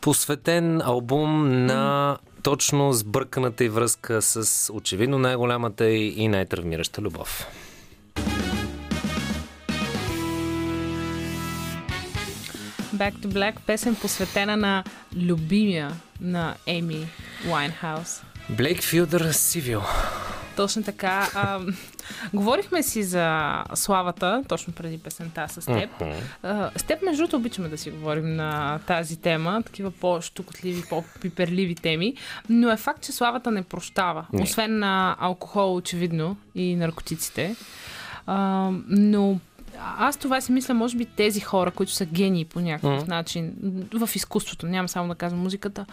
посветен 0.00 0.80
албум 0.80 1.48
на 1.66 2.16
точно 2.42 2.92
сбърканата 2.92 3.64
и 3.64 3.68
връзка 3.68 4.22
с 4.22 4.72
очевидно 4.72 5.18
най-голямата 5.18 5.88
и 5.90 6.14
и 6.16 6.28
най-травмираща 6.28 7.02
любов. 7.02 7.46
Back 12.94 13.14
to 13.14 13.26
Black, 13.26 13.54
песен 13.66 13.94
посветена 13.94 14.56
на 14.56 14.84
любимия 15.16 15.92
на 16.20 16.54
Еми 16.66 17.06
Уайнхаус. 17.50 18.22
Блейк 18.48 18.82
Филдър 18.82 19.32
Сивил. 19.32 19.82
Точно 20.56 20.82
така. 20.82 21.28
А, 21.34 21.60
говорихме 22.34 22.82
си 22.82 23.02
за 23.02 23.54
славата, 23.74 24.42
точно 24.48 24.72
преди 24.72 24.98
песента 24.98 25.46
с 25.48 25.66
теб. 25.66 25.90
А, 26.42 26.70
с 26.76 26.82
теб, 26.82 27.02
между 27.02 27.22
другото, 27.22 27.36
обичаме 27.36 27.68
да 27.68 27.78
си 27.78 27.90
говорим 27.90 28.36
на 28.36 28.78
тази 28.86 29.16
тема, 29.16 29.62
такива 29.66 29.90
по-штукотливи, 29.90 30.82
по-пиперливи 30.88 31.74
теми, 31.74 32.14
но 32.48 32.70
е 32.70 32.76
факт, 32.76 33.02
че 33.02 33.12
славата 33.12 33.50
не 33.50 33.62
прощава. 33.62 34.26
Не. 34.32 34.42
Освен 34.42 34.78
на 34.78 35.16
алкохол, 35.20 35.76
очевидно, 35.76 36.36
и 36.54 36.76
наркотиците. 36.76 37.56
А, 38.26 38.70
но 38.88 39.38
аз 39.80 40.16
това 40.16 40.40
си 40.40 40.52
мисля, 40.52 40.74
може 40.74 40.96
би 40.96 41.04
тези 41.04 41.40
хора, 41.40 41.70
които 41.70 41.92
са 41.92 42.04
гении 42.04 42.44
по 42.44 42.60
някакъв 42.60 43.02
Мгм. 43.02 43.10
начин 43.10 43.54
в 43.94 44.10
изкуството, 44.16 44.66
няма 44.66 44.88
само 44.88 45.08
да 45.08 45.14
казвам 45.14 45.42
музиката, 45.42 45.86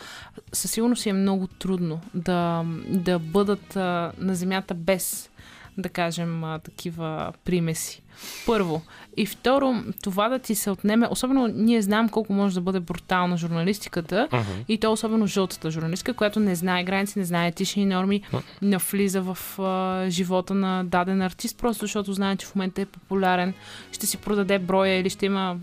със 0.54 0.72
сигурност 0.72 1.06
е 1.06 1.14
много 1.14 1.48
трудно 1.48 2.02
да, 2.14 2.66
да 2.88 3.20
бъдат 3.20 3.76
а, 3.76 4.12
на 4.18 4.36
земята 4.36 4.74
без, 4.74 5.30
да 5.78 5.90
кажем, 5.90 6.44
а, 6.44 6.60
такива 6.60 7.34
примеси. 7.46 8.03
Първо. 8.46 8.82
И 9.18 9.26
второ, 9.26 9.76
това 10.04 10.30
да 10.30 10.40
ти 10.40 10.56
се 10.56 10.72
отнеме, 10.72 11.08
особено 11.12 11.48
ние 11.48 11.82
знаем 11.82 12.10
колко 12.10 12.34
може 12.34 12.56
да 12.56 12.62
бъде 12.62 12.80
брутална 12.80 13.38
журналистиката, 13.38 14.28
и 14.68 14.78
то 14.78 14.92
особено 14.92 15.28
жълтата 15.28 15.72
журналистика, 15.72 16.14
която 16.14 16.40
не 16.40 16.56
знае 16.56 16.84
граници, 16.84 17.20
не 17.20 17.26
знае 17.26 17.48
етични 17.48 17.86
норми, 17.86 18.22
навлиза 18.62 19.22
в 19.22 19.60
а, 19.60 20.06
живота 20.10 20.54
на 20.54 20.84
даден 20.84 21.22
артист, 21.22 21.58
просто 21.58 21.84
защото 21.86 22.14
знае, 22.14 22.36
че 22.36 22.46
в 22.46 22.56
момента 22.56 22.82
е 22.82 22.86
популярен, 22.86 23.54
ще 23.92 24.06
си 24.06 24.18
продаде 24.18 24.60
броя 24.60 25.00
или 25.00 25.10
ще 25.10 25.26
има 25.26 25.58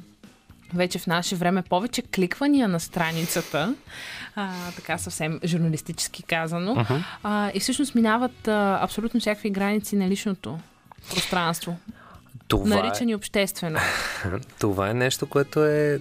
вече 0.74 0.98
в 0.98 1.06
наше 1.06 1.36
време 1.36 1.62
повече 1.62 2.02
кликвания 2.02 2.68
на 2.68 2.80
страницата, 2.80 3.74
а, 4.36 4.52
така 4.76 4.98
съвсем 4.98 5.40
журналистически 5.44 6.22
казано, 6.22 6.74
uh-huh. 6.74 7.02
а, 7.22 7.50
и 7.54 7.60
всъщност 7.60 7.94
минават 7.94 8.48
а, 8.48 8.78
абсолютно 8.82 9.20
всякакви 9.20 9.50
граници 9.50 9.96
на 9.96 10.08
личното 10.08 10.58
пространство, 11.10 11.76
Това 12.50 12.76
е, 12.78 12.82
наричани 12.82 13.14
обществено. 13.14 13.78
това 14.60 14.90
е 14.90 14.94
нещо, 14.94 15.26
което 15.26 15.64
е 15.64 16.00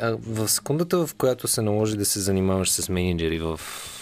в 0.00 0.48
секундата, 0.48 1.06
в 1.06 1.14
която 1.14 1.48
се 1.48 1.62
наложи 1.62 1.96
да 1.96 2.04
се 2.04 2.20
занимаваш 2.20 2.70
с 2.70 2.88
менеджери 2.88 3.38
в 3.38 3.60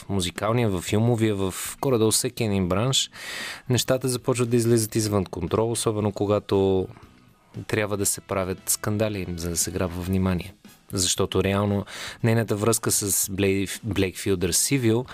музикалния, 0.09 0.69
в 0.69 0.81
филмовия, 0.81 1.35
в 1.35 1.55
горе-долу 1.81 2.11
всеки 2.11 2.45
един 2.45 2.69
бранш, 2.69 3.11
нещата 3.69 4.09
започват 4.09 4.51
да 4.51 4.57
излизат 4.57 4.95
извън 4.95 5.25
контрол, 5.25 5.71
особено 5.71 6.13
когато 6.13 6.89
трябва 7.67 7.97
да 7.97 8.07
се 8.07 8.21
правят 8.21 8.71
скандали, 8.71 9.27
за 9.37 9.51
да 9.51 9.57
се 9.57 9.71
грабва 9.71 10.03
внимание. 10.03 10.55
Защото 10.93 11.45
реално 11.45 11.85
нейната 12.23 12.57
връзка 12.57 12.91
с 12.91 13.29
Блей- 13.29 13.81
Блейк 13.85 14.17
Филдър 14.17 14.51
Сивил 14.53 15.07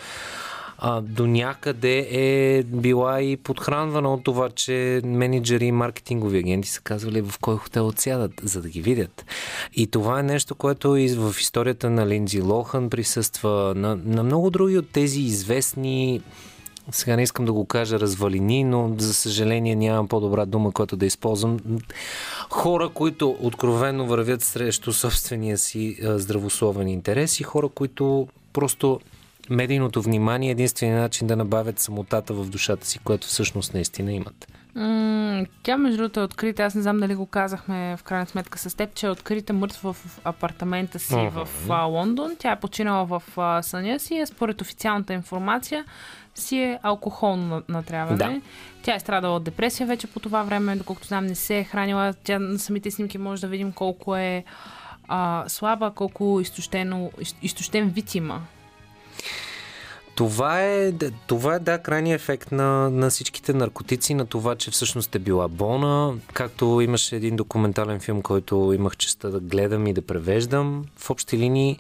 а, 0.79 1.01
до 1.01 1.27
някъде 1.27 2.09
е 2.11 2.63
била 2.63 3.23
и 3.23 3.37
подхранвана 3.37 4.15
от 4.15 4.25
това, 4.25 4.51
че 4.51 5.01
менеджери 5.05 5.65
и 5.65 5.73
маркетингови 5.73 6.39
агенти 6.39 6.69
са 6.69 6.81
казвали 6.81 7.23
в 7.23 7.35
кой 7.41 7.57
хотел 7.57 7.87
отсядат, 7.87 8.33
за 8.43 8.63
да 8.63 8.69
ги 8.69 8.83
видят. 8.83 9.25
И 9.75 9.87
това 9.87 10.21
е 10.21 10.23
нещо, 10.23 10.55
което 10.55 10.97
и 10.97 11.09
в 11.09 11.35
историята 11.41 11.91
на 11.91 12.07
Линдзи 12.07 12.41
Лохан 12.41 12.91
присъства, 12.91 13.73
на, 13.77 13.99
на 14.05 14.23
много 14.23 14.51
други 14.51 14.79
от 14.79 14.91
тези 14.91 15.21
известни 15.21 16.21
сега 16.91 17.17
не 17.17 17.23
искам 17.23 17.45
да 17.45 17.53
го 17.53 17.65
кажа 17.65 18.01
развалини, 18.01 18.65
но 18.65 18.95
за 18.99 19.15
съжаление 19.15 19.75
нямам 19.75 20.09
по-добра 20.09 20.47
дума, 20.47 20.73
която 20.73 20.97
да 20.97 21.07
използвам. 21.07 21.59
Хора, 22.51 22.89
които 22.89 23.37
откровенно 23.41 24.07
вървят 24.07 24.43
срещу 24.43 24.93
собствения 24.93 25.59
си 25.59 25.99
здравословен 26.03 26.89
интерес 26.89 27.41
и 27.41 27.43
хора, 27.43 27.69
които 27.69 28.29
просто 28.53 29.01
медийното 29.51 30.03
внимание 30.03 30.49
е 30.49 30.53
единствения 30.53 30.99
начин 30.99 31.27
да 31.27 31.37
набавят 31.37 31.79
самотата 31.79 32.35
в 32.35 32.45
душата 32.47 32.87
си, 32.87 32.99
която 32.99 33.27
всъщност 33.27 33.75
наистина 33.75 34.13
имат. 34.13 34.47
М, 34.75 35.19
Тя, 35.63 35.77
между 35.79 35.97
другото, 35.97 36.21
е 36.21 36.25
открита. 36.25 36.63
Аз 36.63 36.75
не 36.75 36.83
знам 36.83 36.99
дали 36.99 37.15
го 37.15 37.27
казахме 37.27 37.97
в 37.97 38.03
крайна 38.03 38.27
сметка 38.27 38.59
с 38.61 38.77
теб, 38.77 38.95
че 38.95 39.07
е 39.07 39.11
открита 39.11 39.53
мъртва 39.53 39.93
в 39.93 40.21
апартамента 40.25 40.99
си 40.99 41.17
Мгм. 41.17 41.29
в 41.29 41.49
а, 41.69 41.83
Лондон. 41.83 42.37
Тя 42.39 42.53
е 42.53 42.61
починала 42.61 43.05
в 43.07 43.23
а, 43.37 43.63
съня 43.63 43.99
си. 43.99 44.15
и 44.15 44.27
Според 44.27 44.61
официалната 44.61 45.13
информация 45.13 45.85
си 46.35 46.59
е 46.59 46.79
алкохолно 46.83 47.47
на- 47.47 47.63
натряване. 47.71 48.17
Да. 48.19 48.41
Тя 48.83 48.95
е 48.95 49.01
страдала 49.01 49.37
от 49.37 49.45
депресия 49.45 49.87
вече 49.87 50.07
по 50.07 50.21
това 50.21 50.43
време. 50.43 50.77
Доколкото 50.77 51.07
знам, 51.09 51.27
не 51.27 51.35
се 51.35 51.59
е 51.59 51.65
хранила. 51.65 52.15
Тя 52.15 52.39
на 52.39 52.59
самите 52.59 52.91
снимки 52.91 53.19
може 53.19 53.41
да 53.41 53.47
видим 53.47 53.73
колко 53.73 54.17
е 54.17 54.45
а, 55.09 55.45
слаба, 55.47 55.91
колко 55.91 56.39
изтощено, 56.43 57.11
из- 57.21 57.37
изтощен 57.43 57.89
вид 57.89 58.15
има. 58.15 58.41
Това 60.15 60.63
е, 60.63 60.93
да- 60.93 61.11
това 61.27 61.55
е 61.55 61.59
да, 61.59 61.79
крайният 61.79 62.21
ефект 62.21 62.53
на, 62.53 62.91
на 62.91 63.11
всичките 63.11 63.53
наркотици, 63.53 64.15
на 64.15 64.27
това, 64.27 64.55
че 64.55 64.71
всъщност 64.71 65.15
е 65.15 65.19
била 65.19 65.49
болна. 65.49 66.15
Както 66.33 66.81
имаше 66.81 67.17
един 67.17 67.37
документален 67.37 68.01
филм, 68.01 68.23
който 68.23 68.73
имах 68.75 68.97
честа 68.97 69.31
да 69.31 69.41
гледам 69.41 69.87
и 69.87 69.93
да 69.93 70.03
превеждам. 70.03 70.85
В 70.97 71.11
общи 71.11 71.39
линии, 71.39 71.79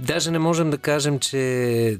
даже 0.00 0.30
не 0.30 0.38
можем 0.38 0.70
да 0.70 0.78
кажем, 0.78 1.18
че... 1.18 1.98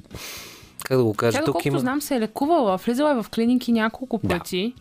Как 0.85 0.97
да 0.97 1.05
го 1.05 1.15
кажа? 1.15 1.39
Тя, 1.39 1.45
Тук 1.45 1.67
има... 1.67 1.79
знам, 1.79 2.01
се 2.01 2.17
е 2.17 2.21
лекувала. 2.21 2.77
Влизала 2.77 3.11
е 3.11 3.23
в 3.23 3.27
клиники 3.29 3.73
няколко 3.73 4.21
Да. 4.25 4.39
пъти. 4.39 4.75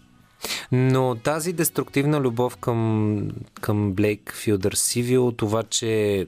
Но 0.71 1.15
тази 1.15 1.53
деструктивна 1.53 2.19
любов 2.19 2.57
към, 2.57 3.29
към 3.61 3.93
Блейк 3.93 4.33
Филдър 4.35 4.73
Сивил, 4.73 5.31
това, 5.31 5.63
че 5.63 6.25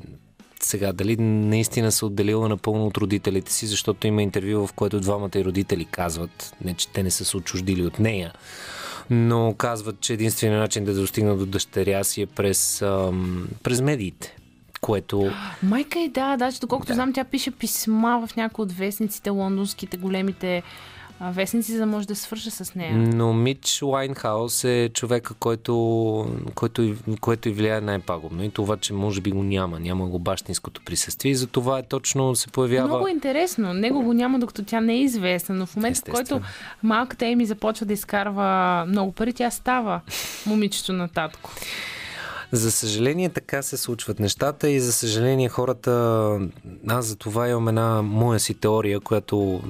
сега 0.65 0.93
дали 0.93 1.15
наистина 1.17 1.91
се 1.91 2.05
отделила 2.05 2.49
напълно 2.49 2.85
от 2.85 2.97
родителите 2.97 3.51
си, 3.53 3.67
защото 3.67 4.07
има 4.07 4.23
интервю, 4.23 4.67
в 4.67 4.73
което 4.73 4.99
двамата 4.99 5.29
и 5.35 5.45
родители 5.45 5.85
казват, 5.85 6.55
не 6.65 6.73
че 6.73 6.87
те 6.87 7.03
не 7.03 7.11
са 7.11 7.25
се 7.25 7.37
отчуждили 7.37 7.85
от 7.85 7.99
нея, 7.99 8.33
но 9.09 9.55
казват, 9.57 9.99
че 9.99 10.13
единственият 10.13 10.61
начин 10.61 10.83
да 10.83 10.93
достигнат 10.93 11.39
до 11.39 11.45
дъщеря 11.45 12.03
си 12.03 12.21
е 12.21 12.25
през, 12.25 12.81
ам, 12.81 13.47
през 13.63 13.81
медиите. 13.81 14.35
Което 14.81 15.31
Майка 15.63 15.99
и 15.99 16.09
да, 16.09 16.37
даже 16.37 16.59
доколкото 16.59 16.87
Да. 16.87 16.93
знам, 16.93 17.13
тя 17.13 17.23
пише 17.23 17.51
писма 17.51 18.27
в 18.27 18.35
някои 18.35 18.63
от 18.63 18.71
вестниците, 18.71 19.29
лондонските, 19.29 19.97
големите 19.97 20.63
вестници, 21.29 21.71
за 21.71 21.77
да 21.77 21.85
може 21.85 22.07
да 22.07 22.15
свърша 22.15 22.51
с 22.51 22.75
нея. 22.75 22.97
Но 22.97 23.33
Мич 23.33 23.81
Лайнхаус 23.81 24.63
е 24.63 24.89
човека, 24.93 25.33
който, 25.33 25.73
който, 26.55 26.95
което 27.21 27.49
и 27.49 27.51
влияе 27.51 27.81
най-пагубно. 27.81 28.43
И 28.43 28.49
това, 28.49 28.77
че 28.77 28.93
може 28.93 29.21
би 29.21 29.31
го 29.31 29.43
няма. 29.43 29.79
Няма 29.79 30.07
го 30.07 30.19
бащинското 30.19 30.81
присъствие. 30.85 31.31
И 31.31 31.35
за 31.35 31.47
това 31.47 31.79
е 31.79 31.83
точно 31.83 32.35
се 32.35 32.47
появява... 32.47 32.87
Много 32.87 33.07
интересно. 33.07 33.73
Него 33.73 34.01
го 34.01 34.13
няма, 34.13 34.39
докато 34.39 34.63
тя 34.63 34.81
не 34.81 34.93
е 34.93 35.01
известна, 35.01 35.55
но 35.55 35.65
в 35.65 35.75
момента, 35.75 36.01
в 36.07 36.13
който 36.13 36.41
малката 36.83 37.25
Еми 37.25 37.45
започва 37.45 37.85
да 37.85 37.93
изкарва 37.93 38.85
много 38.87 39.11
пари, 39.11 39.33
тя 39.33 39.51
става 39.51 40.01
момичето 40.45 40.93
на 40.93 41.07
татко. 41.07 41.49
За 42.51 42.71
съжаление 42.71 43.29
така 43.29 43.61
се 43.61 43.77
случват 43.77 44.19
нещата 44.19 44.69
и 44.69 44.79
за 44.79 44.93
съжаление 44.93 45.49
хората... 45.49 46.39
Аз 46.87 47.05
за 47.05 47.15
това 47.15 47.49
имам 47.49 47.67
една 47.67 48.01
моя 48.01 48.39
си 48.39 48.53
теория, 48.53 48.99
която 48.99 49.61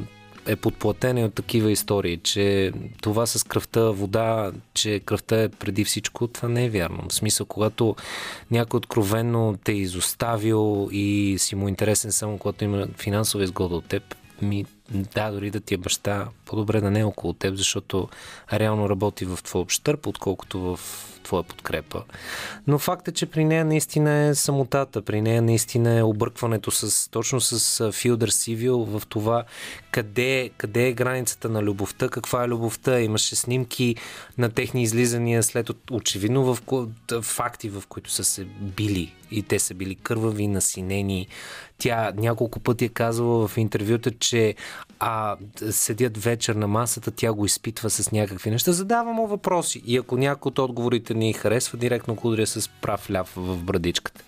е 0.47 0.55
подплатена 0.55 1.25
от 1.25 1.33
такива 1.33 1.71
истории, 1.71 2.17
че 2.17 2.71
това 3.01 3.25
с 3.25 3.47
кръвта, 3.47 3.81
вода, 3.81 4.51
че 4.73 4.99
кръвта 4.99 5.41
е 5.41 5.49
преди 5.49 5.85
всичко, 5.85 6.27
това 6.27 6.49
не 6.49 6.65
е 6.65 6.69
вярно. 6.69 7.03
В 7.09 7.13
смисъл, 7.13 7.45
когато 7.45 7.95
някой 8.51 8.77
откровенно 8.77 9.57
те 9.63 9.71
е 9.71 9.75
изоставил 9.75 10.89
и 10.91 11.35
си 11.39 11.55
му 11.55 11.67
интересен 11.67 12.11
само 12.11 12.37
когато 12.37 12.63
има 12.63 12.87
финансова 12.97 13.43
изгода 13.43 13.75
от 13.75 13.85
теб, 13.85 14.15
ми 14.41 14.65
да, 14.89 15.31
дори 15.31 15.51
да 15.51 15.59
ти 15.59 15.73
е 15.73 15.77
баща, 15.77 16.27
по-добре 16.45 16.81
да 16.81 16.91
не 16.91 16.99
е 16.99 17.03
около 17.03 17.33
теб, 17.33 17.55
защото 17.55 18.09
реално 18.53 18.89
работи 18.89 19.25
в 19.25 19.39
твой 19.43 19.61
общърп, 19.61 20.07
отколкото 20.07 20.59
в 20.59 20.79
твоя 21.23 21.43
подкрепа. 21.43 22.03
Но 22.67 22.79
факт 22.79 23.07
е, 23.07 23.11
че 23.11 23.25
при 23.25 23.45
нея 23.45 23.65
наистина 23.65 24.11
е 24.11 24.35
самотата, 24.35 25.01
при 25.01 25.21
нея 25.21 25.41
наистина 25.41 25.97
е 25.97 26.03
объркването 26.03 26.71
с, 26.71 27.09
точно 27.09 27.41
с 27.41 27.91
Филдър 27.91 28.29
Сивил 28.29 28.77
в 28.77 29.03
това 29.09 29.43
къде, 29.91 30.49
къде 30.57 30.87
е 30.87 30.93
границата 30.93 31.49
на 31.49 31.63
любовта, 31.63 32.09
каква 32.09 32.43
е 32.43 32.47
любовта. 32.47 32.99
Имаше 32.99 33.35
снимки 33.35 33.95
на 34.37 34.49
техни 34.49 34.83
излизания 34.83 35.43
след 35.43 35.69
очевидно 35.91 36.43
в 36.43 36.57
факти, 37.21 37.69
в 37.69 37.83
които 37.89 38.11
са 38.11 38.23
се 38.23 38.45
били 38.45 39.15
и 39.31 39.43
те 39.43 39.59
са 39.59 39.73
били 39.73 39.95
кървави, 39.95 40.47
насинени. 40.47 41.27
Тя 41.81 42.11
няколко 42.15 42.59
пъти 42.59 42.85
е 42.85 42.89
казвала 42.89 43.47
в 43.47 43.57
интервюта, 43.57 44.11
че 44.11 44.55
а, 44.99 45.37
седят 45.69 46.17
вечер 46.17 46.55
на 46.55 46.67
масата, 46.67 47.11
тя 47.11 47.33
го 47.33 47.45
изпитва 47.45 47.89
с 47.89 48.11
някакви 48.11 48.49
неща. 48.49 48.71
Задава 48.71 49.13
му 49.13 49.27
въпроси 49.27 49.81
и 49.85 49.97
ако 49.97 50.17
някой 50.17 50.49
от 50.49 50.59
отговорите 50.59 51.13
ни 51.13 51.33
харесва, 51.33 51.77
директно 51.77 52.15
го 52.15 52.45
с 52.45 52.69
прав 52.81 53.11
ляв 53.11 53.33
в 53.35 53.57
брадичката. 53.63 54.23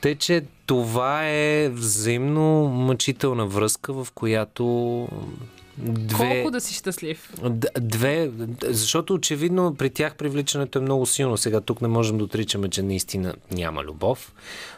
Тъй, 0.00 0.14
че 0.14 0.44
това 0.66 1.28
е 1.28 1.68
взаимно 1.68 2.68
мъчителна 2.68 3.46
връзка, 3.46 3.92
в 3.92 4.08
която 4.14 5.08
две... 5.78 6.34
Колко 6.34 6.50
да 6.50 6.60
си 6.60 6.74
щастлив. 6.74 7.32
Две, 7.80 8.30
защото 8.64 9.14
очевидно 9.14 9.74
при 9.74 9.90
тях 9.90 10.14
привличането 10.14 10.78
е 10.78 10.82
много 10.82 11.06
силно. 11.06 11.36
Сега 11.36 11.60
тук 11.60 11.82
не 11.82 11.88
можем 11.88 12.18
да 12.18 12.24
отричаме, 12.24 12.68
че 12.68 12.82
наистина 12.82 13.34
няма 13.50 13.84
любов, 13.84 14.32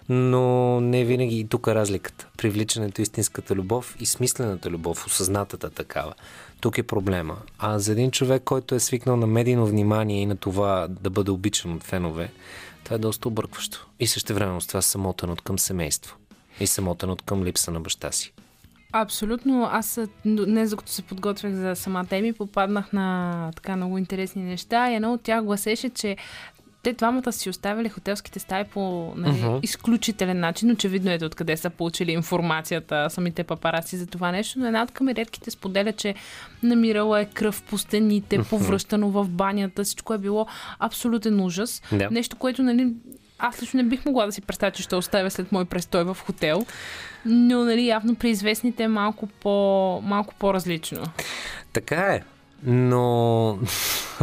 но 0.08 0.80
не 0.80 1.04
винаги 1.04 1.38
и 1.38 1.48
тук 1.48 1.66
е 1.66 1.74
разликата. 1.74 2.28
Привличането, 2.36 3.02
истинската 3.02 3.54
любов 3.54 3.96
и 4.00 4.06
смислената 4.06 4.70
любов, 4.70 5.06
осъзнатата 5.06 5.70
такава. 5.70 6.14
Тук 6.60 6.78
е 6.78 6.82
проблема. 6.82 7.36
А 7.58 7.78
за 7.78 7.92
един 7.92 8.10
човек, 8.10 8.42
който 8.44 8.74
е 8.74 8.80
свикнал 8.80 9.16
на 9.16 9.26
медийно 9.26 9.66
внимание 9.66 10.22
и 10.22 10.26
на 10.26 10.36
това 10.36 10.86
да 10.90 11.10
бъде 11.10 11.30
обичан 11.30 11.72
от 11.72 11.82
фенове, 11.82 12.32
това 12.84 12.96
е 12.96 12.98
доста 12.98 13.28
объркващо. 13.28 13.86
И 14.00 14.06
също 14.06 14.34
време 14.34 14.60
с 14.60 14.66
това 14.66 14.82
самотен 14.82 15.30
от 15.30 15.40
към 15.40 15.58
семейство. 15.58 16.16
И 16.60 16.66
самотен 16.66 17.10
от 17.10 17.22
към 17.22 17.44
липса 17.44 17.70
на 17.70 17.80
баща 17.80 18.12
си. 18.12 18.32
Абсолютно. 18.92 19.68
Аз 19.72 20.00
днес, 20.24 20.70
докато 20.70 20.90
се 20.90 21.02
подготвях 21.02 21.52
за 21.52 21.76
самата 21.76 22.06
Еми, 22.10 22.32
попаднах 22.32 22.92
на 22.92 23.50
така 23.56 23.76
много 23.76 23.98
интересни 23.98 24.42
неща 24.42 24.90
и 24.90 24.94
едно 24.94 25.12
от 25.12 25.22
тях 25.22 25.44
гласеше, 25.44 25.88
че 25.88 26.16
те 26.82 26.92
двамата 26.92 27.32
си 27.32 27.50
оставили 27.50 27.88
хотелските 27.88 28.38
стаи 28.38 28.64
по 28.64 29.12
нали, 29.16 29.32
uh-huh. 29.32 29.60
изключителен 29.62 30.40
начин. 30.40 30.70
Очевидно 30.70 31.10
е 31.10 31.18
откъде 31.24 31.56
са 31.56 31.70
получили 31.70 32.12
информацията 32.12 33.06
самите 33.10 33.44
папараси 33.44 33.96
за 33.96 34.06
това 34.06 34.32
нещо, 34.32 34.58
но 34.58 34.66
една 34.66 34.82
от 34.82 34.90
камеретките 34.90 35.50
споделя, 35.50 35.92
че 35.92 36.14
намирала 36.62 37.20
е 37.20 37.24
кръв 37.24 37.62
по 37.62 37.78
стените, 37.78 38.42
повръщано 38.42 39.10
в 39.10 39.28
банята, 39.28 39.84
всичко 39.84 40.14
е 40.14 40.18
било 40.18 40.46
абсолютен 40.78 41.40
ужас. 41.40 41.82
Да. 41.92 42.08
Нещо, 42.10 42.36
което 42.36 42.62
нали, 42.62 42.92
аз 43.40 43.62
лично 43.62 43.82
не 43.82 43.88
бих 43.88 44.04
могла 44.04 44.26
да 44.26 44.32
си 44.32 44.40
представя, 44.40 44.72
че 44.72 44.82
ще 44.82 44.96
оставя 44.96 45.30
след 45.30 45.52
мой 45.52 45.64
престой 45.64 46.04
в 46.04 46.16
хотел. 46.26 46.66
Но, 47.24 47.64
нали, 47.64 47.86
явно 47.86 48.14
при 48.14 48.30
известните 48.30 48.82
е 48.82 48.88
малко, 48.88 49.26
по, 49.26 50.00
малко 50.04 50.34
по-различно. 50.34 51.02
Така 51.72 52.14
е, 52.14 52.22
но 52.62 53.58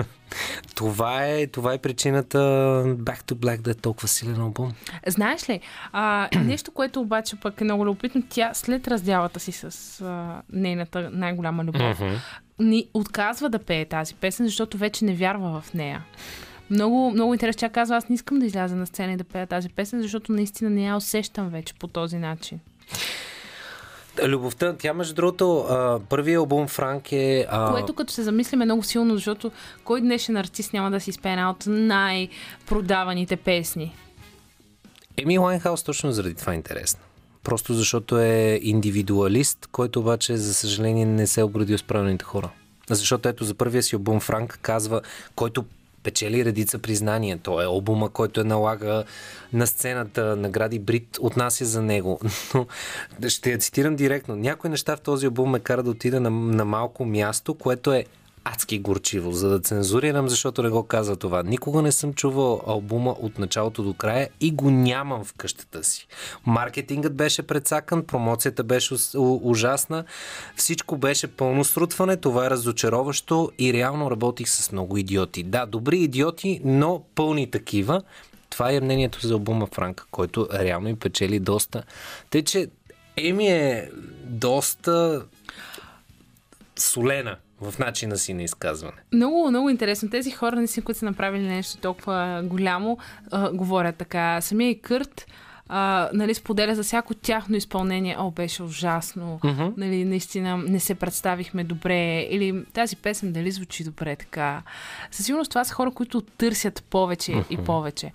това 0.75 1.25
е, 1.25 1.47
това 1.47 1.73
е 1.73 1.77
причината 1.77 2.37
Back 2.85 3.23
to 3.23 3.33
Black 3.33 3.61
да 3.61 3.71
е 3.71 3.73
толкова 3.73 4.07
силен 4.07 4.41
албум. 4.41 4.71
Знаеш 5.07 5.49
ли, 5.49 5.59
а, 5.91 6.29
нещо, 6.45 6.71
което 6.71 7.01
обаче 7.01 7.35
пък 7.35 7.61
е 7.61 7.63
много 7.63 7.85
любопитно, 7.85 8.23
тя 8.29 8.53
след 8.53 8.87
раздялата 8.87 9.39
си 9.39 9.51
с 9.51 10.01
а, 10.01 10.41
нейната 10.53 11.09
най-голяма 11.13 11.63
любов, 11.63 12.01
ни 12.59 12.87
отказва 12.93 13.49
да 13.49 13.59
пее 13.59 13.85
тази 13.85 14.15
песен, 14.15 14.45
защото 14.45 14.77
вече 14.77 15.05
не 15.05 15.15
вярва 15.15 15.61
в 15.61 15.73
нея. 15.73 16.05
Много, 16.69 17.11
много 17.11 17.33
интересно. 17.33 17.59
Тя 17.59 17.69
казва, 17.69 17.97
аз 17.97 18.09
не 18.09 18.15
искам 18.15 18.39
да 18.39 18.45
изляза 18.45 18.75
на 18.75 18.87
сцена 18.87 19.13
и 19.13 19.17
да 19.17 19.23
пея 19.23 19.47
тази 19.47 19.69
песен, 19.69 20.01
защото 20.01 20.31
наистина 20.31 20.69
не 20.69 20.85
я 20.85 20.97
усещам 20.97 21.49
вече 21.49 21.73
по 21.73 21.87
този 21.87 22.17
начин. 22.17 22.59
Любовта, 24.23 24.75
тя 24.79 24.93
между 24.93 25.13
другото, 25.15 25.65
първият 26.09 26.39
албум 26.39 26.67
Франк 26.67 27.11
е... 27.11 27.45
А, 27.49 27.71
Което 27.71 27.93
като 27.93 28.13
се 28.13 28.23
замислим 28.23 28.61
е 28.61 28.65
много 28.65 28.83
силно, 28.83 29.15
защото 29.15 29.51
кой 29.83 30.01
днешен 30.01 30.37
артист 30.37 30.73
няма 30.73 30.91
да 30.91 30.99
си 30.99 31.09
изпее 31.09 31.31
една 31.31 31.49
от 31.49 31.63
най-продаваните 31.67 33.35
песни? 33.35 33.95
Еми 35.17 35.37
Лайнхаус 35.37 35.83
точно 35.83 36.11
заради 36.11 36.35
това 36.35 36.53
е 36.53 36.55
интересно. 36.55 36.99
Просто 37.43 37.73
защото 37.73 38.19
е 38.19 38.59
индивидуалист, 38.63 39.67
който 39.71 39.99
обаче, 39.99 40.37
за 40.37 40.53
съжаление, 40.53 41.05
не 41.05 41.27
се 41.27 41.41
е 41.41 41.43
обградил 41.43 41.77
с 41.77 41.83
правилните 41.83 42.25
хора. 42.25 42.49
Защото 42.89 43.29
ето 43.29 43.43
за 43.43 43.53
първия 43.53 43.83
си 43.83 43.95
албум 43.95 44.19
Франк 44.19 44.59
казва, 44.61 45.01
който 45.35 45.65
печели 46.07 46.45
редица 46.45 46.79
признания. 46.79 47.39
Той 47.43 47.63
е 47.63 47.67
албума, 47.67 48.09
който 48.09 48.41
е 48.41 48.43
налага 48.43 49.03
на 49.53 49.67
сцената, 49.67 50.35
награди 50.35 50.79
Брит 50.79 51.17
отнася 51.21 51.65
за 51.65 51.81
него. 51.81 52.19
Но 52.53 52.65
ще 53.27 53.51
я 53.51 53.57
цитирам 53.57 53.95
директно. 53.95 54.35
Някои 54.35 54.69
неща 54.69 54.95
в 54.95 55.01
този 55.01 55.25
албум 55.25 55.49
ме 55.49 55.59
кара 55.59 55.83
да 55.83 55.89
отида 55.89 56.19
на, 56.19 56.29
на 56.29 56.65
малко 56.65 57.05
място, 57.05 57.53
което 57.53 57.93
е 57.93 58.05
адски 58.53 58.79
горчиво, 58.79 59.31
за 59.31 59.49
да 59.49 59.59
цензурирам, 59.59 60.29
защото 60.29 60.63
не 60.63 60.69
го 60.69 60.83
казва 60.83 61.15
това. 61.15 61.43
Никога 61.43 61.81
не 61.81 61.91
съм 61.91 62.13
чувал 62.13 62.61
албума 62.67 63.15
от 63.19 63.39
началото 63.39 63.83
до 63.83 63.93
края 63.93 64.29
и 64.39 64.51
го 64.51 64.71
нямам 64.71 65.25
в 65.25 65.33
къщата 65.33 65.83
си. 65.83 66.07
Маркетингът 66.45 67.15
беше 67.15 67.43
прецакан, 67.43 68.03
промоцията 68.03 68.63
беше 68.63 68.95
ужасна, 69.17 70.03
всичко 70.55 70.97
беше 70.97 71.27
пълно 71.27 71.63
срутване, 71.63 72.17
това 72.17 72.45
е 72.45 72.49
разочароващо 72.49 73.51
и 73.59 73.73
реално 73.73 74.11
работих 74.11 74.49
с 74.49 74.71
много 74.71 74.97
идиоти. 74.97 75.43
Да, 75.43 75.65
добри 75.65 75.99
идиоти, 75.99 76.61
но 76.63 77.03
пълни 77.15 77.51
такива. 77.51 78.01
Това 78.49 78.71
е 78.71 78.79
мнението 78.79 79.27
за 79.27 79.33
албума 79.33 79.67
Франка, 79.75 80.05
който 80.11 80.47
реално 80.53 80.89
и 80.89 80.95
печели 80.95 81.39
доста. 81.39 81.83
Тъй, 82.29 82.43
че 82.43 82.67
Еми 83.17 83.47
е 83.47 83.89
доста 84.23 85.25
солена 86.79 87.37
в 87.61 87.79
начина 87.79 88.17
си 88.17 88.33
на 88.33 88.43
изказване. 88.43 88.97
Много, 89.13 89.49
много 89.49 89.69
интересно. 89.69 90.09
Тези 90.09 90.31
хора, 90.31 90.55
наистина, 90.55 90.83
които 90.83 90.99
са 90.99 91.05
направили 91.05 91.47
нещо 91.47 91.81
толкова 91.81 92.41
голямо, 92.43 92.97
а, 93.31 93.51
говорят 93.51 93.95
така. 93.95 94.41
Самия 94.41 94.69
и 94.69 94.81
Кърт 94.81 95.25
а, 95.69 96.09
нали, 96.13 96.33
споделя 96.33 96.75
за 96.75 96.83
всяко 96.83 97.13
тяхно 97.13 97.55
изпълнение. 97.55 98.15
О, 98.19 98.31
беше 98.31 98.63
ужасно. 98.63 99.39
Мгм. 99.43 99.67
Нали, 99.77 100.05
наистина 100.05 100.57
не 100.57 100.79
се 100.79 100.95
представихме 100.95 101.63
добре. 101.63 102.21
Или 102.21 102.65
тази 102.73 102.95
песен 102.95 103.31
дали 103.31 103.51
звучи 103.51 103.83
добре 103.83 104.15
така. 104.15 104.61
Със 105.11 105.25
сигурност 105.25 105.49
това 105.49 105.63
са 105.63 105.73
хора, 105.73 105.91
които 105.91 106.21
търсят 106.21 106.83
повече 106.89 107.43
и 107.49 107.57
повече. 107.57 108.11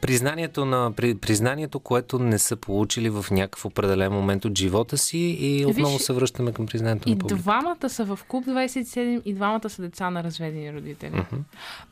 Признанието, 0.00 0.64
на, 0.64 0.92
при, 0.92 1.14
признанието, 1.14 1.80
което 1.80 2.18
не 2.18 2.38
са 2.38 2.56
получили 2.56 3.10
в 3.10 3.26
някакъв 3.30 3.64
определен 3.64 4.12
момент 4.12 4.44
от 4.44 4.58
живота 4.58 4.98
си 4.98 5.18
и 5.18 5.66
отново 5.66 5.92
Виж, 5.96 6.02
се 6.02 6.12
връщаме 6.12 6.52
към 6.52 6.66
признанието 6.66 7.08
И 7.08 7.12
на 7.12 7.18
публика. 7.18 7.40
двамата 7.42 7.88
са 7.88 8.04
в 8.04 8.18
клуб 8.28 8.44
27 8.44 9.22
и 9.24 9.34
двамата 9.34 9.70
са 9.70 9.82
деца 9.82 10.10
на 10.10 10.24
разведени 10.24 10.72
родители. 10.72 11.22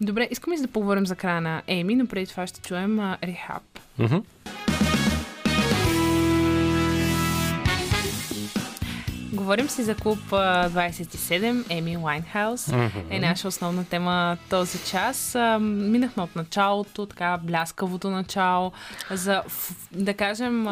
Добре, 0.01 0.29
искам 0.31 0.53
и 0.53 0.57
да 0.57 0.69
поговорим 0.69 1.07
за 1.07 1.17
края 1.17 1.41
на 1.41 1.63
Еми, 1.67 1.95
но 1.95 2.07
преди 2.07 2.27
това 2.27 2.47
ще 2.47 2.61
чуем 2.61 3.01
Рехаб. 3.01 3.63
Мгм. 3.99 4.17
Говорим 9.49 9.69
си 9.69 9.83
за 9.83 9.95
клуб 9.95 10.19
а, 10.33 10.71
27, 10.71 11.65
Еми 11.71 11.97
Уайнхаус. 11.97 12.69
Е 13.11 13.21
наша 13.21 13.49
основна 13.49 13.85
тема 13.85 14.37
този 14.51 14.79
час. 14.79 15.37
Минахме 15.61 16.23
от 16.23 16.37
началото, 16.37 17.07
така 17.07 17.39
бляскавото 17.43 18.11
начало, 18.11 18.73
за, 19.11 19.43
да 19.93 20.15
кажем, 20.15 20.67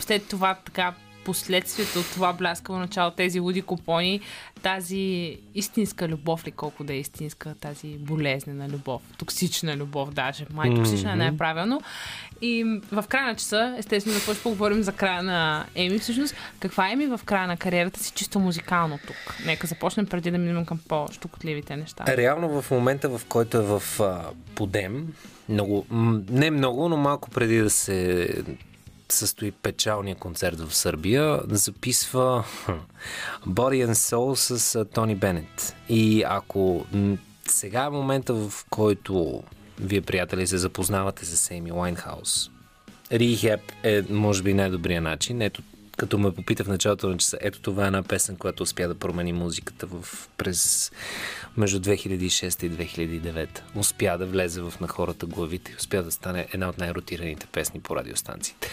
след 0.00 0.28
това 0.28 0.56
така 0.64 0.92
последствието 1.30 1.98
от 1.98 2.06
това 2.06 2.32
бляскаво 2.32 2.78
начало, 2.78 3.10
тези 3.10 3.40
луди 3.40 3.62
купони, 3.62 4.20
тази 4.62 5.36
истинска 5.54 6.08
любов 6.08 6.46
ли, 6.46 6.50
колко 6.50 6.84
да 6.84 6.92
е 6.92 6.96
истинска, 6.96 7.54
тази 7.60 7.88
болезнена 7.88 8.68
любов, 8.68 9.02
токсична 9.18 9.76
любов 9.76 10.10
даже, 10.10 10.46
май 10.52 10.74
токсична 10.74 11.16
не 11.16 11.26
е 11.26 11.36
правилно. 11.36 11.80
И 12.42 12.80
в 12.92 13.04
края 13.08 13.26
на 13.26 13.34
часа, 13.34 13.74
естествено, 13.78 14.14
да 14.14 14.34
ще 14.34 14.42
поговорим 14.42 14.82
за 14.82 14.92
края 14.92 15.22
на 15.22 15.64
Еми. 15.74 15.98
Всъщност, 15.98 16.34
каква 16.60 16.88
е 16.88 16.92
Еми 16.92 17.06
в 17.06 17.20
края 17.24 17.46
на 17.46 17.56
кариерата 17.56 18.00
си, 18.02 18.12
чисто 18.14 18.38
музикално 18.38 18.98
тук? 19.06 19.36
Нека 19.46 19.66
започнем 19.66 20.06
преди 20.06 20.30
да 20.30 20.38
минем 20.38 20.64
към 20.64 20.80
по-штукотливите 20.88 21.76
неща. 21.76 22.04
Реално 22.06 22.62
в 22.62 22.70
момента, 22.70 23.08
в 23.08 23.20
който 23.28 23.56
е 23.56 23.62
в 23.62 23.82
а, 24.00 24.24
подем, 24.54 25.14
много, 25.48 25.86
не 26.30 26.50
много, 26.50 26.88
но 26.88 26.96
малко 26.96 27.30
преди 27.30 27.58
да 27.58 27.70
се 27.70 28.28
състои 29.12 29.50
печалния 29.50 30.16
концерт 30.16 30.60
в 30.60 30.74
Сърбия, 30.74 31.40
записва 31.48 32.44
Body 33.46 33.86
and 33.86 33.92
Soul 33.92 34.34
с 34.34 34.84
Тони 34.84 35.14
Бенет. 35.14 35.76
И 35.88 36.24
ако 36.26 36.86
сега 37.48 37.84
е 37.84 37.90
момента, 37.90 38.34
в 38.34 38.52
който 38.70 39.42
вие, 39.80 40.00
приятели, 40.00 40.46
се 40.46 40.58
запознавате 40.58 41.26
с 41.26 41.50
Еми 41.50 41.72
Уайнхаус, 41.72 42.50
Rehab 43.12 43.60
е, 43.82 44.02
може 44.10 44.42
би, 44.42 44.54
най-добрият 44.54 45.04
начин. 45.04 45.42
Ето, 45.42 45.62
като 46.00 46.18
ме 46.18 46.30
попита 46.30 46.64
в 46.64 46.68
началото 46.68 47.08
на 47.08 47.16
часа, 47.16 47.38
ето 47.40 47.60
това 47.60 47.84
е 47.84 47.86
една 47.86 48.02
песен, 48.02 48.36
която 48.36 48.62
успя 48.62 48.88
да 48.88 48.94
промени 48.94 49.32
музиката 49.32 49.86
в, 49.86 50.28
през 50.36 50.92
между 51.56 51.80
2006 51.80 52.64
и 52.64 52.70
2009. 52.70 53.48
Успя 53.76 54.18
да 54.18 54.26
влезе 54.26 54.60
в 54.60 54.72
на 54.80 54.88
хората 54.88 55.26
главите 55.26 55.72
и 55.72 55.74
успя 55.78 56.02
да 56.02 56.10
стане 56.10 56.46
една 56.52 56.68
от 56.68 56.78
най-ротираните 56.78 57.46
песни 57.46 57.80
по 57.80 57.96
радиостанциите. 57.96 58.68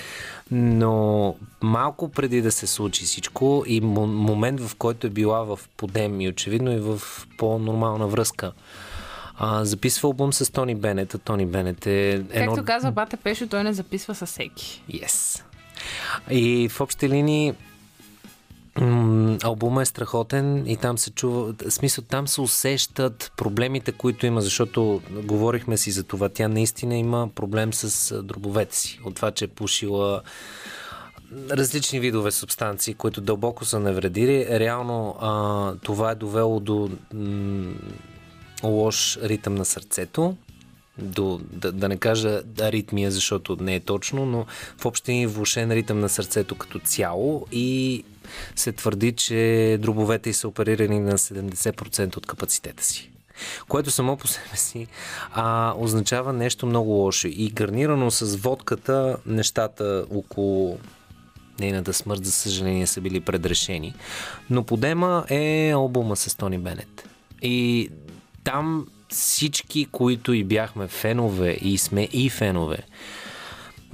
Но 0.51 1.35
малко 1.61 2.09
преди 2.09 2.41
да 2.41 2.51
се 2.51 2.67
случи 2.67 3.05
всичко 3.05 3.63
и 3.67 3.81
мо- 3.81 4.05
момент, 4.05 4.61
в 4.61 4.75
който 4.75 5.07
е 5.07 5.09
била 5.09 5.43
в 5.43 5.59
подем 5.77 6.21
и 6.21 6.29
очевидно 6.29 6.71
и 6.71 6.79
в 6.79 7.01
по-нормална 7.37 8.07
връзка, 8.07 8.51
а, 9.35 9.65
записва 9.65 10.07
албум 10.07 10.33
с 10.33 10.51
Тони 10.51 10.75
Бенет, 10.75 11.13
а 11.13 11.17
Тони 11.17 11.45
Бенет 11.45 11.87
е 11.87 12.09
едно... 12.09 12.55
Както 12.55 12.65
казва 12.65 12.91
Бата 12.91 13.17
Пешо, 13.17 13.47
той 13.47 13.63
не 13.63 13.73
записва 13.73 14.15
със 14.15 14.29
всеки. 14.29 14.83
Yes. 14.91 15.43
И 16.29 16.69
в 16.69 16.81
общи 16.81 17.09
линии 17.09 17.53
албума 19.43 19.81
е 19.81 19.85
страхотен 19.85 20.67
и 20.67 20.77
там 20.77 20.97
се 20.97 21.11
чува, 21.11 21.53
смисъл 21.69 22.03
там 22.03 22.27
се 22.27 22.41
усещат 22.41 23.31
проблемите, 23.37 23.91
които 23.91 24.25
има, 24.25 24.41
защото 24.41 25.01
говорихме 25.11 25.77
си 25.77 25.91
за 25.91 26.03
това, 26.03 26.29
тя 26.29 26.47
наистина 26.47 26.97
има 26.97 27.29
проблем 27.35 27.73
с 27.73 28.13
дробовете 28.23 28.75
си, 28.75 28.99
от 29.03 29.15
това, 29.15 29.31
че 29.31 29.45
е 29.45 29.47
пушила 29.47 30.21
различни 31.51 31.99
видове 31.99 32.31
субстанции, 32.31 32.93
които 32.93 33.21
дълбоко 33.21 33.65
са 33.65 33.79
навредили. 33.79 34.59
Реално 34.59 35.15
а, 35.19 35.73
това 35.83 36.11
е 36.11 36.15
довело 36.15 36.59
до 36.59 36.89
м, 37.13 37.73
лош 38.63 39.17
ритъм 39.23 39.55
на 39.55 39.65
сърцето, 39.65 40.35
до, 40.99 41.41
да, 41.51 41.71
да 41.71 41.89
не 41.89 41.97
кажа 41.97 42.41
аритмия, 42.61 43.11
защото 43.11 43.57
не 43.61 43.75
е 43.75 43.79
точно, 43.79 44.25
но 44.25 44.45
в 44.77 44.85
общи 44.85 45.25
влушен 45.25 45.71
ритъм 45.71 45.99
на 45.99 46.09
сърцето 46.09 46.55
като 46.55 46.79
цяло 46.79 47.45
и 47.51 48.03
се 48.55 48.71
твърди, 48.71 49.11
че 49.11 49.77
дробовете 49.81 50.33
са 50.33 50.47
оперирани 50.47 50.99
на 50.99 51.17
70% 51.17 52.17
от 52.17 52.25
капацитета 52.25 52.83
си. 52.83 53.11
Което 53.67 53.91
само 53.91 54.17
по 54.17 54.27
себе 54.27 54.55
си 54.55 54.87
а, 55.31 55.73
означава 55.77 56.33
нещо 56.33 56.65
много 56.65 56.91
лошо. 56.91 57.27
И 57.27 57.49
гарнирано 57.49 58.11
с 58.11 58.35
водката, 58.35 59.17
нещата 59.25 60.05
около 60.15 60.79
нейната 61.59 61.93
смърт, 61.93 62.25
за 62.25 62.31
съжаление, 62.31 62.87
са 62.87 63.01
били 63.01 63.19
предрешени. 63.19 63.93
Но 64.49 64.63
подема 64.63 65.25
е 65.29 65.71
албума 65.75 66.15
с 66.15 66.35
Тони 66.35 66.57
Бенет. 66.57 67.09
И 67.41 67.89
там 68.43 68.87
всички, 69.09 69.87
които 69.91 70.33
и 70.33 70.43
бяхме 70.43 70.87
фенове 70.87 71.57
и 71.61 71.77
сме 71.77 72.09
и 72.13 72.29
фенове, 72.29 72.77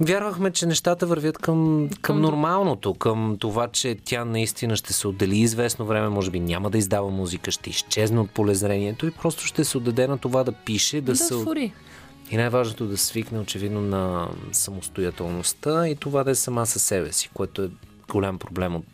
вярвахме, 0.00 0.50
че 0.50 0.66
нещата 0.66 1.06
вървят 1.06 1.38
към, 1.38 1.88
към 2.00 2.20
нормалното, 2.20 2.94
към 2.94 3.36
това, 3.38 3.68
че 3.68 3.96
тя 4.04 4.24
наистина 4.24 4.76
ще 4.76 4.92
се 4.92 5.08
отдели 5.08 5.38
известно 5.38 5.86
време, 5.86 6.08
може 6.08 6.30
би 6.30 6.40
няма 6.40 6.70
да 6.70 6.78
издава 6.78 7.10
музика, 7.10 7.50
ще 7.50 7.70
изчезне 7.70 8.20
от 8.20 8.30
полезрението 8.30 9.06
и 9.06 9.10
просто 9.10 9.46
ще 9.46 9.64
се 9.64 9.78
отдаде 9.78 10.06
на 10.06 10.18
това 10.18 10.44
да 10.44 10.52
пише, 10.52 11.00
да, 11.00 11.12
Да 11.12 11.16
се... 11.16 11.24
свори. 11.24 11.72
И 12.30 12.36
най-важното 12.36 12.86
да 12.86 12.96
свикне 12.96 13.38
очевидно 13.38 13.80
на 13.80 14.28
самостоятелността 14.52 15.88
и 15.88 15.96
това 15.96 16.24
да 16.24 16.30
е 16.30 16.34
сама 16.34 16.66
със 16.66 16.82
себе 16.82 17.12
си, 17.12 17.30
което 17.34 17.62
е 17.62 17.70
голям 18.08 18.38
проблем 18.38 18.76
от, 18.76 18.84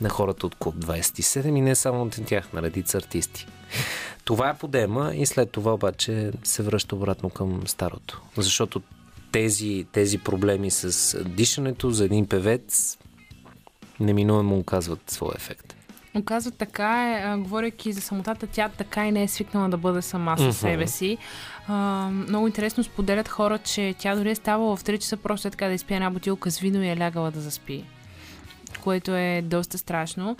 на 0.00 0.08
хората 0.08 0.46
от 0.46 0.54
Клуб 0.54 0.74
27 0.74 1.58
и 1.58 1.60
не 1.60 1.74
само 1.74 2.02
от 2.02 2.18
тях, 2.26 2.52
на 2.52 2.62
редица 2.62 2.98
артисти. 2.98 3.46
Това 4.24 4.50
е 4.50 4.58
подема 4.58 5.12
и 5.14 5.26
след 5.26 5.50
това 5.50 5.74
обаче 5.74 6.32
се 6.44 6.62
връща 6.62 6.96
обратно 6.96 7.30
към 7.30 7.62
старото. 7.66 8.22
Защото 8.36 8.82
тези, 9.32 9.86
тези 9.92 10.18
проблеми 10.18 10.70
с 10.70 11.18
дишането 11.24 11.90
за 11.90 12.04
един 12.04 12.26
певец 12.26 12.98
неминуемо 14.00 14.58
оказват 14.58 15.10
своя 15.10 15.34
ефект. 15.36 15.76
Оказва 16.14 16.50
така 16.50 17.12
е, 17.12 17.22
а, 17.24 17.38
говоряки 17.38 17.92
за 17.92 18.00
самотата, 18.00 18.46
тя 18.46 18.68
така 18.68 19.06
и 19.06 19.12
не 19.12 19.22
е 19.22 19.28
свикнала 19.28 19.68
да 19.68 19.76
бъде 19.76 20.02
сама 20.02 20.38
със 20.38 20.58
себе 20.58 20.86
си. 20.86 21.18
А, 21.68 21.74
много 22.10 22.46
интересно 22.46 22.84
споделят 22.84 23.28
хора, 23.28 23.58
че 23.58 23.94
тя 23.98 24.14
дори 24.14 24.30
е 24.30 24.34
ставала 24.34 24.76
в 24.76 24.84
3 24.84 24.98
часа 24.98 25.16
просто 25.16 25.48
е 25.48 25.50
така 25.50 25.68
да 25.68 25.74
изпие 25.74 25.96
една 25.96 26.10
бутилка 26.10 26.50
с 26.50 26.58
вино 26.58 26.82
и 26.82 26.88
е 26.88 26.98
лягала 26.98 27.30
да 27.30 27.40
заспи. 27.40 27.84
Което 28.86 29.14
е 29.14 29.42
доста 29.44 29.78
страшно. 29.78 30.36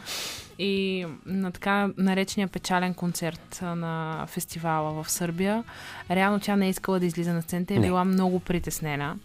И 0.58 1.06
на 1.26 1.52
така 1.52 1.90
наречения 1.98 2.48
печален 2.48 2.94
концерт 2.94 3.58
на 3.62 4.24
фестивала 4.28 5.02
в 5.02 5.10
Сърбия, 5.10 5.64
реално 6.10 6.40
тя 6.40 6.56
не 6.56 6.66
е 6.66 6.70
искала 6.70 7.00
да 7.00 7.06
излиза 7.06 7.32
на 7.32 7.42
сцената 7.42 7.74
и 7.74 7.76
е 7.76 7.80
била 7.80 8.04
много 8.04 8.40
притеснена. 8.40 9.16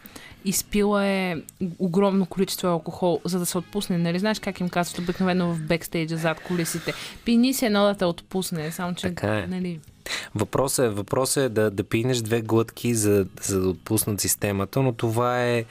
Изпила 0.45 1.05
е 1.05 1.35
огромно 1.79 2.25
количество 2.25 2.67
алкохол, 2.67 3.21
за 3.25 3.39
да 3.39 3.45
се 3.45 3.57
отпусне. 3.57 3.97
Нали 3.97 4.19
знаеш 4.19 4.39
как 4.39 4.59
им 4.59 4.69
казват 4.69 4.99
обикновено 4.99 5.53
в 5.53 5.59
бекстейджа 5.59 6.17
зад 6.17 6.39
колисите? 6.39 6.93
Пини 7.25 7.53
си 7.53 7.65
едно 7.65 7.83
да 7.83 7.95
те 7.95 8.05
отпусне, 8.05 8.71
само 8.71 8.95
че, 8.95 9.07
Така 9.07 9.37
е. 9.37 9.47
нали... 9.47 9.79
Въпросът 10.35 10.85
е, 10.85 10.89
въпросът 10.89 11.43
е 11.43 11.49
да, 11.49 11.71
да 11.71 11.83
пинеш 11.83 12.17
две 12.17 12.41
глътки, 12.41 12.95
за, 12.95 13.25
за 13.41 13.61
да 13.61 13.69
отпуснат 13.69 14.21
системата, 14.21 14.81
но 14.81 14.93
това 14.93 15.43
е 15.43 15.65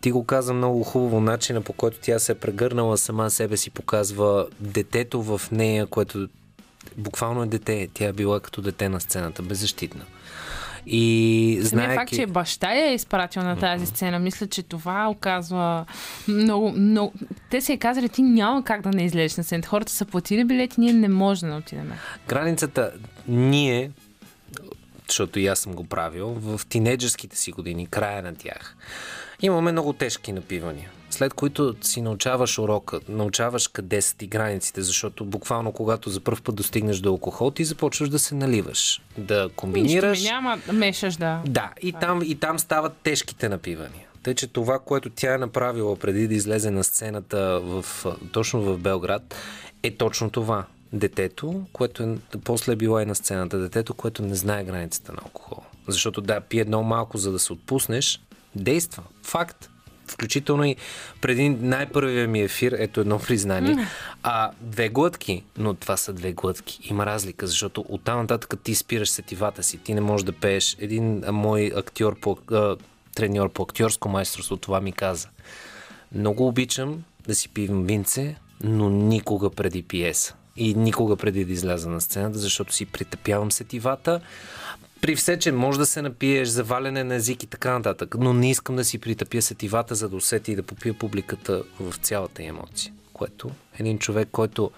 ти 0.00 0.10
го 0.10 0.24
каза 0.24 0.54
много 0.54 0.82
хубаво, 0.82 1.20
начина 1.20 1.60
по 1.60 1.72
който 1.72 1.98
тя 2.02 2.18
се 2.18 2.32
е 2.32 2.34
прегърнала 2.34 2.98
сама 2.98 3.30
себе 3.30 3.56
си, 3.56 3.70
показва 3.70 4.46
детето 4.60 5.22
в 5.22 5.40
нея, 5.52 5.86
което 5.86 6.28
буквално 6.96 7.42
е 7.42 7.46
дете. 7.46 7.88
Тя 7.94 8.04
е 8.04 8.12
била 8.12 8.40
като 8.40 8.62
дете 8.62 8.88
на 8.88 9.00
сцената, 9.00 9.42
беззащитна. 9.42 10.04
И 10.86 11.58
знаеки... 11.62 11.94
факт, 11.94 12.14
че 12.14 12.26
баща 12.26 12.74
я 12.74 12.90
е 12.90 12.94
изпратил 12.94 13.42
на 13.42 13.58
тази 13.58 13.86
сцена, 13.86 14.18
мисля, 14.18 14.46
че 14.46 14.62
това 14.62 15.08
оказва 15.08 15.84
много, 16.28 16.70
много... 16.70 17.12
Те 17.50 17.60
се 17.60 17.72
е 17.72 17.78
казали, 17.78 18.08
ти 18.08 18.22
няма 18.22 18.64
как 18.64 18.82
да 18.82 18.90
не 18.90 19.04
излезеш 19.04 19.36
на 19.36 19.44
сцената. 19.44 19.68
Хората 19.68 19.92
са 19.92 20.04
платили 20.04 20.44
билети, 20.44 20.80
ние 20.80 20.92
не 20.92 21.08
можем 21.08 21.50
да 21.50 21.56
отидем. 21.56 21.92
Границата 22.28 22.92
ние, 23.28 23.90
защото 25.08 25.38
и 25.38 25.46
аз 25.46 25.58
съм 25.58 25.72
го 25.72 25.84
правил, 25.84 26.28
в 26.28 26.60
тинейджърските 26.68 27.36
си 27.36 27.52
години, 27.52 27.86
края 27.86 28.22
на 28.22 28.34
тях, 28.34 28.76
имаме 29.42 29.72
много 29.72 29.92
тежки 29.92 30.32
напивания. 30.32 30.90
След 31.10 31.34
които 31.34 31.74
си 31.80 32.00
научаваш 32.00 32.58
урока, 32.58 33.00
научаваш 33.08 33.68
къде 33.68 34.02
са 34.02 34.16
ти 34.16 34.26
границите, 34.26 34.82
защото 34.82 35.24
буквално 35.24 35.72
когато 35.72 36.10
за 36.10 36.20
първ 36.20 36.42
път 36.42 36.54
достигнеш 36.54 36.98
до 36.98 37.08
алкохол, 37.08 37.50
ти 37.50 37.64
започваш 37.64 38.08
да 38.08 38.18
се 38.18 38.34
наливаш, 38.34 39.02
да 39.18 39.48
комбинираш. 39.56 40.18
Нищо 40.18 40.34
няма, 40.34 40.58
мешаш 40.72 41.16
да. 41.16 41.42
Да, 41.46 41.70
и 41.82 41.92
там, 41.92 42.22
и 42.24 42.34
там 42.34 42.58
стават 42.58 42.92
тежките 42.92 43.48
напивания. 43.48 44.06
Тъй, 44.22 44.34
че 44.34 44.46
това, 44.46 44.78
което 44.78 45.10
тя 45.10 45.34
е 45.34 45.38
направила 45.38 45.96
преди 45.96 46.28
да 46.28 46.34
излезе 46.34 46.70
на 46.70 46.84
сцената 46.84 47.60
в, 47.60 47.84
точно 48.32 48.62
в 48.62 48.78
Белград, 48.78 49.34
е 49.82 49.90
точно 49.90 50.30
това. 50.30 50.64
Детето, 50.92 51.62
което 51.72 52.02
е, 52.02 52.16
после 52.44 52.72
е 52.72 52.76
била 52.76 53.02
и 53.02 53.06
на 53.06 53.14
сцената, 53.14 53.58
детето, 53.58 53.94
което 53.94 54.22
не 54.22 54.34
знае 54.34 54.64
границата 54.64 55.12
на 55.12 55.18
алкохол. 55.24 55.62
Защото 55.88 56.20
да, 56.20 56.40
пие 56.40 56.60
едно 56.60 56.82
малко, 56.82 57.18
за 57.18 57.32
да 57.32 57.38
се 57.38 57.52
отпуснеш, 57.52 58.20
действа. 58.54 59.02
Факт. 59.30 59.70
Включително 60.08 60.64
и 60.64 60.76
преди 61.20 61.48
най-първия 61.48 62.28
ми 62.28 62.40
ефир, 62.40 62.72
ето 62.78 63.00
едно 63.00 63.18
признание, 63.18 63.86
а 64.22 64.50
две 64.60 64.88
глътки, 64.88 65.44
но 65.58 65.74
това 65.74 65.96
са 65.96 66.12
две 66.12 66.32
глътки. 66.32 66.80
Има 66.90 67.06
разлика, 67.06 67.46
защото 67.46 67.84
оттам 67.88 68.18
нататък 68.18 68.54
ти 68.62 68.74
спираш 68.74 69.10
сетивата 69.10 69.62
си, 69.62 69.78
ти 69.78 69.94
не 69.94 70.00
можеш 70.00 70.24
да 70.24 70.32
пееш. 70.32 70.76
Един 70.80 71.24
а, 71.24 71.32
мой 71.32 71.72
актьор 71.76 72.20
по, 72.20 72.38
а, 72.52 72.76
треньор 73.14 73.52
по 73.52 73.62
актьорско 73.62 74.08
майсторство 74.08 74.56
това 74.56 74.80
ми 74.80 74.92
каза. 74.92 75.28
Много 76.14 76.46
обичам 76.46 77.04
да 77.26 77.34
си 77.34 77.48
пивам 77.48 77.84
винце, 77.84 78.36
но 78.62 78.90
никога 78.90 79.50
преди 79.50 79.82
пиеса. 79.82 80.34
И 80.56 80.74
никога 80.74 81.16
преди 81.16 81.44
да 81.44 81.52
изляза 81.52 81.88
на 81.88 82.00
сцената, 82.00 82.38
защото 82.38 82.74
си 82.74 82.86
притъпявам 82.86 83.52
сетивата. 83.52 84.20
При 85.00 85.16
все, 85.16 85.38
че 85.38 85.52
може 85.52 85.78
да 85.78 85.86
се 85.86 86.02
напиеш, 86.02 86.48
заваляне 86.48 87.04
на 87.04 87.14
език 87.14 87.42
и 87.42 87.46
така 87.46 87.72
нататък, 87.72 88.14
но 88.18 88.32
не 88.32 88.50
искам 88.50 88.76
да 88.76 88.84
си 88.84 88.98
притъпя 88.98 89.42
сетивата, 89.42 89.94
за 89.94 90.08
да 90.08 90.16
усети 90.16 90.52
и 90.52 90.56
да 90.56 90.62
попия 90.62 90.94
публиката 90.94 91.62
в 91.80 91.94
цялата 91.96 92.42
емоция. 92.42 92.92
Което 93.12 93.50
един 93.78 93.98
човек, 93.98 94.28
който 94.32 94.70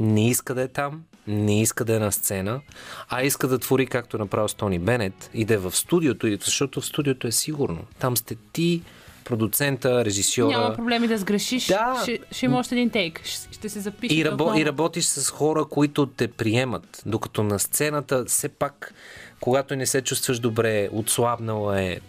не 0.00 0.30
иска 0.30 0.54
да 0.54 0.62
е 0.62 0.68
там, 0.68 1.02
не 1.26 1.60
иска 1.60 1.84
да 1.84 1.96
е 1.96 1.98
на 1.98 2.12
сцена, 2.12 2.60
а 3.08 3.22
иска 3.22 3.48
да 3.48 3.58
твори 3.58 3.86
както 3.86 4.18
направил 4.18 4.48
с 4.48 4.54
Тони 4.54 4.78
Бенет 4.78 5.30
и 5.34 5.44
да 5.44 5.54
е 5.54 5.58
в 5.58 5.76
студиото, 5.76 6.36
защото 6.40 6.80
в 6.80 6.86
студиото 6.86 7.26
е 7.26 7.32
сигурно. 7.32 7.84
Там 7.98 8.16
сте 8.16 8.36
ти, 8.52 8.82
продуцента, 9.24 10.04
режисьора. 10.04 10.58
Няма 10.58 10.74
проблеми 10.74 11.08
да 11.08 11.18
сгрешиш. 11.18 11.66
Да. 11.66 11.98
Ще, 12.02 12.20
ще 12.30 12.46
има 12.46 12.58
още 12.58 12.74
един 12.74 12.90
тейк. 12.90 13.20
Ще, 13.24 13.48
ще 13.52 13.68
се 13.68 13.80
запише. 13.80 14.14
И, 14.14 14.24
рабо, 14.24 14.54
и 14.54 14.64
работиш 14.64 15.04
с 15.04 15.30
хора, 15.30 15.64
които 15.64 16.06
те 16.06 16.28
приемат. 16.28 17.02
Докато 17.06 17.42
на 17.42 17.58
сцената, 17.58 18.24
все 18.24 18.48
пак, 18.48 18.94
когато 19.40 19.76
не 19.76 19.86
се 19.86 20.02
чувстваш 20.02 20.38
добре, 20.38 20.88
отслабнала 20.92 21.82
е, 21.82 22.00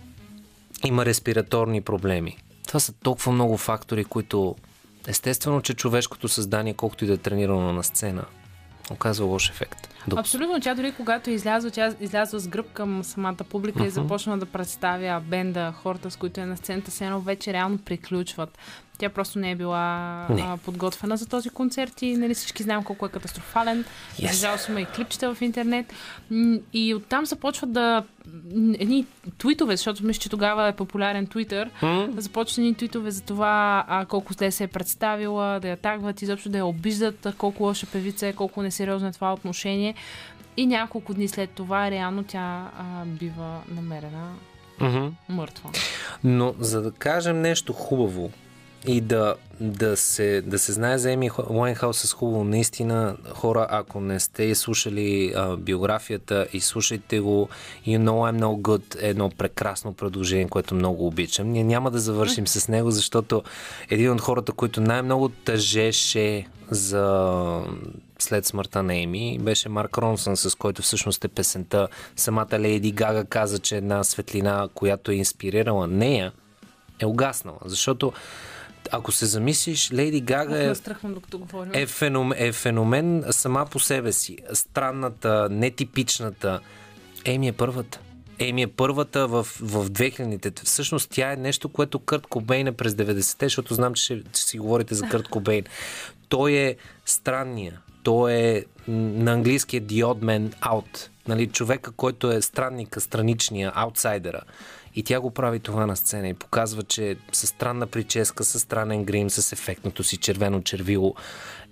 има 0.86 1.06
респираторни 1.06 1.82
проблеми. 1.82 2.38
Това 2.68 2.80
са 2.80 2.94
толкова 2.94 3.32
много 3.32 3.58
фактори, 3.58 4.06
които 4.06 4.56
естествено, 5.08 5.62
че 5.62 5.74
човешкото 5.74 6.28
създание, 6.28 6.74
колкото 6.74 7.04
и 7.04 7.08
да 7.08 7.14
е 7.14 7.18
тренирано 7.18 7.74
на 7.74 7.84
сцена, 7.84 8.26
оказва 8.92 9.26
лош 9.26 9.50
ефект. 9.50 9.90
До- 10.08 10.18
Абсолютно. 10.18 10.60
Тя 10.60 10.76
дори 10.76 10.92
когато 10.92 11.30
излязла, 11.30 11.72
тя 11.72 11.94
излязла 12.02 12.40
с 12.40 12.48
гръб 12.48 12.74
към 12.74 13.04
самата 13.04 13.36
публика 13.50 13.86
и 13.86 13.90
започна 13.90 14.38
да 14.38 14.46
представя 14.46 15.20
бенда, 15.22 15.72
хората, 15.74 16.12
с 16.12 16.16
които 16.16 16.42
е 16.42 16.46
на 16.46 16.58
сцената, 16.58 16.92
все 16.92 17.06
едно 17.06 17.22
вече 17.22 17.54
реално 17.54 17.78
приключват. 17.78 18.58
Тя 18.98 19.10
просто 19.10 19.40
не 19.40 19.52
е 19.52 19.56
била 19.56 19.88
Не. 20.30 20.42
а, 20.42 20.58
подготвена 20.58 21.18
за 21.18 21.26
този 21.26 21.50
концерт 21.50 22.02
и 22.02 22.18
нали, 22.18 22.34
всички 22.34 22.64
знаем 22.64 22.84
колко 22.84 23.06
е 23.06 23.10
катастрофален. 23.10 23.86
Yes. 24.20 24.34
Жал 24.34 24.56
има 24.70 24.82
и 24.82 24.86
клипчета 24.86 25.36
в 25.36 25.42
интернет. 25.42 25.94
И 26.74 26.94
оттам 26.94 27.26
започват 27.26 27.72
да 27.72 28.04
едни 28.80 29.06
твитове, 29.38 29.78
защото 29.78 30.06
мисля, 30.06 30.20
че 30.22 30.30
тогава 30.30 30.68
е 30.68 30.74
популярен 30.74 31.28
твитър. 31.28 31.70
Започват 32.18 32.58
едни 32.58 32.76
твитове 32.76 33.12
за 33.12 33.22
това 33.22 33.86
а, 33.88 34.06
колко 34.06 34.34
зле 34.34 34.52
се 34.52 34.64
е 34.64 34.68
представила, 34.68 35.60
да 35.60 35.68
я 35.68 35.78
тагват, 35.78 36.22
изобщо 36.22 36.50
да 36.50 36.58
я 36.58 36.66
обиждат, 36.66 37.28
колко 37.38 37.64
лоша 37.64 37.88
певица 37.88 38.28
е, 38.28 38.34
колко 38.34 38.62
несериозно 38.62 39.08
е 39.08 39.12
това 39.12 39.34
отношение. 39.34 39.94
И 40.58 40.66
няколко 40.66 41.14
дни 41.14 41.28
след 41.28 41.50
това, 41.50 41.92
реално 41.92 42.24
тя 42.24 42.40
а, 42.78 43.06
бива 43.06 43.58
намерена 43.72 44.34
Мгм. 44.82 45.08
мъртва. 45.30 45.70
Но 46.24 46.54
за 46.60 46.82
да 46.82 46.92
кажем 46.92 47.42
нещо 47.42 47.74
хубаво 47.74 48.32
и 48.88 49.02
да, 49.02 49.36
да, 49.60 49.98
се, 49.98 50.42
да 50.42 50.60
се 50.60 50.72
знае 50.72 50.98
за 50.98 51.12
Еми 51.12 51.30
Уайнхаус 51.50 51.98
с 51.98 52.14
хубаво, 52.14 52.44
наистина 52.44 53.18
хора, 53.34 53.68
ако 53.70 54.00
не 54.00 54.20
сте 54.20 54.56
слушали 54.56 55.34
а, 55.36 55.58
биографията 55.58 56.48
и 56.54 56.60
слушайте 56.60 57.20
го 57.20 57.50
You 57.88 58.00
Know 58.00 58.32
I'm 58.32 58.40
No 58.40 58.62
Good 58.62 59.04
е 59.04 59.10
едно 59.10 59.30
прекрасно 59.30 59.94
предложение, 59.94 60.48
което 60.48 60.76
много 60.76 61.08
обичам. 61.08 61.48
Ние 61.48 61.64
няма 61.64 61.92
да 61.92 62.00
завършим 62.00 62.48
с 62.48 62.68
него, 62.68 62.92
защото 62.92 63.44
един 63.90 64.12
от 64.12 64.22
хората, 64.22 64.52
които 64.52 64.82
най-много 64.82 65.30
тъжеше 65.30 66.48
за 66.70 67.62
след 68.20 68.46
смъртта 68.46 68.84
на 68.84 68.96
Еми 68.96 69.40
беше 69.42 69.70
Марк 69.70 69.98
Ронсън, 69.98 70.38
с 70.38 70.56
който 70.56 70.82
всъщност 70.82 71.26
е 71.26 71.28
песента. 71.28 71.88
Самата 72.16 72.60
Лейди 72.60 72.92
Гага 72.92 73.26
каза, 73.26 73.60
че 73.60 73.78
една 73.78 74.04
светлина, 74.04 74.70
която 74.74 75.12
е 75.12 75.16
инспирирала 75.16 75.88
нея, 75.88 76.32
е 77.00 77.06
угаснала. 77.06 77.60
Защото 77.66 78.14
ако 78.92 79.12
се 79.12 79.26
замислиш, 79.26 79.92
Лейди 79.94 80.22
Гага 80.22 80.64
е, 80.64 80.74
е, 81.74 81.86
феномен, 81.86 82.38
е 82.42 82.52
феномен 82.52 83.24
сама 83.32 83.66
по 83.72 83.80
себе 83.80 84.12
си. 84.12 84.38
Странната, 84.54 85.48
нетипичната. 85.52 86.60
Еми 87.26 87.48
е 87.48 87.52
първата. 87.52 88.00
Еми 88.40 88.62
е 88.62 88.68
първата 88.68 89.28
в, 89.28 89.44
в 89.44 89.90
2000-те. 89.90 90.64
Всъщност 90.64 91.10
тя 91.10 91.32
е 91.32 91.36
нещо, 91.36 91.70
което 91.70 92.00
Кърт 92.00 92.28
Кобейн 92.28 92.68
е 92.68 92.72
през 92.72 92.94
90-те, 92.94 93.46
защото 93.46 93.74
знам, 93.74 93.94
че 93.94 94.04
ще, 94.04 94.24
ще 94.30 94.40
си 94.40 94.60
говорите 94.60 94.96
за 94.96 95.10
Кърт 95.10 95.28
Кобейн. 95.28 95.64
Той 96.30 96.54
е 96.54 96.76
странния. 97.06 97.82
Той 98.04 98.34
е 98.34 98.64
на 98.88 99.32
английски 99.34 99.78
е 99.78 99.82
the 99.82 100.06
odd 100.06 100.24
man 100.24 100.60
out. 100.60 101.08
Нали, 101.28 101.48
човека, 101.48 101.92
който 101.92 102.32
е 102.32 102.42
странника, 102.42 103.02
страничния, 103.02 103.72
аутсайдера. 103.76 104.42
И 104.96 105.04
тя 105.04 105.20
го 105.20 105.32
прави 105.32 105.60
това 105.60 105.86
на 105.86 105.96
сцена 105.96 106.30
и 106.30 106.34
показва, 106.34 106.84
че 106.84 107.18
с 107.32 107.48
странна 107.48 107.88
прическа, 107.88 108.44
с 108.44 108.60
странен 108.60 109.04
грим, 109.04 109.30
с 109.30 109.52
ефектното 109.52 110.04
си 110.04 110.18
червено 110.18 110.62
червило 110.62 111.16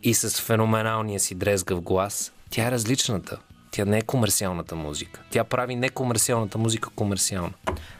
и 0.03 0.13
с 0.13 0.41
феноменалния 0.41 1.19
си 1.19 1.35
дрезгав 1.35 1.81
глас, 1.81 2.31
тя 2.49 2.67
е 2.67 2.71
различната. 2.71 3.39
Тя 3.73 3.85
не 3.85 3.97
е 3.97 4.01
комерциалната 4.01 4.75
музика. 4.75 5.21
Тя 5.29 5.43
прави 5.43 5.75
некомерциалната 5.75 6.57
музика 6.57 6.89
комерциална. 6.95 7.53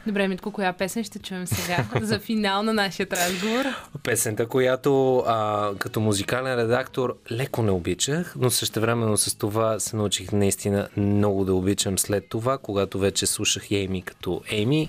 Добре, 0.06 0.28
Митко, 0.28 0.50
коя 0.52 0.72
песен 0.72 1.04
ще 1.04 1.18
чуем 1.18 1.46
сега 1.46 1.84
за 2.02 2.18
финал 2.18 2.62
на 2.62 2.72
нашия 2.72 3.06
разговор? 3.12 3.64
Песента, 4.02 4.46
която 4.46 5.18
а, 5.18 5.70
като 5.78 6.00
музикален 6.00 6.54
редактор 6.54 7.16
леко 7.30 7.62
не 7.62 7.70
обичах, 7.70 8.34
но 8.38 8.50
същевременно 8.50 9.16
с 9.16 9.38
това 9.38 9.80
се 9.80 9.96
научих 9.96 10.32
наистина 10.32 10.88
много 10.96 11.44
да 11.44 11.54
обичам 11.54 11.98
след 11.98 12.28
това, 12.28 12.58
когато 12.58 12.98
вече 12.98 13.26
слушах 13.26 13.70
Ейми 13.70 14.02
като 14.02 14.42
Ейми. 14.50 14.88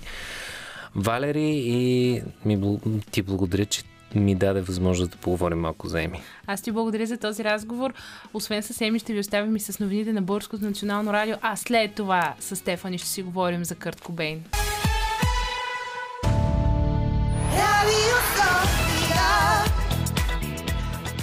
Валери 0.94 1.52
и 1.64 2.22
ми, 2.44 2.78
ти 3.10 3.22
благодаря, 3.22 3.64
че 3.64 3.82
ми 4.14 4.34
даде 4.34 4.60
възможност 4.60 5.10
да 5.10 5.16
поговорим 5.16 5.58
малко 5.58 5.88
за 5.88 6.02
Еми. 6.02 6.20
Аз 6.46 6.62
ти 6.62 6.72
благодаря 6.72 7.06
за 7.06 7.16
този 7.16 7.44
разговор. 7.44 7.94
Освен 8.34 8.62
с 8.62 8.80
Еми 8.80 8.98
ще 8.98 9.12
ви 9.12 9.18
оставим 9.20 9.56
и 9.56 9.60
с 9.60 9.80
новините 9.80 10.12
на 10.12 10.22
Българското 10.22 10.64
национално 10.64 11.12
радио, 11.12 11.36
а 11.42 11.56
след 11.56 11.94
това 11.94 12.34
с 12.40 12.56
Стефани 12.56 12.98
ще 12.98 13.08
си 13.08 13.22
говорим 13.22 13.64
за 13.64 13.74
Кърт 13.74 14.00
Кобейн. 14.00 14.44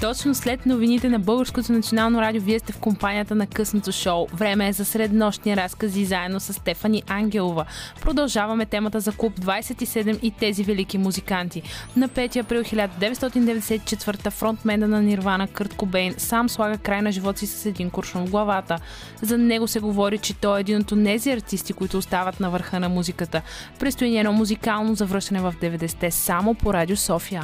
Точно 0.04 0.36
след 0.36 0.66
новините 0.66 1.10
на 1.10 1.20
Българското 1.20 1.72
национално 1.72 2.22
радио, 2.22 2.42
вие 2.42 2.60
сте 2.60 2.74
в 2.74 2.80
компанията 2.80 3.36
на 3.36 3.48
късното 3.48 3.92
шоу. 3.92 4.28
Време 4.34 4.68
е 4.68 4.74
за 4.74 4.86
среднощни 4.86 5.58
разкази 5.58 6.06
заедно 6.06 6.40
с 6.40 6.54
Стефани 6.54 7.04
Ангелова. 7.08 7.66
Продължаваме 8.02 8.66
темата 8.66 9.00
за 9.00 9.12
клуб 9.12 9.40
27 9.40 10.20
и 10.22 10.32
тези 10.32 10.64
велики 10.64 10.98
музиканти. 10.98 11.62
На 11.98 12.10
5 12.10 12.40
април 12.40 12.64
1994 12.64 14.30
фронтмена 14.30 14.88
на 14.88 15.02
Нирвана 15.02 15.48
Кърт 15.48 15.74
Кобейн 15.74 16.14
сам 16.18 16.50
слага 16.50 16.78
край 16.78 17.02
на 17.02 17.12
живота 17.12 17.40
си 17.40 17.48
с 17.48 17.66
един 17.66 17.90
куршум 17.90 18.26
в 18.26 18.30
главата. 18.30 18.80
За 19.22 19.38
него 19.38 19.68
се 19.68 19.80
говори, 19.80 20.18
че 20.18 20.34
той 20.34 20.58
е 20.58 20.62
един 20.62 20.78
от 20.78 21.04
тези 21.04 21.32
артисти, 21.32 21.74
които 21.74 21.98
остават 21.98 22.40
на 22.40 22.50
върха 22.50 22.80
на 22.80 22.90
музиката. 22.90 23.42
Предстои 23.80 24.10
ни 24.10 24.20
едно 24.20 24.34
музикално 24.34 24.96
завръщане 24.96 25.40
в 25.40 25.54
90-те 25.62 26.12
само 26.12 26.56
по 26.56 26.74
Радио 26.74 26.98
София. 26.98 27.44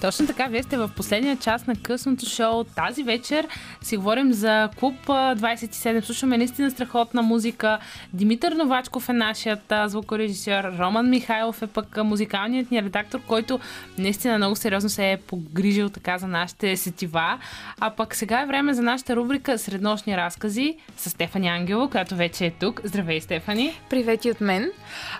Точно 0.00 0.26
така, 0.26 0.46
вие 0.46 0.62
сте 0.62 0.76
в 0.76 0.90
последния 0.96 1.36
част 1.36 1.68
на 1.68 1.74
късното 1.76 2.26
шоу. 2.26 2.64
Тази 2.64 3.02
вечер 3.02 3.48
си 3.82 3.96
говорим 3.96 4.32
за 4.32 4.68
Клуб 4.78 4.94
а, 5.08 5.36
27. 5.36 6.04
Слушаме 6.04 6.38
наистина 6.38 6.70
страхотна 6.70 7.22
музика. 7.22 7.78
Димитър 8.12 8.52
Новачков 8.52 9.08
е 9.08 9.12
нашият 9.12 9.72
звукорежисьор. 9.86 10.64
Роман 10.78 11.10
Михайлов 11.10 11.62
е 11.62 11.66
пък 11.66 11.96
музикалният 12.04 12.70
ни 12.70 12.82
редактор, 12.82 13.20
който 13.26 13.60
наистина 13.98 14.36
много 14.36 14.56
сериозно 14.56 14.90
се 14.90 15.12
е 15.12 15.16
погрижил 15.16 15.88
така 15.88 16.18
за 16.18 16.28
нашите 16.28 16.76
сетива. 16.76 17.38
А 17.80 17.90
пък 17.90 18.14
сега 18.14 18.40
е 18.40 18.46
време 18.46 18.74
за 18.74 18.82
нашата 18.82 19.16
рубрика 19.16 19.58
Среднощни 19.58 20.16
разкази 20.16 20.76
с 20.96 21.10
Стефани 21.10 21.48
Ангело, 21.48 21.88
която 21.88 22.16
вече 22.16 22.46
е 22.46 22.50
тук. 22.50 22.80
Здравей, 22.84 23.20
Стефани! 23.20 23.80
Привет 23.90 24.24
и 24.24 24.30
от 24.30 24.40
мен. 24.40 24.70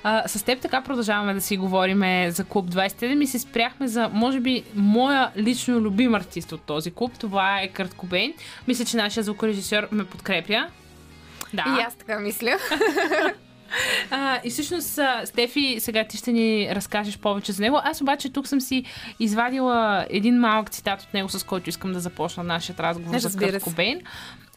А, 0.03 0.29
с 0.29 0.43
теб 0.43 0.61
така 0.61 0.81
продължаваме 0.81 1.35
да 1.35 1.41
си 1.41 1.57
говорим 1.57 2.31
за 2.31 2.45
клуб 2.45 2.67
27 2.67 3.23
и 3.23 3.27
се 3.27 3.39
спряхме 3.39 3.89
за, 3.89 4.09
може 4.13 4.41
би, 4.41 4.65
моя 4.77 5.31
лично 5.37 5.81
любим 5.81 6.15
артист 6.15 6.53
от 6.53 6.63
този 6.63 6.91
клуб. 6.91 7.13
Това 7.19 7.61
е 7.61 7.69
Кърт 7.69 7.95
Кобейн. 7.95 8.35
Мисля, 8.69 8.85
че 8.85 8.97
нашия 8.97 9.25
звукорежисьор 9.25 9.89
ме 9.93 10.05
подкрепя. 10.05 10.67
Да. 11.55 11.77
И 11.79 11.83
аз 11.83 11.95
така 11.95 12.19
мисля. 12.19 12.59
А, 14.11 14.41
и 14.45 14.51
всъщност, 14.51 14.99
Стефи, 15.25 15.77
сега 15.81 16.05
ти 16.05 16.17
ще 16.17 16.33
ни 16.33 16.69
разкажеш 16.75 17.19
повече 17.19 17.53
за 17.53 17.63
него. 17.63 17.81
Аз 17.85 18.01
обаче 18.01 18.33
тук 18.33 18.47
съм 18.47 18.61
си 18.61 18.85
извадила 19.21 20.07
един 20.11 20.41
малък 20.41 20.71
цитат 20.71 21.03
от 21.03 21.15
него, 21.15 21.29
с 21.29 21.45
който 21.45 21.71
искам 21.71 21.93
да 21.93 22.01
започна 22.01 22.43
нашия 22.43 22.77
разговор 22.79 23.19
за 23.19 23.29
Разбира 23.29 23.51
Кърт 23.51 23.63
се. 23.63 23.71
Кобейн. 23.71 24.01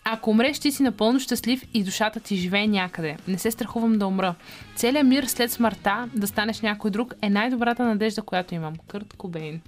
Ако 0.03 0.30
умреш, 0.30 0.59
ти 0.59 0.72
си 0.72 0.84
напълно 0.84 1.20
щастлив 1.20 1.63
и 1.74 1.84
душата 1.84 2.20
ти 2.20 2.36
живее 2.36 2.67
някъде. 2.67 3.17
Не 3.28 3.38
се 3.38 3.51
страхувам 3.51 3.97
да 3.97 4.07
умра. 4.07 4.36
Целият 4.76 5.07
мир 5.07 5.24
след 5.24 5.51
смъртта, 5.51 6.09
да 6.15 6.28
станеш 6.28 6.61
някой 6.61 6.91
друг, 6.91 7.13
е 7.22 7.30
най-добрата 7.30 7.84
надежда, 7.84 8.22
която 8.22 8.55
имам. 8.55 8.74
Кърт 8.88 9.13
Кобейн. 9.17 9.61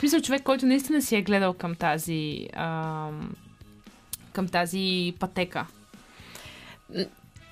Смисъл 0.00 0.20
човек, 0.20 0.42
който 0.42 0.66
наистина 0.66 1.02
си 1.02 1.16
е 1.16 1.22
гледал 1.22 1.54
към 1.54 1.74
тази, 1.74 2.48
ам, 2.54 3.34
към 4.32 4.48
тази 4.48 5.14
пътека. 5.20 5.66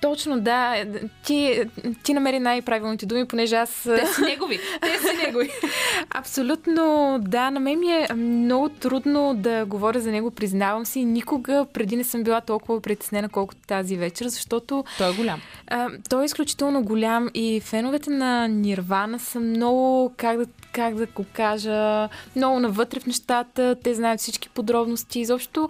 Точно, 0.01 0.39
да. 0.39 0.85
Ти, 1.23 1.63
ти 2.03 2.13
намери 2.13 2.39
най-правилните 2.39 3.05
думи, 3.05 3.25
понеже 3.25 3.55
аз... 3.55 3.81
Те 3.83 4.07
са 4.07 4.21
негови. 4.21 4.59
Те 4.81 4.97
са 4.97 5.13
негови. 5.25 5.49
Абсолютно, 6.09 7.17
да. 7.21 7.51
На 7.51 7.59
мен 7.59 7.79
ми 7.79 7.91
е 7.91 8.13
много 8.15 8.69
трудно 8.69 9.33
да 9.37 9.65
говоря 9.65 9.99
за 9.99 10.11
него, 10.11 10.31
признавам 10.31 10.85
си. 10.85 11.05
Никога 11.05 11.65
преди 11.73 11.95
не 11.95 12.03
съм 12.03 12.23
била 12.23 12.41
толкова 12.41 12.81
притеснена, 12.81 13.29
колкото 13.29 13.61
тази 13.67 13.97
вечер, 13.97 14.27
защото... 14.27 14.83
Той 14.97 15.09
е 15.09 15.15
голям. 15.15 15.41
А, 15.67 15.89
той 16.09 16.21
е 16.21 16.25
изключително 16.25 16.83
голям 16.83 17.29
и 17.33 17.59
феновете 17.59 18.09
на 18.09 18.47
Нирвана 18.47 19.19
са 19.19 19.39
много, 19.39 20.13
как 20.17 20.37
да, 20.37 20.45
как 20.73 20.95
да 20.95 21.05
го 21.05 21.25
кажа, 21.33 22.09
много 22.35 22.59
навътре 22.59 22.99
в 22.99 23.05
нещата. 23.05 23.75
Те 23.83 23.93
знаят 23.93 24.19
всички 24.19 24.49
подробности. 24.49 25.19
Изобщо 25.19 25.69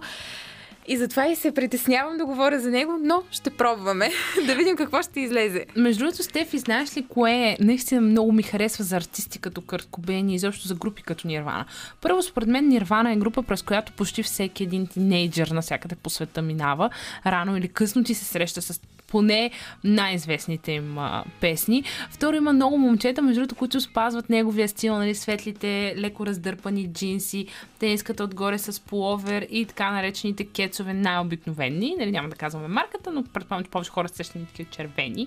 и 0.86 0.96
затова 0.96 1.28
и 1.28 1.36
се 1.36 1.54
притеснявам 1.54 2.16
да 2.16 2.26
говоря 2.26 2.60
за 2.60 2.70
него, 2.70 2.98
но 3.02 3.22
ще 3.30 3.50
пробваме 3.50 4.10
да 4.46 4.54
видим 4.54 4.76
какво 4.76 5.02
ще 5.02 5.20
излезе. 5.20 5.66
Между 5.76 6.04
другото, 6.04 6.22
Стефи, 6.22 6.58
знаеш 6.58 6.96
ли 6.96 7.06
кое? 7.08 7.56
Наистина 7.60 8.00
много 8.00 8.32
ми 8.32 8.42
харесва 8.42 8.84
за 8.84 8.96
артисти 8.96 9.38
като 9.38 9.60
Кърт 9.60 9.88
Кобейн 9.90 10.28
и 10.28 10.34
изобщо 10.34 10.68
за 10.68 10.74
групи 10.74 11.02
като 11.02 11.28
Нирвана. 11.28 11.64
Първо, 12.00 12.22
според 12.22 12.48
мен 12.48 12.68
Нирвана 12.68 13.12
е 13.12 13.16
група, 13.16 13.42
през 13.42 13.62
която 13.62 13.92
почти 13.92 14.22
всеки 14.22 14.62
един 14.62 14.86
тинейджър 14.86 15.48
навсякъде 15.48 15.94
по 15.94 16.10
света 16.10 16.42
минава. 16.42 16.90
Рано 17.26 17.56
или 17.56 17.68
късно 17.68 18.04
ти 18.04 18.14
се 18.14 18.24
среща 18.24 18.62
с 18.62 18.80
поне 19.10 19.50
най-известните 19.84 20.72
им 20.72 20.98
а, 20.98 21.24
песни. 21.40 21.84
Второ, 22.10 22.36
има 22.36 22.52
много 22.52 22.78
момчета, 22.78 23.22
между 23.22 23.40
другото, 23.40 23.54
които 23.54 23.80
спазват 23.80 24.30
неговия 24.30 24.68
стил, 24.68 24.96
нали, 24.98 25.14
светлите, 25.14 25.94
леко 25.98 26.26
раздърпани 26.26 26.92
джинси, 26.92 27.46
тениската 27.78 28.24
отгоре 28.24 28.58
с 28.58 28.80
половер 28.80 29.46
и 29.50 29.66
така 29.66 29.90
наречените 29.90 30.44
кецове 30.44 30.94
най-обикновени. 30.94 31.94
Нали, 31.98 32.10
няма 32.10 32.28
да 32.28 32.36
казваме 32.36 32.68
марката, 32.68 33.10
но 33.12 33.24
предполагам, 33.24 33.64
че 33.64 33.70
повече 33.70 33.90
хора 33.90 34.08
сещат 34.08 34.48
такива 34.48 34.70
червени. 34.70 35.26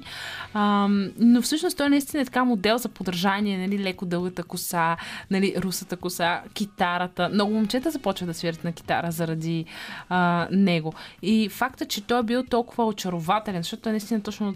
А, 0.54 0.88
но 1.20 1.42
всъщност 1.42 1.78
той 1.78 1.90
наистина 1.90 2.22
е 2.22 2.26
така 2.26 2.44
модел 2.44 2.78
за 2.78 2.90
подражание, 2.90 3.58
нали, 3.58 3.84
леко 3.84 4.06
дългата 4.06 4.44
коса, 4.44 4.98
нали, 5.32 5.56
русата 5.58 5.98
коса, 5.98 6.42
китарата. 6.54 7.30
Много 7.34 7.54
момчета 7.54 7.92
започват 7.92 8.28
да 8.30 8.34
свирят 8.34 8.64
на 8.64 8.72
китара 8.72 9.12
заради 9.12 9.66
а, 10.10 10.48
него. 10.52 10.94
И 11.22 11.50
факта, 11.50 11.86
че 11.86 12.02
той 12.02 12.20
е 12.20 12.24
бил 12.24 12.44
толкова 12.44 12.86
очарователен, 12.86 13.64
защото 13.74 13.90
е 13.90 13.92
наистина 13.92 14.22
точно 14.22 14.56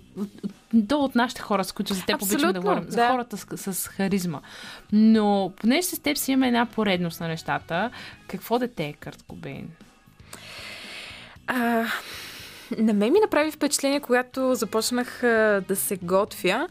до 0.73 0.99
от 0.99 1.15
нашите 1.15 1.41
хора, 1.41 1.63
с 1.63 1.71
които 1.71 1.93
за 1.93 2.05
теб 2.05 2.21
обичам 2.21 2.27
да 2.29 2.35
Абсолютно, 2.35 2.61
говорим. 2.61 2.83
За 2.89 2.95
да. 2.95 3.09
хората 3.09 3.37
с, 3.37 3.73
с 3.73 3.87
харизма. 3.87 4.41
Но 4.91 5.51
понеже 5.55 5.87
с 5.87 5.99
теб 5.99 6.17
си 6.17 6.31
имаме 6.31 6.47
една 6.47 6.65
поредност 6.65 7.19
на 7.19 7.27
нещата, 7.27 7.91
какво 8.27 8.59
дете 8.59 8.85
е 8.85 8.93
Кърт 8.93 9.23
Кобейн? 9.27 9.69
А, 11.47 11.85
на 12.77 12.93
мен 12.93 13.13
ми 13.13 13.19
направи 13.19 13.51
впечатление, 13.51 13.99
когато 13.99 14.55
започнах 14.55 15.19
да 15.67 15.75
се 15.75 15.97
готвя, 16.01 16.67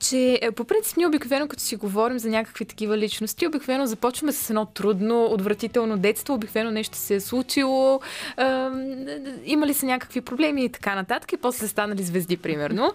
че 0.00 0.38
е, 0.42 0.50
по 0.50 0.64
принцип 0.64 0.96
ние 0.96 1.06
обикновено, 1.06 1.48
като 1.48 1.62
си 1.62 1.76
говорим 1.76 2.18
за 2.18 2.28
някакви 2.28 2.64
такива 2.64 2.98
личности, 2.98 3.46
обикновено 3.46 3.86
започваме 3.86 4.32
с 4.32 4.50
едно 4.50 4.66
трудно, 4.66 5.24
отвратително 5.24 5.98
детство, 5.98 6.34
обикновено 6.34 6.70
нещо 6.70 6.96
се 6.96 7.14
е 7.14 7.20
случило, 7.20 8.00
а, 8.36 8.70
имали 9.44 9.74
са 9.74 9.86
някакви 9.86 10.20
проблеми 10.20 10.64
и 10.64 10.68
така 10.68 10.94
нататък, 10.94 11.32
и 11.32 11.36
после 11.36 11.68
станали 11.68 12.02
звезди, 12.02 12.36
примерно. 12.36 12.92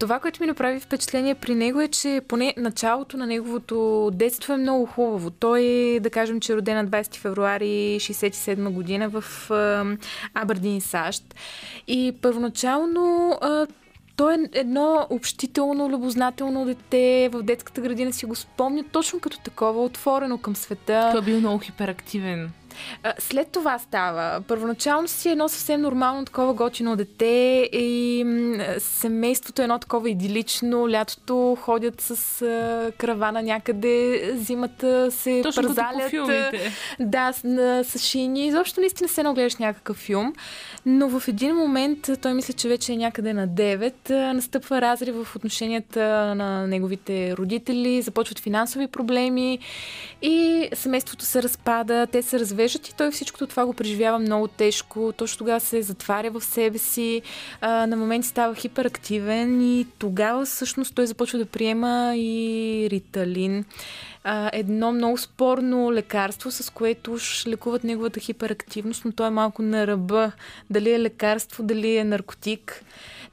Това, 0.00 0.18
което 0.18 0.42
ми 0.42 0.46
направи 0.46 0.80
впечатление 0.80 1.34
при 1.34 1.54
него 1.54 1.80
е, 1.80 1.88
че 1.88 2.20
поне 2.28 2.54
началото 2.56 3.16
на 3.16 3.26
неговото 3.26 4.10
детство 4.12 4.52
е 4.52 4.56
много 4.56 4.86
хубаво. 4.86 5.30
Той, 5.30 5.62
да 6.00 6.10
кажем, 6.10 6.40
че 6.40 6.52
е 6.52 6.56
роден 6.56 6.76
на 6.76 6.86
20 6.86 7.16
февруари 7.16 7.96
67 8.00 8.70
година 8.70 9.08
в 9.08 9.24
Абърдин, 10.34 10.80
САЩ. 10.80 11.34
И 11.86 12.14
първоначално 12.22 13.38
той 14.16 14.34
е 14.34 14.38
едно 14.52 15.06
общително, 15.10 15.90
любознателно 15.90 16.64
дете. 16.64 17.28
В 17.32 17.42
детската 17.42 17.80
градина 17.80 18.12
си 18.12 18.26
го 18.26 18.34
спомня 18.34 18.84
точно 18.92 19.20
като 19.20 19.38
такова, 19.40 19.82
отворено 19.84 20.38
към 20.38 20.56
света. 20.56 21.08
Той 21.12 21.20
е 21.20 21.24
бил 21.24 21.38
много 21.38 21.58
хиперактивен. 21.58 22.50
След 23.18 23.48
това 23.48 23.78
става. 23.78 24.40
Първоначално 24.48 25.08
си 25.08 25.28
е 25.28 25.32
едно 25.32 25.48
съвсем 25.48 25.80
нормално 25.80 26.24
такова 26.24 26.54
готино 26.54 26.96
дете 26.96 27.68
и 27.72 28.24
семейството 28.78 29.62
е 29.62 29.64
едно 29.64 29.78
такова 29.78 30.10
идилично. 30.10 30.90
Лятото 30.90 31.56
ходят 31.60 32.00
с 32.00 32.42
а, 32.42 32.92
каравана 32.98 33.42
някъде, 33.42 34.30
зимата 34.36 35.10
се 35.10 35.40
Точно 35.42 35.62
пързалят. 35.62 36.10
филмите. 36.10 36.72
Да, 37.00 37.32
с, 37.84 37.98
шини. 37.98 38.46
Изобщо 38.46 38.80
наистина 38.80 39.08
се 39.08 39.20
едно 39.20 39.34
гледаш 39.34 39.56
някакъв 39.56 39.96
филм. 39.96 40.32
Но 40.86 41.08
в 41.08 41.28
един 41.28 41.56
момент, 41.56 42.10
той 42.22 42.34
мисля, 42.34 42.54
че 42.54 42.68
вече 42.68 42.92
е 42.92 42.96
някъде 42.96 43.32
на 43.32 43.48
9, 43.48 44.10
а, 44.10 44.32
настъпва 44.32 44.80
разрив 44.80 45.14
в 45.24 45.36
отношенията 45.36 46.34
на 46.34 46.66
неговите 46.66 47.36
родители, 47.36 48.02
започват 48.02 48.38
финансови 48.38 48.86
проблеми 48.86 49.58
и 50.22 50.68
семейството 50.72 51.24
се 51.24 51.42
разпада, 51.42 52.06
те 52.12 52.22
се 52.22 52.38
развеждат 52.60 52.88
и 52.88 52.94
той 52.96 53.10
всичкото 53.10 53.46
това 53.46 53.66
го 53.66 53.72
преживява 53.72 54.18
много 54.18 54.48
тежко. 54.48 55.12
Точно 55.16 55.38
тогава 55.38 55.60
се 55.60 55.82
затваря 55.82 56.30
в 56.30 56.44
себе 56.44 56.78
си, 56.78 57.22
а, 57.60 57.86
на 57.86 57.96
моменти 57.96 58.28
става 58.28 58.54
хиперактивен 58.54 59.78
и 59.78 59.86
тогава 59.98 60.44
всъщност 60.44 60.94
той 60.94 61.06
започва 61.06 61.38
да 61.38 61.46
приема 61.46 62.12
и 62.16 62.88
риталин. 62.90 63.64
А, 64.24 64.50
едно 64.52 64.92
много 64.92 65.18
спорно 65.18 65.92
лекарство, 65.92 66.50
с 66.50 66.70
което 66.70 67.12
уж 67.12 67.46
лекуват 67.46 67.84
неговата 67.84 68.20
хиперактивност, 68.20 69.04
но 69.04 69.12
той 69.12 69.26
е 69.26 69.30
малко 69.30 69.62
на 69.62 69.86
ръба. 69.86 70.32
Дали 70.70 70.92
е 70.92 71.00
лекарство, 71.00 71.62
дали 71.62 71.96
е 71.96 72.04
наркотик. 72.04 72.84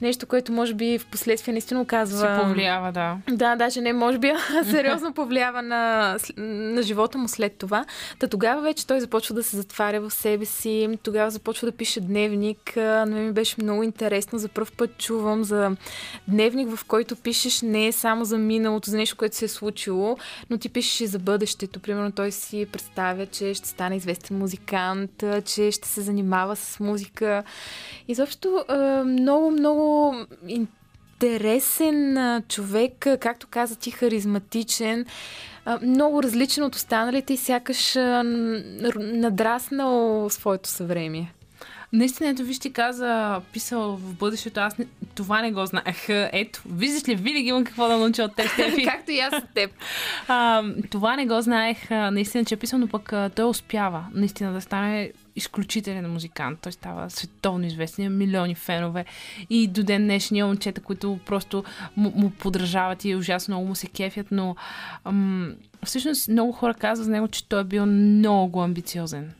Нещо, 0.02 0.28
което 0.28 0.52
може 0.52 0.74
би 0.74 1.00
в 1.00 1.06
последствие 1.06 1.52
наистина 1.52 1.82
оказва... 1.82 2.36
Си 2.36 2.43
повлиява, 2.43 2.91
да. 2.91 3.18
Да, 3.30 3.56
даже 3.56 3.82
не, 3.82 3.93
може 3.93 4.18
би, 4.18 4.28
а 4.28 4.64
сериозно 4.72 5.14
повлиява 5.14 5.62
на, 5.62 6.18
на 6.38 6.82
живота 6.82 7.18
му 7.18 7.28
след 7.28 7.54
това. 7.54 7.86
Та 8.20 8.28
тогава 8.28 8.62
вече 8.62 8.88
той 8.88 9.00
започва 9.00 9.36
да 9.36 9.43
се 9.43 9.58
затваря 9.58 10.02
в 10.02 10.14
себе 10.14 10.45
си, 10.45 10.98
тогава 11.04 11.32
започва 11.32 11.72
да 11.72 11.78
пише 11.78 12.02
дневник. 12.02 12.76
На 12.76 13.06
мен 13.06 13.26
ми 13.26 13.32
беше 13.32 13.56
много 13.62 13.84
интересно. 13.84 14.39
За 14.39 14.50
първ 14.50 14.68
път 14.78 14.98
чувам 14.98 15.43
за 15.43 15.72
дневник, 16.28 16.76
в 16.76 16.86
който 16.86 17.16
пишеш 17.16 17.62
не 17.62 17.91
само 17.91 18.26
за 18.26 18.38
миналото, 18.38 18.89
за 18.89 18.98
нещо, 18.98 19.18
което 19.18 19.36
се 19.36 19.45
е 19.45 19.48
случило, 19.48 20.18
но 20.50 20.58
ти 20.58 20.70
пишеш 20.70 21.02
и 21.02 21.08
за 21.08 21.20
бъдещето. 21.20 21.80
Примерно 21.80 22.12
той 22.12 22.32
си 22.32 22.68
представя, 22.72 23.26
че 23.26 23.54
ще 23.54 23.70
стане 23.70 23.95
известен 23.95 24.38
музикант, 24.38 25.24
че 25.45 25.72
ще 25.72 25.88
се 25.88 26.02
занимава 26.02 26.56
с 26.56 26.80
музика. 26.80 27.43
Изобщо 28.08 28.66
а, 28.68 29.04
много, 29.04 29.52
интересен 30.48 32.18
човек, 32.48 33.08
както 33.20 33.48
каза 33.50 33.76
ти, 33.76 33.92
харизматичен, 33.92 35.06
много 35.82 36.24
различен 36.24 36.64
от 36.64 36.76
останалите 36.76 37.34
и 37.34 37.38
сякаш 37.38 37.96
надраснал 38.98 40.28
своето 40.30 40.70
съвремие. 40.70 41.34
Наистина, 41.94 42.30
ето 42.30 42.44
виж 42.44 42.60
ти 42.60 42.74
каза, 42.74 43.42
писал 43.54 43.96
в 43.96 44.14
бъдещето, 44.14 44.60
аз 44.60 44.78
не, 44.78 44.86
това 45.16 45.42
не 45.42 45.52
го 45.52 45.66
знаех. 45.66 46.06
Ето, 46.10 46.62
виждаш 46.66 47.08
ли, 47.08 47.16
винаги 47.16 47.48
имам 47.48 47.64
какво 47.64 47.88
да 47.88 47.98
науча 47.98 48.24
от 48.24 48.36
теб, 48.36 48.48
Стефи. 48.50 48.84
Както 48.92 49.12
и 49.12 49.20
аз 49.20 49.34
от 49.34 49.50
теб. 49.56 49.72
А, 50.28 50.64
това 50.90 51.16
не 51.16 51.26
го 51.26 51.42
знаех, 51.42 51.90
наистина, 51.90 52.46
че 52.46 52.54
е 52.54 52.58
писал, 52.58 52.80
но 52.80 52.88
пък 52.88 53.14
той 53.36 53.50
успява 53.50 54.06
наистина 54.14 54.54
да 54.54 54.62
стане 54.62 55.12
изключителен 55.36 56.12
музикант. 56.12 56.60
Той 56.62 56.72
става 56.72 57.10
световно 57.10 57.66
известен, 57.66 58.18
милиони 58.18 58.56
фенове 58.56 59.06
и 59.50 59.68
до 59.68 59.84
ден 59.84 60.04
днешния 60.04 60.46
момчета, 60.46 60.82
които 60.82 61.20
просто 61.26 61.64
му, 61.98 62.12
му 62.16 62.30
подражават 62.30 63.06
и 63.06 63.16
ужасно 63.16 63.54
много 63.54 63.68
му 63.68 63.76
се 63.76 63.88
кефят, 63.88 64.28
но 64.32 64.56
ам, 65.06 65.56
всъщност 65.86 66.30
много 66.30 66.52
хора 66.52 66.74
казват 66.74 67.06
за 67.06 67.12
него, 67.12 67.28
че 67.28 67.50
той 67.50 67.62
е 67.62 67.64
бил 67.64 67.86
много 67.86 68.62
амбициозен. 68.62 69.34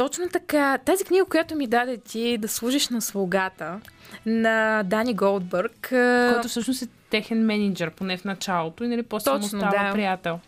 Точно 0.00 0.28
така. 0.28 0.78
Тази 0.78 1.04
книга, 1.04 1.24
която 1.24 1.56
ми 1.56 1.66
даде 1.66 1.96
ти 1.96 2.38
да 2.38 2.48
служиш 2.48 2.88
на 2.88 3.02
слугата 3.02 3.80
на 4.26 4.82
Дани 4.82 5.14
Голдбърг. 5.14 5.88
Който 6.32 6.48
всъщност 6.48 6.82
е 6.82 6.86
техен 7.10 7.46
менеджер, 7.46 7.90
поне 7.90 8.16
в 8.16 8.24
началото, 8.24 8.84
и 8.84 8.88
нали, 8.88 9.02
после 9.02 9.30
му 9.30 9.36
Точно, 9.36 9.58
става 9.58 9.86
да. 9.86 9.92
приятел. 9.92 10.40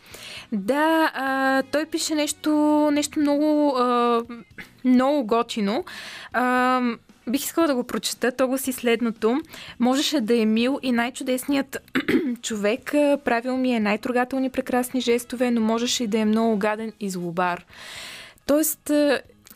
Да, 0.53 1.11
а, 1.15 1.63
той 1.63 1.87
пише 1.87 2.15
нещо, 2.15 2.51
нещо 2.93 3.21
много, 3.21 3.77
а, 3.77 4.23
много 4.85 5.25
готино. 5.27 5.85
А, 6.33 6.81
бих 7.29 7.45
искала 7.45 7.67
да 7.67 7.75
го 7.75 7.85
прочета. 7.85 8.33
То 8.33 8.49
гласи 8.49 8.73
следното. 8.73 9.41
Можеше 9.81 10.21
да 10.21 10.37
е 10.37 10.45
мил 10.45 10.79
и 10.83 10.93
най-чудесният 10.93 11.79
човек. 12.43 12.91
Правил 13.25 13.57
ми 13.57 13.75
е 13.75 13.81
най-трогателни 13.81 14.51
прекрасни 14.51 15.01
жестове, 15.01 15.51
но 15.51 15.61
можеше 15.61 16.05
и 16.05 16.07
да 16.07 16.19
е 16.19 16.25
много 16.25 16.57
гаден 16.57 16.93
и 17.01 17.11
злобар. 17.11 17.65
Тоест, 18.47 18.91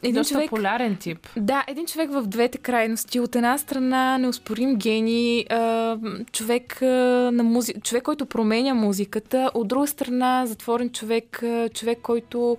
един 0.03 0.15
Доста 0.15 0.35
човек... 0.35 0.51
полярен 0.51 0.97
тип. 0.97 1.29
Да, 1.37 1.65
един 1.67 1.87
човек 1.87 2.11
в 2.13 2.23
двете 2.23 2.59
крайности. 2.59 3.21
От 3.21 3.37
една 3.37 3.59
страна 3.59 4.19
неоспорим 4.19 4.77
гений, 4.77 5.45
а, 5.51 5.99
човек, 6.33 6.83
а, 6.83 6.87
на 7.33 7.43
музи... 7.43 7.75
човек, 7.83 8.03
който 8.03 8.27
променя 8.27 8.75
музиката. 8.75 9.51
От 9.55 9.69
друга 9.69 9.87
страна 9.87 10.47
затворен 10.47 10.91
човек, 10.91 11.43
а, 11.43 11.69
човек, 11.69 11.99
който 12.03 12.57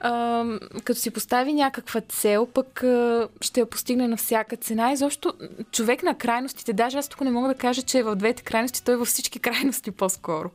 а, 0.00 0.44
като 0.84 1.00
си 1.00 1.10
постави 1.10 1.52
някаква 1.52 2.00
цел, 2.00 2.46
пък 2.46 2.82
а, 2.82 3.28
ще 3.40 3.60
я 3.60 3.66
постигне 3.66 4.08
на 4.08 4.16
всяка 4.16 4.56
цена. 4.56 4.92
И 4.92 4.96
защо 4.96 5.32
човек 5.70 6.02
на 6.02 6.14
крайностите, 6.14 6.72
даже 6.72 6.98
аз 6.98 7.08
тук 7.08 7.20
не 7.20 7.30
мога 7.30 7.48
да 7.48 7.54
кажа, 7.54 7.82
че 7.82 7.98
е 7.98 8.02
в 8.02 8.16
двете 8.16 8.42
крайности, 8.42 8.84
той 8.84 8.94
е 8.94 8.98
във 8.98 9.08
всички 9.08 9.38
крайности 9.38 9.90
по-скоро. 9.90 10.50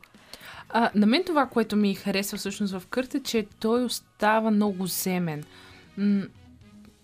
А, 0.70 0.90
на 0.94 1.06
мен 1.06 1.24
това, 1.24 1.46
което 1.46 1.76
ми 1.76 1.94
харесва 1.94 2.38
всъщност 2.38 2.72
в 2.72 2.86
Кърт 2.86 3.14
е, 3.14 3.22
че 3.22 3.46
той 3.60 3.84
остава 3.84 4.50
много 4.50 4.86
земен. 4.86 5.44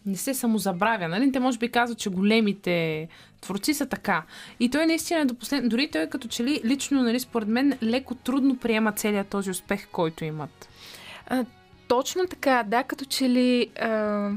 Не 0.06 0.16
се 0.16 0.34
самозабравя. 0.34 1.08
Нали? 1.08 1.32
Те 1.32 1.40
може 1.40 1.58
би 1.58 1.68
казват, 1.68 1.98
че 1.98 2.10
големите 2.10 3.08
творци 3.40 3.74
са 3.74 3.86
така. 3.86 4.22
И 4.60 4.70
той 4.70 4.86
наистина 4.86 5.20
е 5.20 5.24
до 5.24 5.34
послед... 5.34 5.68
Дори 5.68 5.90
той 5.90 6.06
като 6.06 6.28
че 6.28 6.44
ли 6.44 6.60
лично, 6.64 7.02
нали, 7.02 7.20
според 7.20 7.48
мен, 7.48 7.78
леко 7.82 8.14
трудно 8.14 8.56
приема 8.56 8.92
целият 8.92 9.28
този 9.28 9.50
успех, 9.50 9.88
който 9.92 10.24
имат. 10.24 10.68
А, 11.26 11.44
точно 11.88 12.26
така, 12.26 12.64
да, 12.66 12.82
като 12.82 13.04
че 13.04 13.28
ли... 13.28 13.70
А... 13.80 14.30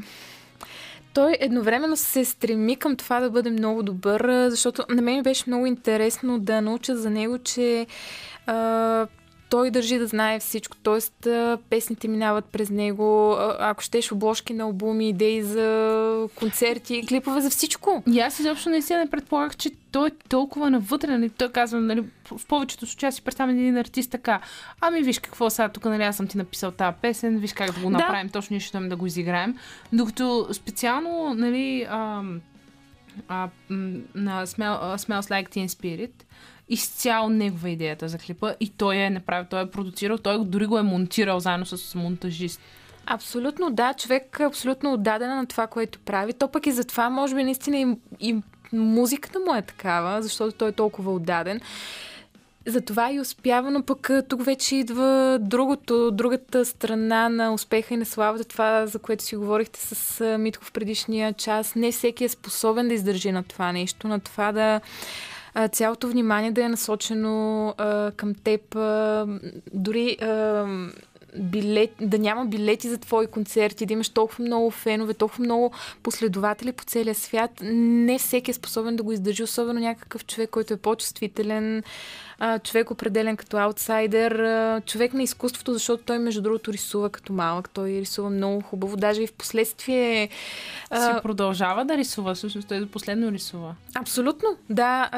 Той 1.13 1.37
едновременно 1.39 1.97
се 1.97 2.25
стреми 2.25 2.75
към 2.75 2.95
това 2.95 3.19
да 3.19 3.29
бъде 3.29 3.49
много 3.49 3.83
добър, 3.83 4.49
защото 4.49 4.85
на 4.89 5.01
мен 5.01 5.23
беше 5.23 5.43
много 5.47 5.65
интересно 5.65 6.39
да 6.39 6.61
науча 6.61 6.97
за 6.97 7.09
него, 7.09 7.37
че 7.37 7.87
а, 8.45 9.07
той 9.49 9.71
държи 9.71 9.97
да 9.97 10.07
знае 10.07 10.39
всичко, 10.39 10.77
т.е. 10.77 11.57
песните 11.69 12.07
минават 12.07 12.45
през 12.45 12.69
него, 12.69 13.35
ако 13.59 13.83
щеш 13.83 14.11
обложки 14.11 14.53
на 14.53 14.63
албуми, 14.63 15.09
идеи 15.09 15.43
за 15.43 16.27
концерти, 16.35 17.05
клипове 17.07 17.41
за 17.41 17.49
всичко. 17.49 18.03
И 18.11 18.19
аз 18.19 18.39
изобщо 18.39 18.69
наистина 18.69 18.99
не 18.99 19.09
предполагах, 19.09 19.57
че 19.57 19.71
той 19.91 20.07
е 20.07 20.11
толкова 20.29 20.69
навътре. 20.69 21.17
Нали? 21.17 21.29
Той 21.29 21.51
казва, 21.51 21.79
нали, 21.79 22.03
в 22.25 22.45
повечето 22.47 22.85
случаи 22.85 23.11
си 23.11 23.21
представям 23.21 23.57
един 23.59 23.77
артист 23.77 24.11
така. 24.11 24.41
Ами 24.81 25.01
виж 25.01 25.19
какво 25.19 25.49
сега 25.49 25.69
тук, 25.69 25.85
нали, 25.85 26.03
аз 26.03 26.17
съм 26.17 26.27
ти 26.27 26.37
написал 26.37 26.71
тази 26.71 26.97
песен, 27.01 27.37
виж 27.37 27.53
как 27.53 27.71
да 27.71 27.79
го 27.81 27.89
Да. 27.89 27.97
направим, 27.97 28.29
точно 28.29 28.53
ние 28.53 28.59
ще 28.59 28.79
да 28.79 28.95
го 28.95 29.05
изиграем. 29.05 29.57
Докато 29.93 30.47
специално, 30.51 31.33
нали, 31.33 31.87
а, 31.89 32.21
а, 33.27 33.49
на 33.69 34.45
Smell, 34.47 34.95
Smells 34.95 35.29
Like 35.29 35.49
Teen 35.49 35.67
Spirit, 35.67 36.11
изцяло 36.69 37.29
негова 37.29 37.69
идеята 37.69 38.09
за 38.09 38.17
клипа 38.17 38.53
и 38.59 38.69
той 38.69 38.95
е 38.95 39.09
направил, 39.09 39.45
той 39.49 39.61
е 39.61 39.71
продуцирал, 39.71 40.17
той 40.17 40.45
дори 40.45 40.65
го 40.65 40.77
е 40.77 40.83
монтирал 40.83 41.39
заедно 41.39 41.65
с 41.65 41.95
монтажист. 41.95 42.61
Абсолютно 43.05 43.69
да, 43.69 43.93
човек 43.93 44.37
е 44.39 44.43
абсолютно 44.43 44.93
отдаден 44.93 45.29
на 45.29 45.45
това, 45.45 45.67
което 45.67 45.99
прави. 45.99 46.33
То 46.33 46.47
пък 46.47 46.67
и 46.67 46.71
затова, 46.71 47.09
може 47.09 47.35
би, 47.35 47.43
наистина 47.43 47.77
и, 47.77 47.97
и 48.19 48.41
музиката 48.73 49.39
му 49.39 49.55
е 49.55 49.61
такава, 49.61 50.21
защото 50.21 50.57
той 50.57 50.69
е 50.69 50.71
толкова 50.71 51.13
отдаден. 51.13 51.61
Затова 52.65 53.11
и 53.11 53.19
успява, 53.19 53.71
но 53.71 53.83
пък 53.83 54.09
тук 54.29 54.45
вече 54.45 54.75
идва 54.75 55.37
другото, 55.41 56.11
другата 56.11 56.65
страна 56.65 57.29
на 57.29 57.53
успеха 57.53 57.93
и 57.93 57.97
на 57.97 58.05
славата, 58.05 58.43
това, 58.43 58.85
за 58.87 58.99
което 58.99 59.23
си 59.23 59.35
говорихте 59.35 59.79
с 59.79 60.37
Митко 60.37 60.65
в 60.65 60.71
предишния 60.71 61.33
час. 61.33 61.75
Не 61.75 61.91
всеки 61.91 62.23
е 62.23 62.29
способен 62.29 62.87
да 62.87 62.93
издържи 62.93 63.31
на 63.31 63.43
това 63.43 63.71
нещо, 63.71 64.07
на 64.07 64.19
това 64.19 64.51
да 64.51 64.81
цялото 65.71 66.07
внимание 66.07 66.51
да 66.51 66.63
е 66.63 66.69
насочено 66.69 67.73
а, 67.77 68.11
към 68.11 68.35
теб. 68.35 68.75
А, 68.75 69.25
дори 69.73 70.17
а, 70.21 70.65
билет, 71.35 71.89
да 72.01 72.19
няма 72.19 72.45
билети 72.45 72.89
за 72.89 72.97
твои 72.97 73.27
концерти, 73.27 73.85
да 73.85 73.93
имаш 73.93 74.09
толкова 74.09 74.45
много 74.45 74.71
фенове, 74.71 75.13
толкова 75.13 75.43
много 75.43 75.71
последователи 76.03 76.71
по 76.71 76.83
целия 76.83 77.15
свят. 77.15 77.51
Не 77.61 78.19
всеки 78.19 78.51
е 78.51 78.53
способен 78.53 78.95
да 78.95 79.03
го 79.03 79.11
издържи, 79.11 79.43
особено 79.43 79.79
някакъв 79.79 80.25
човек, 80.25 80.49
който 80.49 80.73
е 80.73 80.77
по-чувствителен, 80.77 81.83
човек 82.63 82.91
определен 82.91 83.37
като 83.37 83.57
аутсайдер, 83.57 84.31
човек 84.81 85.13
на 85.13 85.23
изкуството, 85.23 85.73
защото 85.73 86.03
той 86.03 86.19
между 86.19 86.41
другото 86.41 86.73
рисува 86.73 87.09
като 87.09 87.33
малък, 87.33 87.69
той 87.69 87.89
рисува 87.89 88.29
много 88.29 88.61
хубаво, 88.61 88.97
даже 88.97 89.21
и 89.21 89.27
в 89.27 89.33
последствие 89.33 90.29
Си 90.93 91.09
продължава 91.23 91.85
да 91.85 91.97
рисува, 91.97 92.35
всъщност 92.35 92.67
той 92.67 92.79
до 92.79 92.87
последно 92.87 93.31
рисува. 93.31 93.75
Абсолютно, 93.95 94.57
да. 94.69 95.09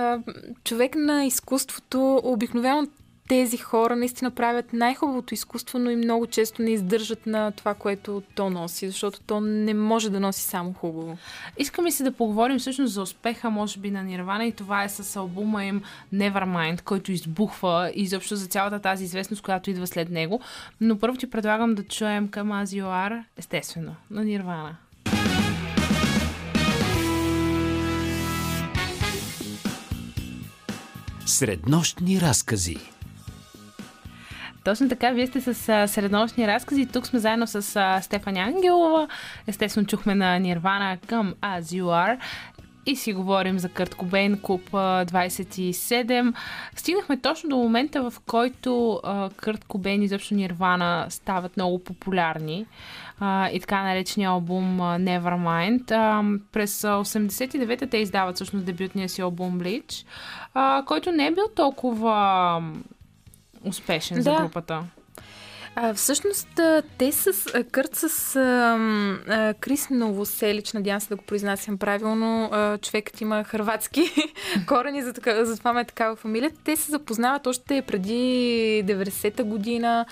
Човек 0.64 0.96
на 0.96 1.26
изкуството, 1.26 2.22
обикновено 2.24 2.88
тези 3.30 3.58
хора 3.58 3.96
наистина 3.96 4.32
правят 4.32 4.74
най-хубавото 4.74 5.34
изкуство, 5.34 5.80
но 5.80 5.90
и 5.90 5.96
много 5.96 6.28
често 6.28 6.62
не 6.62 6.72
издържат 6.72 7.26
на 7.26 7.52
това, 7.52 7.74
което 7.74 8.24
то 8.36 8.50
носи, 8.50 8.88
защото 8.88 9.20
то 9.20 9.42
не 9.42 9.74
може 9.74 10.10
да 10.10 10.20
носи 10.20 10.42
само 10.42 10.74
хубаво. 10.74 11.18
Искам 11.58 11.88
и 11.88 11.92
се 11.92 12.04
да 12.04 12.12
поговорим 12.12 12.60
всъщност 12.60 12.94
за 12.94 13.02
успеха, 13.02 13.50
може 13.50 13.80
би, 13.80 13.92
на 13.92 14.04
Нирвана 14.04 14.46
и 14.46 14.52
това 14.52 14.84
е 14.84 14.90
с 14.90 15.16
албума 15.16 15.66
им 15.66 15.82
Nevermind, 16.14 16.82
който 16.82 17.12
избухва 17.12 17.92
и 17.96 18.02
изобщо 18.02 18.36
за 18.36 18.48
цялата 18.48 18.80
тази 18.80 19.04
известност, 19.04 19.42
която 19.42 19.70
идва 19.70 19.88
след 19.88 20.10
него. 20.10 20.42
Но 20.82 21.00
първо 21.00 21.18
ти 21.18 21.30
предлагам 21.30 21.76
да 21.76 21.84
чуем 21.84 22.28
към 22.28 22.48
Are, 22.50 23.24
естествено, 23.38 23.96
на 24.12 24.24
Нирвана. 24.24 24.76
Среднощни 31.26 32.22
разкази. 32.22 32.99
Точно 34.64 34.90
така, 34.90 35.12
вие 35.12 35.28
сте 35.28 35.42
с 35.42 35.70
а, 35.70 36.48
разкази. 36.48 36.86
Тук 36.86 37.08
сме 37.08 37.20
заедно 37.20 37.48
с 37.48 37.76
а, 37.76 38.02
Стефани 38.02 38.40
Ангелова. 38.40 39.08
Естествено, 39.48 39.88
чухме 39.88 40.16
на 40.16 40.40
Нирвана 40.40 40.98
към 41.08 41.34
As 41.42 41.62
You 41.62 41.84
Are. 41.84 42.20
И 42.86 42.96
си 42.96 43.14
говорим 43.14 43.60
за 43.60 43.70
Кърт 43.70 43.96
Кобейн, 43.96 44.40
Клуб 44.42 44.74
а, 44.74 45.06
27. 45.06 46.34
Стигнахме 46.76 47.18
точно 47.18 47.50
до 47.50 47.58
момента, 47.58 48.10
в 48.10 48.14
който 48.26 49.02
а, 49.04 49.30
Кърт 49.30 49.66
Кобейн 49.66 50.02
и 50.02 50.06
изобщо 50.06 50.34
Нирвана 50.34 51.06
стават 51.10 51.58
много 51.58 51.84
популярни. 51.84 52.66
А, 53.20 53.50
и 53.50 53.60
така 53.60 53.84
наречения 53.84 54.30
албум 54.30 54.78
Nevermind. 54.80 55.92
А, 55.92 56.24
през 56.52 56.84
а, 56.84 56.88
89-та 56.88 57.88
те 57.88 57.98
издават 57.98 58.36
всъщност 58.36 58.66
дебютния 58.66 59.10
си 59.10 59.22
албум 59.22 59.60
Bleach, 59.60 60.06
а, 60.54 60.84
който 60.86 61.12
не 61.12 61.28
е 61.28 61.32
бил 61.32 61.48
толкова 61.56 62.62
успешен 63.64 64.22
за 64.22 64.32
Да. 64.32 64.38
групата. 64.38 64.84
А, 65.76 65.94
всъщност, 65.94 66.48
те 66.98 67.12
с 67.12 67.46
Кърт 67.72 67.96
с 67.96 68.36
а, 68.36 68.40
а, 69.30 69.54
Крис 69.54 69.90
Новоселич, 69.90 70.74
надявам 70.74 71.02
се 71.02 71.10
да 71.10 71.16
го 71.16 71.24
произнасям 71.24 71.78
правилно, 71.78 72.50
а, 72.52 72.78
човекът 72.78 73.22
има 73.22 73.44
хрватски 73.44 74.04
корени, 74.68 75.02
за, 75.04 75.14
така, 75.14 75.46
за 75.46 75.58
това 75.58 75.74
ме 75.74 75.82
е 75.82 75.86
такава 75.86 76.16
фамилия. 76.16 76.52
Те 76.64 76.76
се 76.76 76.92
запознават 76.92 77.48
още 77.48 77.82
преди 77.82 78.14
90-та 78.86 79.44
година. 79.44 80.06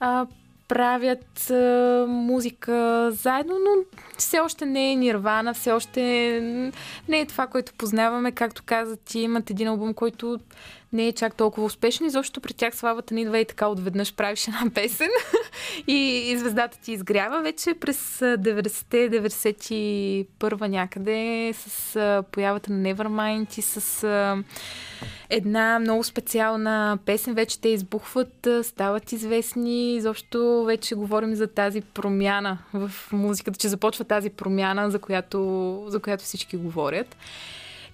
А, 0.00 0.26
правят 0.68 1.50
а, 1.50 1.54
музика 2.08 3.08
заедно, 3.12 3.54
но 3.54 4.00
все 4.18 4.40
още 4.40 4.66
не 4.66 4.92
е 4.92 4.96
Нирвана, 4.96 5.54
все 5.54 5.72
още 5.72 6.00
не 7.08 7.20
е 7.20 7.26
това, 7.26 7.46
което 7.46 7.72
познаваме. 7.74 8.32
Както 8.32 8.62
каза 8.66 8.96
ти, 8.96 9.18
имат 9.20 9.50
един 9.50 9.68
албум, 9.68 9.94
който 9.94 10.38
не 10.92 11.08
е 11.08 11.12
чак 11.12 11.34
толкова 11.34 11.66
успешен. 11.66 12.06
Изобщо 12.06 12.40
при 12.40 12.52
тях 12.52 12.76
славата 12.76 13.14
не 13.14 13.20
идва 13.20 13.38
и 13.38 13.44
така 13.44 13.66
отведнъж 13.66 14.14
правиш 14.14 14.48
една 14.48 14.70
песен 14.74 15.08
и, 15.86 16.22
и 16.26 16.38
звездата 16.38 16.78
ти 16.78 16.92
изгрява. 16.92 17.42
Вече 17.42 17.74
през 17.80 18.22
а, 18.22 18.38
90-те, 18.38 19.10
91 19.10 20.66
някъде 20.66 21.52
с 21.56 21.96
а, 21.96 22.22
появата 22.32 22.72
на 22.72 22.94
Nevermind 22.94 23.58
и 23.58 23.62
с 23.62 24.04
а, 24.04 24.44
една 25.30 25.78
много 25.78 26.04
специална 26.04 26.98
песен. 27.06 27.34
Вече 27.34 27.60
те 27.60 27.68
избухват, 27.68 28.48
стават 28.62 29.12
известни. 29.12 29.96
Изобщо 29.96 30.64
вече 30.66 30.94
говорим 30.94 31.34
за 31.34 31.46
тази 31.46 31.80
промяна 31.80 32.58
в 32.74 32.92
музиката, 33.12 33.58
че 33.58 33.68
започва 33.68 34.04
тази 34.04 34.30
промяна, 34.30 34.90
за 34.90 34.98
която, 34.98 35.84
за 35.88 36.00
която 36.00 36.24
всички 36.24 36.56
говорят. 36.56 37.16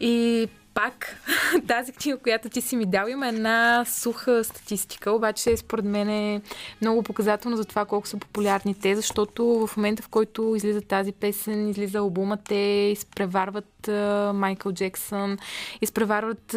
И 0.00 0.48
пак 0.76 1.16
тази 1.68 1.92
книга, 1.92 2.18
която 2.18 2.48
ти 2.48 2.60
си 2.60 2.76
ми 2.76 2.86
дал, 2.86 3.08
има 3.08 3.28
една 3.28 3.84
суха 3.88 4.44
статистика, 4.44 5.10
обаче 5.12 5.56
според 5.56 5.84
мен 5.84 6.08
е 6.08 6.40
много 6.80 7.02
показателно 7.02 7.56
за 7.56 7.64
това 7.64 7.84
колко 7.84 8.06
са 8.06 8.16
популярни 8.16 8.74
те, 8.74 8.96
защото 8.96 9.66
в 9.66 9.76
момента, 9.76 10.02
в 10.02 10.08
който 10.08 10.54
излиза 10.56 10.80
тази 10.80 11.12
песен, 11.12 11.68
излиза 11.68 11.98
албума, 11.98 12.36
те 12.36 12.90
изпреварват 12.92 13.88
Майкъл 14.34 14.72
Джексън, 14.72 15.38
изпреварват 15.80 16.56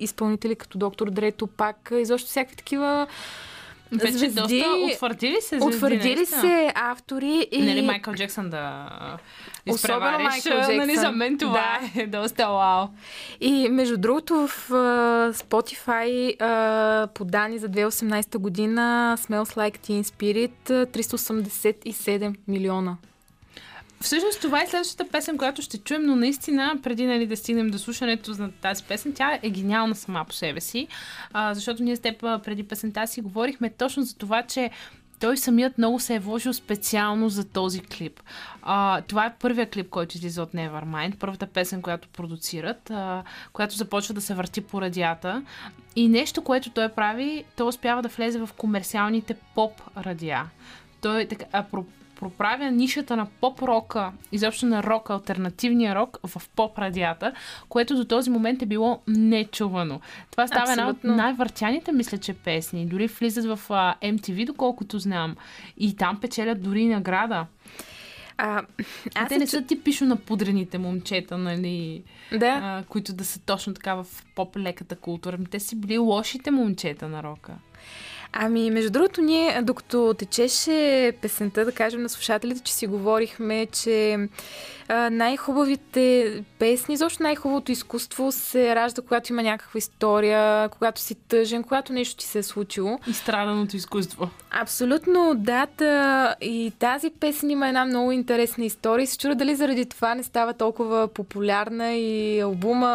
изпълнители 0.00 0.54
като 0.54 0.78
доктор 0.78 1.10
Дрето, 1.10 1.46
пак, 1.46 1.92
изобщо 1.92 2.28
всякакви 2.28 2.56
такива 2.56 3.06
Вече 3.92 4.12
звезди. 4.12 4.34
доста 4.60 4.66
утвърдили 4.86 5.36
се 5.40 5.58
звезди, 5.58 5.66
Утвърдили 5.66 6.14
наистина. 6.14 6.40
се 6.40 6.72
автори 6.76 7.48
и... 7.50 7.62
Нали 7.62 7.82
Майкъл 7.82 8.14
Джексън 8.14 8.50
да 8.50 8.88
изпревариш, 9.66 10.24
Майкъл 10.24 10.76
Нали, 10.76 10.86
Джексън. 10.86 11.02
за 11.02 11.12
мен 11.12 11.38
това 11.38 11.78
Да. 11.94 12.02
е 12.02 12.06
доста 12.06 12.46
вау. 12.46 12.86
И 13.40 13.68
между 13.68 13.96
другото 13.96 14.34
в 14.36 14.68
uh, 14.68 15.32
Spotify 15.34 16.36
uh, 16.36 17.06
по 17.06 17.24
данни 17.24 17.58
за 17.58 17.68
2018 17.68 18.38
година 18.38 18.80
Smells 19.18 19.56
Like 19.56 19.78
Teen 19.78 20.02
Spirit 20.04 20.50
uh, 20.66 20.86
387 20.88 22.34
милиона 22.48 22.96
Всъщност 24.00 24.40
това 24.40 24.62
е 24.62 24.66
следващата 24.66 25.10
песен, 25.10 25.38
която 25.38 25.62
ще 25.62 25.78
чуем, 25.78 26.02
но 26.06 26.16
наистина, 26.16 26.78
преди 26.82 27.06
нали, 27.06 27.26
да 27.26 27.36
стигнем 27.36 27.70
до 27.70 27.78
слушането 27.78 28.30
на 28.38 28.52
тази 28.52 28.84
песен, 28.84 29.12
тя 29.12 29.38
е 29.42 29.50
гениална 29.50 29.94
сама 29.94 30.24
по 30.24 30.32
себе 30.32 30.60
си, 30.60 30.88
а, 31.32 31.54
защото 31.54 31.82
ние 31.82 31.96
с 31.96 32.00
теб 32.00 32.20
преди 32.20 32.62
песента 32.62 33.06
си 33.06 33.20
говорихме 33.20 33.70
точно 33.70 34.02
за 34.02 34.16
това, 34.16 34.42
че 34.42 34.70
той 35.20 35.36
самият 35.36 35.78
много 35.78 36.00
се 36.00 36.14
е 36.14 36.18
вложил 36.18 36.52
специално 36.52 37.28
за 37.28 37.44
този 37.44 37.80
клип. 37.80 38.20
А, 38.62 39.02
това 39.02 39.26
е 39.26 39.34
първият 39.40 39.70
клип, 39.70 39.88
който 39.88 40.16
излиза 40.16 40.42
от 40.42 40.52
Nevermind, 40.52 41.16
първата 41.18 41.46
песен, 41.46 41.82
която 41.82 42.08
продуцират, 42.08 42.90
а, 42.90 43.22
която 43.52 43.76
започва 43.76 44.14
да 44.14 44.20
се 44.20 44.34
върти 44.34 44.60
по 44.60 44.80
радията. 44.80 45.42
И 45.96 46.08
нещо, 46.08 46.44
което 46.44 46.70
той 46.70 46.88
прави, 46.88 47.44
той 47.56 47.68
успява 47.68 48.02
да 48.02 48.08
влезе 48.08 48.38
в 48.38 48.50
комерциалните 48.56 49.34
поп 49.54 49.72
радиа. 49.96 50.44
Той 51.00 51.26
така, 51.26 51.44
а, 51.52 51.62
про, 51.62 51.84
проправя 52.18 52.70
нишата 52.70 53.16
на 53.16 53.26
поп-рока, 53.40 54.12
изобщо 54.32 54.66
на 54.66 54.82
рок, 54.82 55.10
альтернативния 55.10 55.94
рок 55.94 56.18
в 56.26 56.42
поп-радията, 56.56 57.32
което 57.68 57.96
до 57.96 58.04
този 58.04 58.30
момент 58.30 58.62
е 58.62 58.66
било 58.66 59.02
нечувано. 59.08 60.00
Това 60.30 60.46
става 60.46 60.70
една 60.72 60.88
от 60.88 60.96
Абсолютно. 60.96 61.16
най-въртяните, 61.16 61.92
мисля, 61.92 62.18
че 62.18 62.34
песни. 62.34 62.86
Дори 62.86 63.06
влизат 63.06 63.44
в 63.44 63.60
а, 63.70 63.94
MTV, 64.02 64.46
доколкото 64.46 64.98
знам. 64.98 65.36
И 65.76 65.96
там 65.96 66.20
печелят 66.20 66.62
дори 66.62 66.86
награда. 66.86 67.46
А, 68.40 68.62
аз 69.14 69.28
те 69.28 69.38
не 69.38 69.46
са 69.46 69.62
типично 69.62 70.06
напудрените 70.06 70.78
момчета, 70.78 71.38
нали, 71.38 72.02
Да. 72.32 72.60
а, 72.62 72.84
които 72.88 73.12
да 73.12 73.24
са 73.24 73.40
точно 73.40 73.74
така 73.74 73.94
в 73.94 74.06
поп-леката 74.36 74.96
култура. 74.96 75.34
Ами 75.36 75.46
Те 75.46 75.60
си 75.60 75.76
били 75.80 75.98
лошите 75.98 76.50
момчета 76.50 77.08
на 77.08 77.22
рока. 77.22 77.52
Ами, 78.32 78.70
между 78.70 78.90
другото, 78.90 79.20
ние, 79.20 79.62
докато 79.62 80.14
течеше 80.18 81.12
песента, 81.22 81.64
да 81.64 81.72
кажем 81.72 82.02
на 82.02 82.08
слушателите, 82.08 82.60
че 82.60 82.72
си 82.72 82.86
говорихме, 82.86 83.66
че 83.66 84.28
най-хубавите 85.10 86.34
песни, 86.58 86.94
изобщо 86.94 87.22
най-хубавото 87.22 87.72
изкуство 87.72 88.32
се 88.32 88.74
ражда, 88.74 89.02
когато 89.02 89.32
има 89.32 89.42
някаква 89.42 89.78
история, 89.78 90.68
когато 90.68 91.00
си 91.00 91.14
тъжен, 91.14 91.62
когато 91.62 91.92
нещо 91.92 92.16
ти 92.16 92.26
се 92.26 92.38
е 92.38 92.42
случило. 92.42 92.98
И 93.06 93.12
страданото 93.12 93.76
изкуство. 93.76 94.30
Абсолютно, 94.50 95.34
да. 95.36 95.66
И 96.40 96.72
тази 96.78 97.10
песен 97.10 97.50
има 97.50 97.68
една 97.68 97.84
много 97.84 98.12
интересна 98.12 98.64
история. 98.64 99.04
И 99.04 99.06
се 99.06 99.18
чудя 99.18 99.34
дали 99.34 99.54
заради 99.54 99.86
това 99.86 100.14
не 100.14 100.22
става 100.22 100.54
толкова 100.54 101.08
популярна 101.08 101.94
и 101.94 102.40
албума 102.40 102.86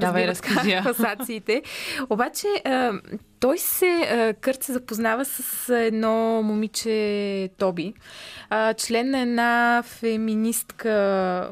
Давай, 0.00 0.26
разбива 0.26 0.26
разкажи 0.26 0.78
класациите. 0.82 1.62
Обаче, 2.10 2.46
той 3.40 3.58
се, 3.58 3.86
а, 3.86 4.34
Кърт 4.34 4.62
се 4.62 4.72
запознава 4.72 5.24
с 5.24 5.40
едно 5.76 6.12
момиче 6.42 6.96
Тоби, 7.58 7.94
член 8.76 9.10
на 9.10 9.20
една 9.20 9.82
феминистка, 9.86 10.94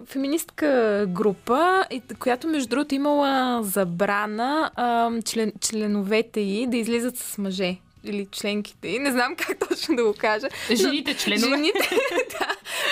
феминистка 0.06 0.66
група, 1.08 1.84
и- 1.90 2.02
която 2.18 2.48
между 2.48 2.68
другото 2.68 2.94
имала 2.94 3.62
забрана 3.62 4.70
член, 5.24 5.52
членовете 5.60 6.40
й 6.40 6.66
да 6.66 6.76
излизат 6.76 7.16
с 7.16 7.38
мъже 7.38 7.76
или 8.04 8.26
членките 8.32 8.88
й. 8.88 8.98
Не 8.98 9.10
знам 9.10 9.36
как 9.36 9.68
точно 9.68 9.96
да 9.96 10.04
го 10.04 10.14
кажа. 10.14 10.46
Жените 10.72 11.14
членове. 11.14 11.56
Жените, 11.56 11.88
да. 12.30 12.48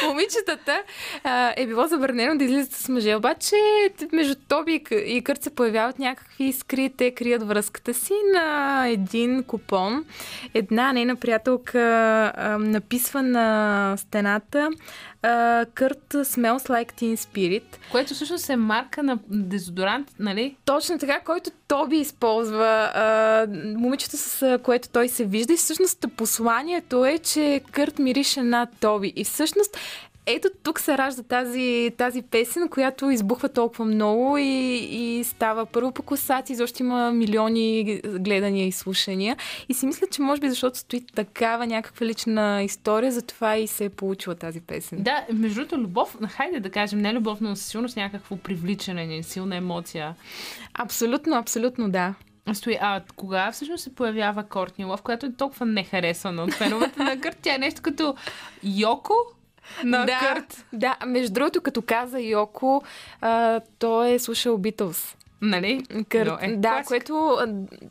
Момичетата 0.08 0.82
а, 1.24 1.52
е 1.56 1.66
било 1.66 1.86
забранено 1.86 2.38
да 2.38 2.44
излизат 2.44 2.72
с 2.72 2.88
мъже. 2.88 3.14
Обаче 3.14 3.56
между 4.12 4.34
Тоби 4.48 4.72
и 4.74 4.84
Къ- 4.84 5.04
и 5.04 5.24
Кърт 5.24 5.42
се 5.42 5.54
появяват 5.54 5.98
някакви 5.98 6.44
искри. 6.44 6.92
Те 6.96 7.10
крият 7.10 7.48
връзката 7.48 7.94
си 7.94 8.14
на 8.34 8.86
един 8.88 9.42
купон. 9.42 10.04
Една 10.54 10.92
нейна 10.92 11.16
приятелка 11.16 11.80
а, 12.36 12.58
написва 12.58 13.22
на 13.22 13.96
стената 13.96 14.70
Кърт 15.74 16.12
smells 16.12 16.68
like 16.68 16.92
teen 16.92 17.16
spirit. 17.16 17.62
Което 17.90 18.14
всъщност 18.14 18.50
е 18.50 18.56
марка 18.56 19.02
на 19.02 19.18
дезодорант, 19.28 20.10
нали? 20.18 20.56
Точно 20.64 20.98
така, 20.98 21.20
който 21.20 21.50
Тоби 21.68 21.96
използва. 21.96 22.90
А, 22.94 23.46
момичето, 23.78 24.16
с 24.16 24.58
което 24.62 24.88
той 24.88 25.08
се 25.08 25.24
вижда. 25.24 25.52
И 25.52 25.56
всъщност 25.56 26.04
посланието 26.16 27.04
е, 27.04 27.18
че 27.18 27.60
Кърт 27.72 27.98
мирише 27.98 28.42
на 28.42 28.66
Тоби. 28.80 29.12
И 29.16 29.24
всъщност 29.24 29.76
ето 30.26 30.48
тук 30.62 30.80
се 30.80 30.98
ражда 30.98 31.22
тази, 31.22 31.90
тази 31.96 32.22
песен, 32.22 32.68
която 32.68 33.10
избухва 33.10 33.48
толкова 33.48 33.84
много 33.84 34.38
и, 34.38 34.78
и 34.90 35.24
става 35.24 35.66
първо 35.66 35.92
по 35.92 36.02
класации, 36.02 36.56
защото 36.56 36.82
има 36.82 37.12
милиони 37.12 38.00
гледания 38.04 38.66
и 38.66 38.72
слушания. 38.72 39.36
И 39.68 39.74
си 39.74 39.86
мисля, 39.86 40.06
че 40.10 40.22
може 40.22 40.40
би 40.40 40.50
защото 40.50 40.78
стои 40.78 41.00
такава 41.14 41.66
някаква 41.66 42.06
лична 42.06 42.62
история, 42.62 43.12
затова 43.12 43.56
и 43.56 43.66
се 43.66 43.84
е 43.84 43.88
получила 43.88 44.34
тази 44.34 44.60
песен. 44.60 45.02
Да, 45.02 45.26
между 45.32 45.54
другото, 45.54 45.78
любов, 45.78 46.16
хайде 46.28 46.60
да 46.60 46.70
кажем, 46.70 46.98
не 46.98 47.12
любов, 47.12 47.40
но 47.40 47.56
със 47.56 47.66
сигурност 47.66 47.96
някакво 47.96 48.36
привличане, 48.36 49.06
не 49.06 49.22
силна 49.22 49.56
емоция. 49.56 50.14
Абсолютно, 50.74 51.36
абсолютно 51.36 51.90
да. 51.90 52.14
Стои, 52.52 52.78
а 52.80 53.00
кога 53.16 53.52
всъщност 53.52 53.84
се 53.84 53.94
появява 53.94 54.44
Кортни 54.44 54.84
Лов, 54.84 55.02
която 55.02 55.26
е 55.26 55.32
толкова 55.32 55.66
нехаресвана 55.66 56.42
от 56.42 56.52
феновете 56.52 57.02
на 57.02 57.20
Кърт? 57.20 57.38
Тя 57.42 57.54
е 57.54 57.58
нещо 57.58 57.82
като 57.82 58.14
Йоко 58.64 59.14
на 59.84 60.06
да, 60.06 60.18
Кърт. 60.20 60.66
Да, 60.72 60.96
между 61.06 61.32
другото, 61.32 61.60
като 61.60 61.82
каза 61.82 62.20
Йоко, 62.20 62.82
а, 63.20 63.60
той 63.78 64.10
е 64.10 64.18
слушал 64.18 64.58
Битълс. 64.58 65.16
Нали? 65.42 65.82
Кър... 66.08 66.26
Но 66.26 66.38
е 66.40 66.56
да, 66.56 66.70
класик. 66.70 66.88
което 66.88 67.14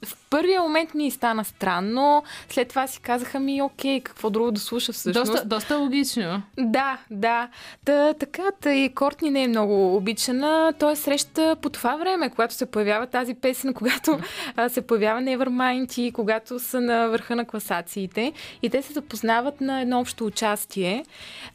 в 0.05 0.29
първия 0.29 0.61
момент 0.61 0.93
ми 0.93 1.11
стана 1.11 1.45
странно. 1.45 2.23
След 2.49 2.67
това 2.67 2.87
си 2.87 2.99
казаха 2.99 3.39
ми, 3.39 3.61
окей, 3.61 4.01
какво 4.01 4.29
друго 4.29 4.51
да 4.51 4.59
слуша 4.59 4.93
всъщност. 4.93 5.31
Доста, 5.31 5.45
доста 5.45 5.77
логично. 5.77 6.41
Да, 6.59 6.97
да. 7.09 7.49
Та, 7.85 8.13
така, 8.13 8.43
та 8.61 8.73
и 8.73 8.89
Кортни 8.89 9.29
не 9.29 9.43
е 9.43 9.47
много 9.47 9.95
обичана. 9.95 10.73
Той 10.79 10.95
среща 10.95 11.55
по 11.61 11.69
това 11.69 11.95
време, 11.95 12.29
когато 12.29 12.53
се 12.53 12.65
появява 12.65 13.07
тази 13.07 13.33
песен, 13.33 13.73
когато 13.81 14.19
а, 14.55 14.69
се 14.69 14.81
появява 14.81 15.21
Nevermind 15.21 15.99
и 15.99 16.11
когато 16.11 16.59
са 16.59 16.81
на 16.81 17.07
върха 17.07 17.35
на 17.35 17.45
класациите. 17.45 18.33
И 18.61 18.69
те 18.69 18.81
се 18.81 18.93
запознават 18.93 19.61
на 19.61 19.81
едно 19.81 19.99
общо 19.99 20.25
участие. 20.25 21.05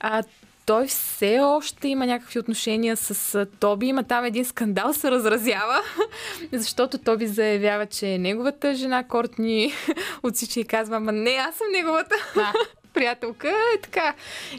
А, 0.01 0.23
той 0.67 0.87
все 0.87 1.41
още 1.41 1.89
има 1.89 2.07
някакви 2.07 2.39
отношения 2.39 2.97
с 2.97 3.47
Тоби. 3.61 3.87
Има 3.87 4.03
там 4.03 4.25
един 4.25 4.45
скандал, 4.45 4.93
се 4.93 5.11
разразява, 5.11 5.81
защото 6.53 6.99
Тоби 6.99 7.27
заявява, 7.27 7.87
че 7.87 8.09
е 8.09 8.19
неговата 8.19 8.75
жена. 8.75 9.05
Кортни 9.05 9.73
отсича 10.23 10.61
и 10.61 10.65
казва, 10.65 10.97
ама 10.97 11.13
не, 11.13 11.31
аз 11.31 11.55
съм 11.55 11.67
неговата 11.73 12.15
Да. 12.35 12.53
приятелка. 12.95 13.49
Е 13.49 13.81
така. 13.83 14.15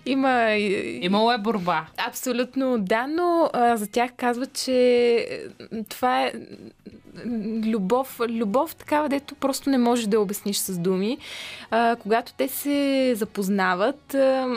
Има. 0.05 0.51
Имало 1.01 1.31
е 1.31 1.37
борба. 1.37 1.85
Абсолютно 2.07 2.77
да, 2.79 3.07
но 3.07 3.49
а, 3.53 3.77
за 3.77 3.87
тях 3.87 4.11
казва, 4.17 4.45
че 4.45 5.39
това 5.89 6.23
е 6.23 6.33
любов, 7.65 8.19
любов 8.29 8.75
такава, 8.75 9.09
дето 9.09 9.35
просто 9.35 9.69
не 9.69 9.77
можеш 9.77 10.05
да 10.05 10.15
я 10.15 10.21
обясниш 10.21 10.57
с 10.57 10.77
думи. 10.77 11.17
А, 11.71 11.95
когато 11.95 12.33
те 12.33 12.47
се 12.47 13.13
запознават, 13.15 14.13
а, 14.13 14.47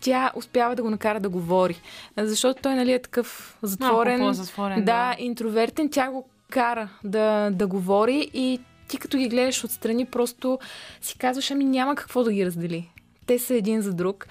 тя 0.00 0.32
успява 0.34 0.76
да 0.76 0.82
го 0.82 0.90
накара 0.90 1.20
да 1.20 1.28
говори. 1.28 1.80
Защото 2.16 2.62
той 2.62 2.74
нали, 2.74 2.92
е 2.92 3.02
такъв 3.02 3.58
затворен. 3.62 4.18
Малко 4.18 4.30
по-затворен, 4.30 4.84
да, 4.84 5.16
интровертен. 5.18 5.88
Тя 5.88 6.10
го 6.10 6.28
кара 6.50 6.88
да, 7.04 7.50
да 7.50 7.66
говори 7.66 8.30
и 8.34 8.60
ти 8.88 8.98
като 8.98 9.18
ги 9.18 9.28
гледаш 9.28 9.64
отстрани, 9.64 10.04
просто 10.04 10.58
си 11.00 11.18
казваш, 11.18 11.50
ами 11.50 11.64
няма 11.64 11.94
какво 11.94 12.24
да 12.24 12.32
ги 12.32 12.46
раздели. 12.46 12.90
Те 13.26 13.38
са 13.38 13.54
един 13.54 13.82
за 13.82 13.94
друг. 13.94 14.26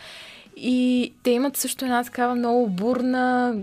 И 0.57 1.13
те 1.23 1.31
имат 1.31 1.57
също 1.57 1.85
една 1.85 2.03
такава 2.03 2.35
много 2.35 2.69
бурна 2.69 3.55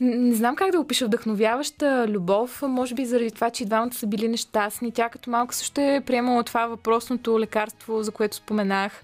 не 0.00 0.34
знам 0.34 0.56
как 0.56 0.70
да 0.70 0.80
опиша 0.80 1.06
вдъхновяваща 1.06 2.08
любов, 2.08 2.62
може 2.62 2.94
би 2.94 3.04
заради 3.04 3.30
това, 3.30 3.50
че 3.50 3.62
и 3.62 3.66
двамата 3.66 3.94
са 3.94 4.06
били 4.06 4.28
нещастни. 4.28 4.92
Тя 4.92 5.08
като 5.08 5.30
малко 5.30 5.54
също 5.54 5.80
е 5.80 6.02
приемала 6.06 6.42
това 6.42 6.66
въпросното 6.66 7.40
лекарство, 7.40 8.02
за 8.02 8.12
което 8.12 8.36
споменах. 8.36 9.02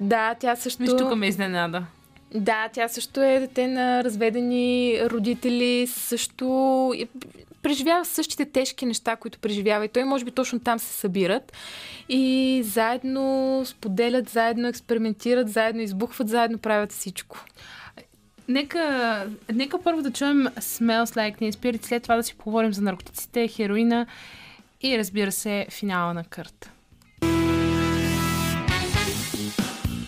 Да, 0.00 0.34
тя 0.34 0.56
също... 0.56 0.82
Виж, 0.82 0.90
тук 0.98 1.16
ме 1.16 1.26
изненада. 1.26 1.84
Да, 2.34 2.68
тя 2.72 2.88
също 2.88 3.22
е 3.22 3.38
дете 3.38 3.66
на 3.66 4.04
разведени 4.04 5.00
родители, 5.04 5.86
също 5.86 6.94
преживява 7.62 8.04
същите 8.04 8.44
тежки 8.44 8.86
неща, 8.86 9.16
които 9.16 9.38
преживява 9.38 9.84
и 9.84 9.88
той, 9.88 10.04
може 10.04 10.24
би 10.24 10.30
точно 10.30 10.60
там 10.60 10.78
се 10.78 10.86
събират 10.86 11.52
и 12.08 12.62
заедно 12.64 13.62
споделят, 13.66 14.28
заедно 14.28 14.68
експериментират, 14.68 15.48
заедно 15.48 15.82
избухват, 15.82 16.28
заедно 16.28 16.58
правят 16.58 16.92
всичко. 16.92 17.44
Нека, 18.48 19.26
нека 19.52 19.82
първо 19.82 20.02
да 20.02 20.10
чуем 20.10 20.46
Smells 20.46 21.16
Like 21.16 21.38
Teen 21.40 21.52
Spirit, 21.52 21.86
след 21.86 22.02
това 22.02 22.16
да 22.16 22.22
си 22.22 22.34
поговорим 22.34 22.72
за 22.72 22.82
наркотиците, 22.82 23.48
хероина 23.48 24.06
и 24.82 24.98
разбира 24.98 25.32
се 25.32 25.66
финала 25.70 26.14
на 26.14 26.24
Кърт. 26.24 26.70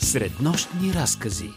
Среднощни 0.09 0.94
разкази. 0.94 1.51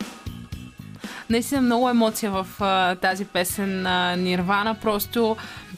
Наистина 1.30 1.62
много 1.62 1.90
емоция 1.90 2.32
в 2.32 2.48
а, 2.60 2.96
тази 2.96 3.26
песен 3.26 3.82
на 3.82 4.16
Нирвана. 4.16 4.76
Просто 4.82 5.38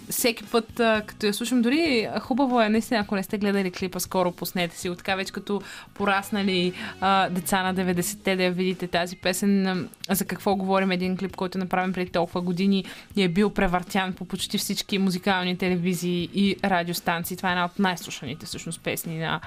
всеки 0.10 0.44
път, 0.44 0.80
а, 0.80 1.02
като 1.06 1.26
я 1.26 1.34
слушам, 1.34 1.62
дори 1.62 2.10
хубаво 2.22 2.62
е, 2.62 2.70
наистина, 2.70 3.00
ако 3.00 3.16
не 3.16 3.24
сте 3.24 3.38
гледали 3.38 3.72
клипа, 3.72 4.00
скоро 4.00 4.32
пуснете 4.32 4.78
си 4.78 4.90
го. 4.90 4.96
Така 4.96 5.16
вече 5.16 5.34
като 5.34 5.62
пораснали 5.94 6.74
а, 7.02 7.30
деца 7.30 7.64
на 7.64 7.76
90-те 7.76 8.36
да 8.36 8.44
я 8.44 8.52
видите 8.52 8.88
тази 8.88 9.16
песен. 9.16 9.68
А, 9.68 10.16
за 10.16 10.26
какво 10.26 10.56
говорим? 10.56 10.92
Един 10.92 11.18
клип, 11.18 11.36
който 11.36 11.58
е 11.58 11.62
направен 11.62 11.94
преди 11.94 12.12
толкова 12.12 12.42
години 12.42 12.86
и 13.16 13.24
е 13.24 13.30
бил 13.30 13.50
превъртян 13.50 14.14
по 14.14 14.26
почти 14.26 14.58
всички 14.58 14.98
музикални 14.98 15.58
телевизии 15.58 16.30
и 16.34 16.56
радиостанции. 16.64 17.38
Това 17.38 17.50
е 17.50 17.52
една 17.52 17.66
от 17.66 17.80
най-слушаните 17.80 18.46
всъщност 18.46 18.82
песни 18.82 19.18
на, 19.18 19.40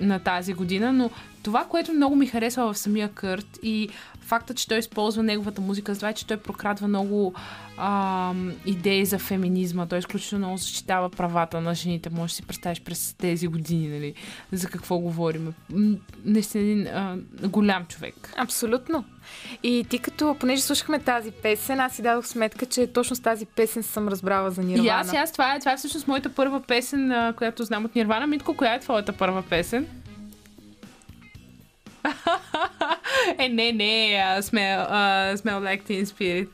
на 0.00 0.18
тази 0.18 0.54
година, 0.54 0.92
но 0.92 1.10
това, 1.42 1.64
което 1.64 1.92
много 1.92 2.16
ми 2.16 2.26
харесва 2.26 2.72
в 2.72 2.78
самия 2.78 3.08
Кърт 3.08 3.58
и 3.62 3.88
факта, 4.30 4.54
че 4.54 4.68
той 4.68 4.78
използва 4.78 5.22
неговата 5.22 5.60
музика, 5.60 5.94
за 5.94 6.00
това 6.00 6.12
че 6.12 6.26
той 6.26 6.36
прокрадва 6.36 6.88
много 6.88 7.34
а, 7.76 8.32
идеи 8.66 9.06
за 9.06 9.18
феминизма. 9.18 9.86
Той 9.86 9.98
изключително 9.98 10.46
много 10.46 10.58
защитава 10.58 11.08
правата 11.08 11.60
на 11.60 11.74
жените. 11.74 12.10
Може 12.10 12.32
да 12.32 12.36
си 12.36 12.42
представиш 12.42 12.80
през 12.80 13.14
тези 13.18 13.46
години, 13.46 13.88
нали, 13.88 14.14
за 14.52 14.68
какво 14.68 14.98
говорим. 14.98 15.54
Наистина 16.24 16.64
един 16.64 16.86
а, 16.86 17.16
голям 17.42 17.86
човек. 17.86 18.34
Абсолютно. 18.36 19.04
И 19.62 19.86
ти 19.88 19.98
като, 19.98 20.36
понеже 20.40 20.62
слушахме 20.62 20.98
тази 20.98 21.30
песен, 21.30 21.80
аз 21.80 21.92
си 21.92 22.02
дадох 22.02 22.26
сметка, 22.26 22.66
че 22.66 22.86
точно 22.86 23.16
с 23.16 23.20
тази 23.20 23.46
песен 23.46 23.82
съм 23.82 24.08
разбрала 24.08 24.50
за 24.50 24.62
Нирвана. 24.62 24.86
И 24.86 24.88
аз, 24.88 25.12
и 25.12 25.16
аз 25.16 25.32
това, 25.32 25.54
е, 25.54 25.58
това 25.58 25.72
е 25.72 25.76
всъщност 25.76 26.08
моята 26.08 26.28
първа 26.28 26.60
песен, 26.60 27.32
която 27.36 27.64
знам 27.64 27.84
от 27.84 27.94
Нирвана. 27.94 28.26
Митко, 28.26 28.56
коя 28.56 28.74
е 28.74 28.80
твоята 28.80 29.12
първа 29.12 29.42
песен? 29.42 29.86
е, 33.38 33.48
не, 33.48 33.72
не, 33.72 34.22
Smell, 34.38 34.88
Like 35.36 35.82
Teen 35.82 36.04
Spirit. 36.04 36.48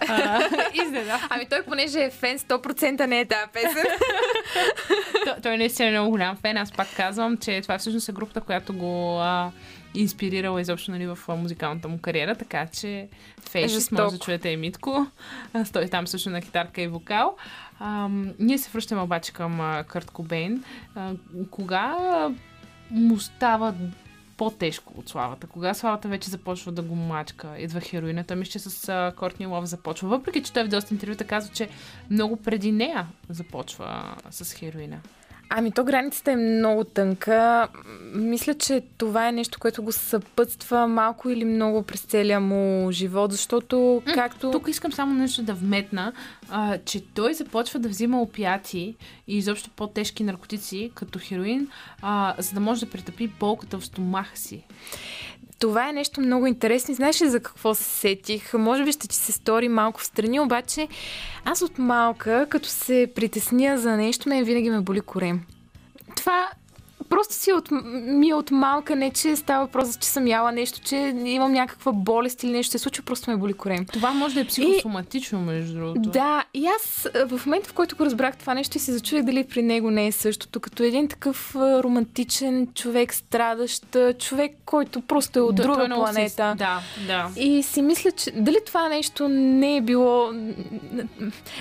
А, 0.00 0.40
Изненада. 0.74 1.26
Ами 1.30 1.46
той, 1.50 1.62
понеже 1.62 2.00
е 2.00 2.10
фен, 2.10 2.38
100% 2.38 3.06
не 3.06 3.20
е 3.20 3.24
тази 3.24 3.50
песен. 3.52 3.84
Той- 5.24 5.34
Той 5.42 5.58
наистина 5.58 5.88
е 5.88 5.92
много 5.92 6.10
голям 6.10 6.36
фен. 6.36 6.56
Аз 6.56 6.72
пак 6.72 6.88
казвам, 6.96 7.36
че 7.36 7.60
това 7.60 7.74
е 7.74 7.78
всъщност 7.78 8.08
е 8.08 8.12
групата, 8.12 8.40
която 8.40 8.72
го 8.72 9.20
а, 9.20 9.50
инспирирала 9.94 10.60
изобщо 10.60 10.90
нали, 10.90 11.06
в 11.06 11.18
музикалната 11.28 11.88
му 11.88 11.98
кариера, 11.98 12.34
така 12.34 12.66
че 12.66 13.08
Жестоко. 13.56 14.02
може 14.02 14.16
да 14.16 14.24
чуете 14.24 14.48
и 14.48 14.56
Митко. 14.56 15.06
А, 15.54 15.64
Той 15.64 15.88
там 15.88 16.06
също 16.06 16.30
на 16.30 16.40
китарка 16.42 16.82
и 16.82 16.88
вокал. 16.88 17.36
А, 17.80 18.08
ние 18.38 18.58
се 18.58 18.70
връщаме 18.70 19.02
обаче 19.02 19.32
към 19.32 19.60
а, 19.60 19.84
Кърт 19.84 20.10
Кобейн. 20.10 20.64
А, 20.94 21.10
кога 21.50 21.96
му 22.90 23.18
става 23.18 23.74
по-тежко 24.38 24.94
от 24.96 25.08
славата. 25.08 25.46
Кога 25.46 25.74
славата 25.74 26.08
вече 26.08 26.30
започва 26.30 26.72
да 26.72 26.82
го 26.82 26.94
мачка, 26.94 27.58
идва 27.58 27.80
хероина. 27.80 28.24
Той 28.24 28.36
мисля, 28.36 28.50
че 28.50 28.58
с 28.58 28.88
а, 28.88 29.12
Кортни 29.16 29.46
Лов 29.46 29.64
започва. 29.64 30.08
Въпреки, 30.08 30.42
че 30.42 30.52
той 30.52 30.64
в 30.64 30.68
доста 30.68 30.94
интервюта 30.94 31.24
казва, 31.24 31.54
че 31.54 31.68
много 32.10 32.36
преди 32.36 32.72
нея 32.72 33.06
започва 33.28 34.16
с 34.30 34.54
хероина. 34.54 35.00
Ами 35.50 35.72
то 35.72 35.84
границата 35.84 36.32
е 36.32 36.36
много 36.36 36.84
тънка. 36.84 37.68
Мисля, 38.14 38.54
че 38.54 38.82
това 38.98 39.28
е 39.28 39.32
нещо, 39.32 39.58
което 39.60 39.82
го 39.82 39.92
съпътства 39.92 40.86
малко 40.86 41.30
или 41.30 41.44
много 41.44 41.82
през 41.82 42.00
целия 42.00 42.40
му 42.40 42.92
живот, 42.92 43.32
защото 43.32 44.02
както... 44.14 44.50
Тук 44.50 44.68
искам 44.68 44.92
само 44.92 45.14
нещо 45.14 45.42
да 45.42 45.54
вметна, 45.54 46.12
а, 46.50 46.78
че 46.78 47.00
той 47.00 47.34
започва 47.34 47.80
да 47.80 47.88
взима 47.88 48.22
опияти 48.22 48.96
и 49.26 49.36
изобщо 49.36 49.70
по-тежки 49.70 50.24
наркотици, 50.24 50.90
като 50.94 51.18
хероин, 51.22 51.68
а, 52.02 52.34
за 52.38 52.54
да 52.54 52.60
може 52.60 52.80
да 52.80 52.90
претъпи 52.90 53.28
болката 53.28 53.78
в 53.78 53.86
стомаха 53.86 54.36
си. 54.36 54.64
Това 55.58 55.88
е 55.88 55.92
нещо 55.92 56.20
много 56.20 56.46
интересно. 56.46 56.94
Знаеш 56.94 57.22
ли 57.22 57.28
за 57.28 57.40
какво 57.40 57.74
се 57.74 57.84
сетих? 57.84 58.54
Може 58.54 58.84
би 58.84 58.92
ще 58.92 59.08
ти 59.08 59.16
се 59.16 59.32
стори 59.32 59.68
малко 59.68 60.00
в 60.00 60.06
страни, 60.06 60.40
обаче 60.40 60.88
аз 61.44 61.62
от 61.62 61.78
малка, 61.78 62.46
като 62.48 62.68
се 62.68 63.12
притесня 63.14 63.78
за 63.78 63.96
нещо, 63.96 64.28
мен 64.28 64.44
винаги 64.44 64.70
ме 64.70 64.80
боли 64.80 65.00
корем. 65.00 65.40
Това 66.16 66.48
просто 67.08 67.34
си 67.34 67.52
от, 67.52 67.68
ми 67.92 68.28
е 68.28 68.34
от 68.34 68.50
малка, 68.50 68.96
не 68.96 69.10
че 69.10 69.36
става 69.36 69.64
въпрос, 69.64 69.96
че 69.96 70.08
съм 70.08 70.26
яла 70.26 70.52
нещо, 70.52 70.80
че 70.80 70.96
имам 71.24 71.52
някаква 71.52 71.92
болест 71.92 72.42
или 72.42 72.52
нещо 72.52 72.72
се 72.72 72.78
случва, 72.78 73.04
просто 73.04 73.30
ме 73.30 73.36
боли 73.36 73.52
корем. 73.52 73.86
Това 73.92 74.10
може 74.10 74.34
да 74.34 74.40
е 74.40 74.44
психосоматично, 74.44 75.40
между 75.40 75.74
другото. 75.74 76.10
Да, 76.10 76.44
и 76.54 76.66
аз 76.66 77.08
в 77.26 77.46
момента, 77.46 77.68
в 77.68 77.72
който 77.72 77.96
го 77.96 78.04
разбрах 78.04 78.36
това 78.36 78.54
нещо 78.54 78.76
и 78.76 78.80
се 78.80 78.92
зачудих 78.92 79.24
дали 79.24 79.44
при 79.44 79.62
него 79.62 79.90
не 79.90 80.06
е 80.06 80.12
същото, 80.12 80.60
като 80.60 80.82
един 80.82 81.08
такъв 81.08 81.56
романтичен 81.56 82.68
човек, 82.74 83.14
страдащ, 83.14 83.96
човек, 84.18 84.52
който 84.64 85.00
просто 85.00 85.38
е 85.38 85.42
от 85.42 85.54
Да, 85.54 85.62
друга 85.62 85.88
планета. 85.94 86.54
Да, 86.58 86.80
да. 87.06 87.30
И 87.36 87.62
си 87.62 87.82
мисля, 87.82 88.10
че 88.10 88.30
дали 88.30 88.56
това 88.66 88.88
нещо 88.88 89.28
не 89.28 89.76
е 89.76 89.80
било 89.80 90.32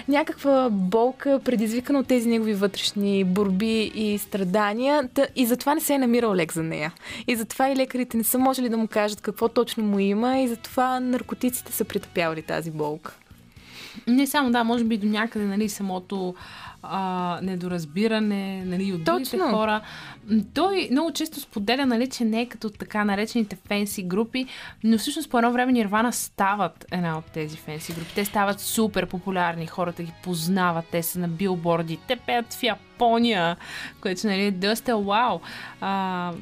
някаква 0.07 0.69
болка, 0.71 1.39
предизвикана 1.45 1.99
от 1.99 2.07
тези 2.07 2.29
негови 2.29 2.53
вътрешни 2.53 3.23
борби 3.23 3.91
и 3.95 4.17
страдания, 4.17 5.09
да, 5.15 5.27
и 5.37 5.45
затова 5.45 5.75
не 5.75 5.81
се 5.81 5.93
е 5.93 5.97
намирал 5.97 6.35
лек 6.35 6.53
за 6.53 6.63
нея. 6.63 6.93
И 7.27 7.35
затова 7.35 7.69
и 7.69 7.75
лекарите 7.75 8.17
не 8.17 8.23
са 8.23 8.37
можели 8.37 8.69
да 8.69 8.77
му 8.77 8.87
кажат 8.87 9.21
какво 9.21 9.47
точно 9.47 9.83
му 9.83 9.99
има 9.99 10.39
и 10.39 10.47
затова 10.47 10.99
наркотиците 10.99 11.71
са 11.71 11.85
притъпявали 11.85 12.41
тази 12.41 12.71
болка. 12.71 13.13
Не 14.07 14.27
само, 14.27 14.51
да, 14.51 14.63
може 14.63 14.83
би 14.83 14.97
до 14.97 15.07
някъде, 15.07 15.45
нали, 15.45 15.69
самото 15.69 16.35
а, 16.89 17.39
недоразбиране, 17.41 18.65
нали, 18.65 18.93
от 18.93 19.03
другите 19.03 19.37
Точно. 19.37 19.49
хора. 19.49 19.81
Той 20.53 20.87
много 20.91 21.11
често 21.11 21.39
споделя, 21.39 21.85
нали, 21.85 22.09
че 22.09 22.25
не 22.25 22.41
е 22.41 22.45
като 22.45 22.69
така 22.69 23.03
наречените 23.03 23.57
фенси 23.67 24.03
групи, 24.03 24.45
но 24.83 24.97
всъщност 24.97 25.29
по 25.29 25.37
едно 25.37 25.51
време 25.51 25.71
Нирвана 25.71 26.13
стават 26.13 26.85
една 26.91 27.17
от 27.17 27.25
тези 27.25 27.57
фенси 27.57 27.93
групи. 27.93 28.11
Те 28.15 28.25
стават 28.25 28.59
супер 28.59 29.05
популярни, 29.05 29.67
хората 29.67 30.03
ги 30.03 30.13
познават, 30.23 30.85
те 30.91 31.03
са 31.03 31.19
на 31.19 31.27
билборди, 31.27 31.99
те 32.07 32.15
пеят 32.15 32.53
в 32.53 32.63
Япония, 32.63 33.57
което 34.01 34.27
нали, 34.27 34.41
е 34.41 34.51
доста 34.51 34.97
вау. 34.97 35.39
А, 35.81 36.33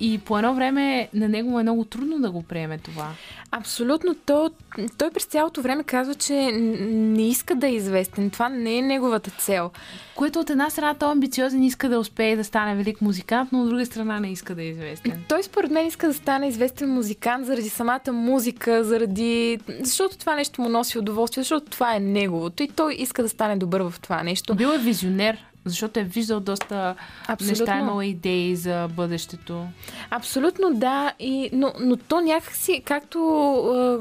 и 0.00 0.18
по 0.18 0.38
едно 0.38 0.54
време 0.54 1.08
на 1.14 1.28
него 1.28 1.50
му 1.50 1.60
е 1.60 1.62
много 1.62 1.84
трудно 1.84 2.18
да 2.18 2.30
го 2.30 2.42
приеме 2.42 2.78
това. 2.78 3.12
Абсолютно. 3.50 4.14
То, 4.26 4.50
той 4.98 5.10
през 5.10 5.24
цялото 5.24 5.62
време 5.62 5.84
казва, 5.84 6.14
че 6.14 6.34
не 6.52 7.28
иска 7.28 7.54
да 7.54 7.66
е 7.66 7.74
известен. 7.74 8.30
Това 8.30 8.48
не 8.48 8.78
е 8.78 8.82
неговата 8.82 9.30
цел. 9.30 9.70
Което 10.14 10.40
от 10.40 10.50
една 10.50 10.70
страна 10.70 10.94
той 10.94 11.08
е 11.08 11.12
амбициозен, 11.12 11.62
иска 11.62 11.88
да 11.88 11.98
успее 11.98 12.36
да 12.36 12.44
стане 12.44 12.76
велик 12.76 13.00
музикант, 13.00 13.52
но 13.52 13.62
от 13.62 13.68
друга 13.68 13.86
страна 13.86 14.20
не 14.20 14.32
иска 14.32 14.54
да 14.54 14.62
е 14.62 14.66
известен. 14.66 15.24
Той 15.28 15.42
според 15.42 15.70
мен 15.70 15.86
иска 15.86 16.06
да 16.06 16.14
стане 16.14 16.48
известен 16.48 16.94
музикант 16.94 17.46
заради 17.46 17.68
самата 17.68 18.12
музика, 18.12 18.84
заради... 18.84 19.58
защото 19.80 20.18
това 20.18 20.34
нещо 20.34 20.62
му 20.62 20.68
носи 20.68 20.98
удоволствие, 20.98 21.42
защото 21.42 21.70
това 21.70 21.96
е 21.96 22.00
неговото 22.00 22.62
и 22.62 22.68
той 22.68 22.94
иска 22.94 23.22
да 23.22 23.28
стане 23.28 23.56
добър 23.56 23.80
в 23.80 23.94
това 24.00 24.22
нещо. 24.22 24.54
Бил 24.54 24.68
е 24.68 24.78
визионер, 24.78 25.44
защото 25.66 26.00
е 26.00 26.04
виждал 26.04 26.40
доста 26.40 26.94
Абсолютно. 27.26 27.64
неща, 27.64 27.78
имала 27.78 28.06
идеи 28.06 28.56
за 28.56 28.88
бъдещето. 28.96 29.66
Абсолютно 30.10 30.74
да, 30.74 31.12
и, 31.18 31.50
но, 31.52 31.72
но 31.80 31.96
то 31.96 32.20
някакси, 32.20 32.82
както 32.84 33.18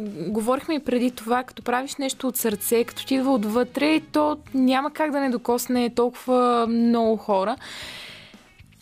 е, 0.02 0.30
говорихме 0.30 0.76
и 0.76 0.80
преди 0.80 1.12
това, 1.12 1.44
като 1.44 1.64
правиш 1.64 1.96
нещо 1.96 2.28
от 2.28 2.38
сърце, 2.38 2.84
като 2.84 3.06
ти 3.06 3.16
идва 3.16 3.34
отвътре, 3.34 4.02
то 4.12 4.38
няма 4.54 4.92
как 4.92 5.12
да 5.12 5.20
не 5.20 5.30
докосне 5.30 5.90
толкова 5.90 6.68
много 6.68 7.18
хора. 7.18 7.56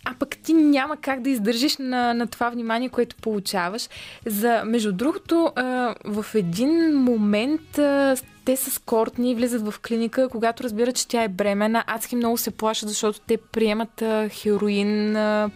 А 0.05 0.13
пък 0.19 0.37
ти 0.37 0.53
няма 0.53 0.97
как 0.97 1.21
да 1.21 1.29
издържиш 1.29 1.77
на, 1.77 2.13
на 2.13 2.27
това 2.27 2.49
внимание, 2.49 2.89
което 2.89 3.15
получаваш. 3.15 3.89
За, 4.25 4.63
между 4.65 4.91
другото, 4.91 5.51
а, 5.55 5.95
в 6.05 6.25
един 6.35 6.97
момент 7.03 7.77
а, 7.77 8.15
те 8.45 8.57
с 8.57 8.79
Кортни 8.79 9.35
влизат 9.35 9.71
в 9.71 9.79
клиника, 9.87 10.29
когато 10.29 10.63
разбират, 10.63 10.95
че 10.95 11.07
тя 11.07 11.23
е 11.23 11.27
бремена. 11.27 11.83
Адски 11.87 12.15
много 12.15 12.37
се 12.37 12.51
плашат, 12.51 12.89
защото 12.89 13.19
те 13.19 13.37
приемат 13.37 14.01
а, 14.01 14.29
хероин, 14.29 15.15
а, 15.15 15.49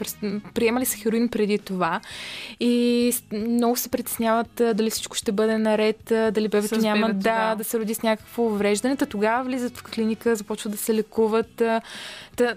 приемали 0.54 0.86
са 0.86 0.98
хероин 0.98 1.30
преди 1.30 1.60
това. 1.60 2.02
И 2.60 3.14
много 3.32 3.76
се 3.76 3.90
притесняват 3.90 4.62
а, 4.62 4.74
дали 4.74 4.90
всичко 4.90 5.16
ще 5.16 5.32
бъде 5.32 5.58
наред, 5.58 6.02
дали 6.06 6.48
бебето 6.48 6.76
С 6.76 6.82
няма 6.82 7.08
бебето, 7.08 7.24
да, 7.24 7.50
да. 7.50 7.56
да 7.56 7.64
се 7.64 7.80
роди 7.80 7.94
с 7.94 8.04
някакво 8.04 8.44
увреждане. 8.44 8.96
Та 8.96 9.06
тогава 9.06 9.44
влизат 9.44 9.78
в 9.78 9.84
клиника, 9.84 10.36
започват 10.36 10.72
да 10.72 10.78
се 10.78 10.94
лекуват. 10.94 11.62
Та, 12.36 12.56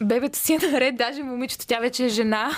бебето 0.00 0.38
си 0.38 0.54
е 0.54 0.58
наред, 0.72 0.96
даже 0.96 1.22
момичето, 1.22 1.66
тя 1.66 1.78
вече 1.78 2.04
е 2.04 2.08
жена. 2.08 2.50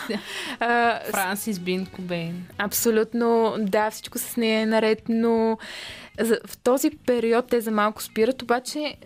А, 0.60 1.00
Франсис 1.10 1.58
Бин 1.58 1.86
Кобейн. 1.86 2.46
Абсолютно, 2.58 3.54
да, 3.58 3.90
всичко 3.90 4.18
с 4.18 4.36
нея 4.36 4.60
е 4.60 4.66
наред, 4.66 5.02
но 5.08 5.58
в 6.18 6.58
този 6.64 6.90
период 6.90 7.46
те 7.46 7.60
за 7.60 7.70
малко 7.70 8.02
спират, 8.02 8.42
обаче 8.42 8.96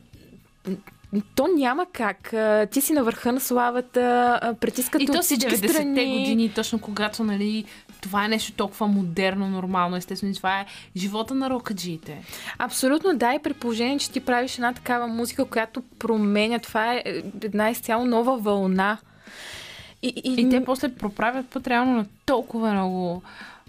то 1.34 1.46
няма 1.56 1.86
как. 1.92 2.34
Ти 2.70 2.80
си 2.80 2.92
на 2.92 3.04
върха 3.04 3.32
на 3.32 3.40
славата, 3.40 4.40
притискат 4.60 5.02
И 5.02 5.06
то 5.06 5.12
от 5.12 5.24
си 5.24 5.36
всички 5.36 5.56
90-те 5.56 5.68
страни. 5.68 6.18
години, 6.18 6.52
точно 6.54 6.78
когато, 6.80 7.24
нали, 7.24 7.64
това 8.00 8.24
е 8.24 8.28
нещо 8.28 8.52
толкова 8.52 8.86
модерно, 8.86 9.48
нормално, 9.48 9.96
естествено, 9.96 10.34
това 10.34 10.60
е 10.60 10.66
живота 10.96 11.34
на 11.34 11.50
рокаджиите. 11.50 12.24
Абсолютно 12.58 13.16
да, 13.16 13.34
и 13.34 13.42
при 13.42 13.54
положение, 13.54 13.98
че 13.98 14.10
ти 14.10 14.20
правиш 14.20 14.54
една 14.54 14.72
такава 14.72 15.06
музика, 15.06 15.44
която 15.44 15.82
променя, 15.98 16.58
това 16.58 16.94
е 16.94 17.02
една 17.42 17.70
изцяло 17.70 18.04
нова 18.04 18.38
вълна. 18.38 18.98
И, 20.02 20.12
и, 20.24 20.40
И 20.40 20.50
те 20.50 20.64
после 20.64 20.94
проправят 20.94 21.48
път 21.48 21.66
реално 21.66 21.92
на 21.92 22.06
толкова 22.26 22.72
много 22.72 23.22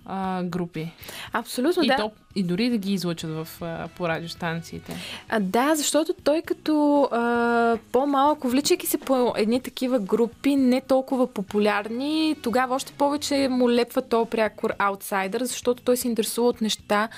а, 0.05 0.43
групи. 0.43 0.91
Абсолютно 1.33 1.83
И 1.83 1.87
да. 1.87 1.95
то 1.95 2.11
и 2.35 2.43
дори 2.43 2.69
да 2.69 2.77
ги 2.77 2.93
излучат 2.93 3.29
в, 3.29 3.47
а, 3.61 3.87
по 3.87 4.09
радиостанциите. 4.09 4.95
А, 5.29 5.39
да, 5.39 5.75
защото 5.75 6.13
той 6.23 6.41
като 6.41 7.03
а, 7.11 7.77
по-малко, 7.91 8.49
вличайки 8.49 8.87
се 8.87 8.97
по 8.97 9.33
едни 9.37 9.61
такива 9.61 9.99
групи, 9.99 10.55
не 10.55 10.81
толкова 10.81 11.27
популярни, 11.27 12.35
тогава 12.41 12.75
още 12.75 12.93
повече 12.93 13.47
му 13.51 13.71
лепва 13.71 14.01
този 14.01 14.29
прякор 14.29 14.73
аутсайдър, 14.77 15.43
защото 15.43 15.83
той 15.83 15.97
се 15.97 16.07
интересува 16.07 16.47
от 16.47 16.61
неща, 16.61 17.09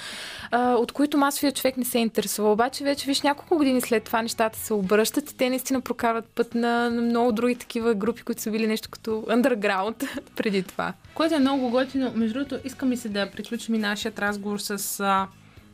а, 0.51 0.73
от 0.75 0.91
които 0.91 1.17
масовия 1.17 1.51
човек 1.51 1.77
не 1.77 1.85
се 1.85 1.99
интересува. 1.99 2.51
Обаче 2.51 2.83
вече, 2.83 3.05
виж, 3.05 3.21
няколко 3.21 3.57
години 3.57 3.81
след 3.81 4.03
това 4.03 4.21
нещата 4.21 4.59
се 4.59 4.73
обръщат 4.73 5.31
и 5.31 5.37
те 5.37 5.49
наистина 5.49 5.81
прокарват 5.81 6.25
път 6.25 6.55
на, 6.55 6.89
на 6.89 7.01
много 7.01 7.31
други 7.31 7.55
такива 7.55 7.93
групи, 7.93 8.21
които 8.21 8.41
са 8.41 8.51
били 8.51 8.67
нещо 8.67 8.89
като 8.91 9.11
underground 9.11 10.07
преди 10.35 10.63
това. 10.63 10.93
Което 11.13 11.35
е 11.35 11.39
много 11.39 11.69
готино. 11.69 12.11
Между 12.15 12.33
другото, 12.33 12.59
искам 12.63 12.89
ми 12.89 12.97
се 12.97 13.09
да 13.09 13.31
приключим 13.31 13.75
и 13.75 13.77
нашият 13.77 14.19
разговор 14.19 14.59
с... 14.59 15.00
А, 15.01 15.27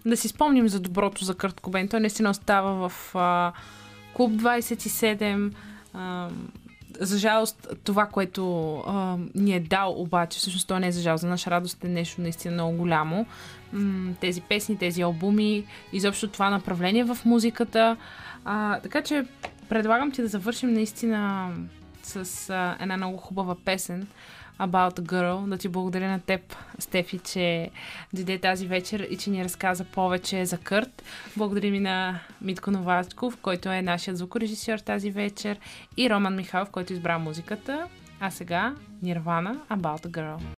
да 0.05 0.17
си 0.17 0.27
спомним 0.27 0.69
за 0.69 0.79
доброто 0.79 1.25
за 1.25 1.35
Кърт 1.35 1.59
Кобейн. 1.59 1.87
Той 1.87 1.99
наистина 1.99 2.29
остава 2.29 2.89
в 2.89 3.15
а, 3.15 3.51
Клуб 4.13 4.31
27. 4.31 5.51
А, 5.93 6.29
за 6.99 7.17
жалост, 7.17 7.67
това, 7.83 8.05
което 8.05 8.73
а, 8.87 9.17
ни 9.35 9.55
е 9.55 9.59
дал, 9.59 10.01
обаче, 10.01 10.39
всъщност 10.39 10.67
той 10.67 10.79
не 10.79 10.87
е 10.87 10.91
за 10.91 11.01
жалост, 11.01 11.21
за 11.21 11.27
наша 11.27 11.51
радост 11.51 11.83
е 11.83 11.87
нещо 11.87 12.21
наистина 12.21 12.53
много 12.53 12.77
голямо. 12.77 13.25
М- 13.73 14.13
тези 14.21 14.41
песни, 14.41 14.77
тези 14.77 15.01
албуми, 15.01 15.65
изобщо 15.93 16.27
това 16.27 16.49
направление 16.49 17.03
в 17.03 17.17
музиката. 17.25 17.97
А, 18.45 18.79
така 18.79 19.01
че 19.01 19.25
предлагам 19.69 20.11
ти 20.11 20.21
да 20.21 20.27
завършим 20.27 20.73
наистина 20.73 21.51
с 22.03 22.49
а, 22.49 22.77
една 22.79 22.97
много 22.97 23.17
хубава 23.17 23.55
песен 23.65 24.07
About 24.59 24.99
Girl. 24.99 25.49
Да 25.49 25.57
ти 25.57 25.67
благодаря 25.67 26.07
на 26.07 26.19
теб, 26.19 26.55
Стефи, 26.79 27.19
че 27.19 27.69
дойде 28.13 28.39
тази 28.39 28.67
вечер 28.67 29.07
и 29.09 29.17
че 29.17 29.29
ни 29.29 29.43
разказа 29.43 29.83
повече 29.83 30.45
за 30.45 30.57
Кърт. 30.57 31.03
Благодарим 31.37 31.75
и 31.75 31.79
на 31.79 32.19
Митко 32.41 32.71
Новачков, 32.71 33.37
който 33.41 33.69
е 33.69 33.81
нашият 33.81 34.17
звукорежисьор 34.17 34.77
тази 34.77 35.11
вечер 35.11 35.59
и 35.97 36.09
Роман 36.09 36.35
Михайлов, 36.35 36.69
който 36.69 36.93
избра 36.93 37.17
музиката. 37.17 37.87
А 38.19 38.31
сега 38.31 38.75
Нирвана 39.01 39.59
About 39.71 40.07
Girl. 40.07 40.39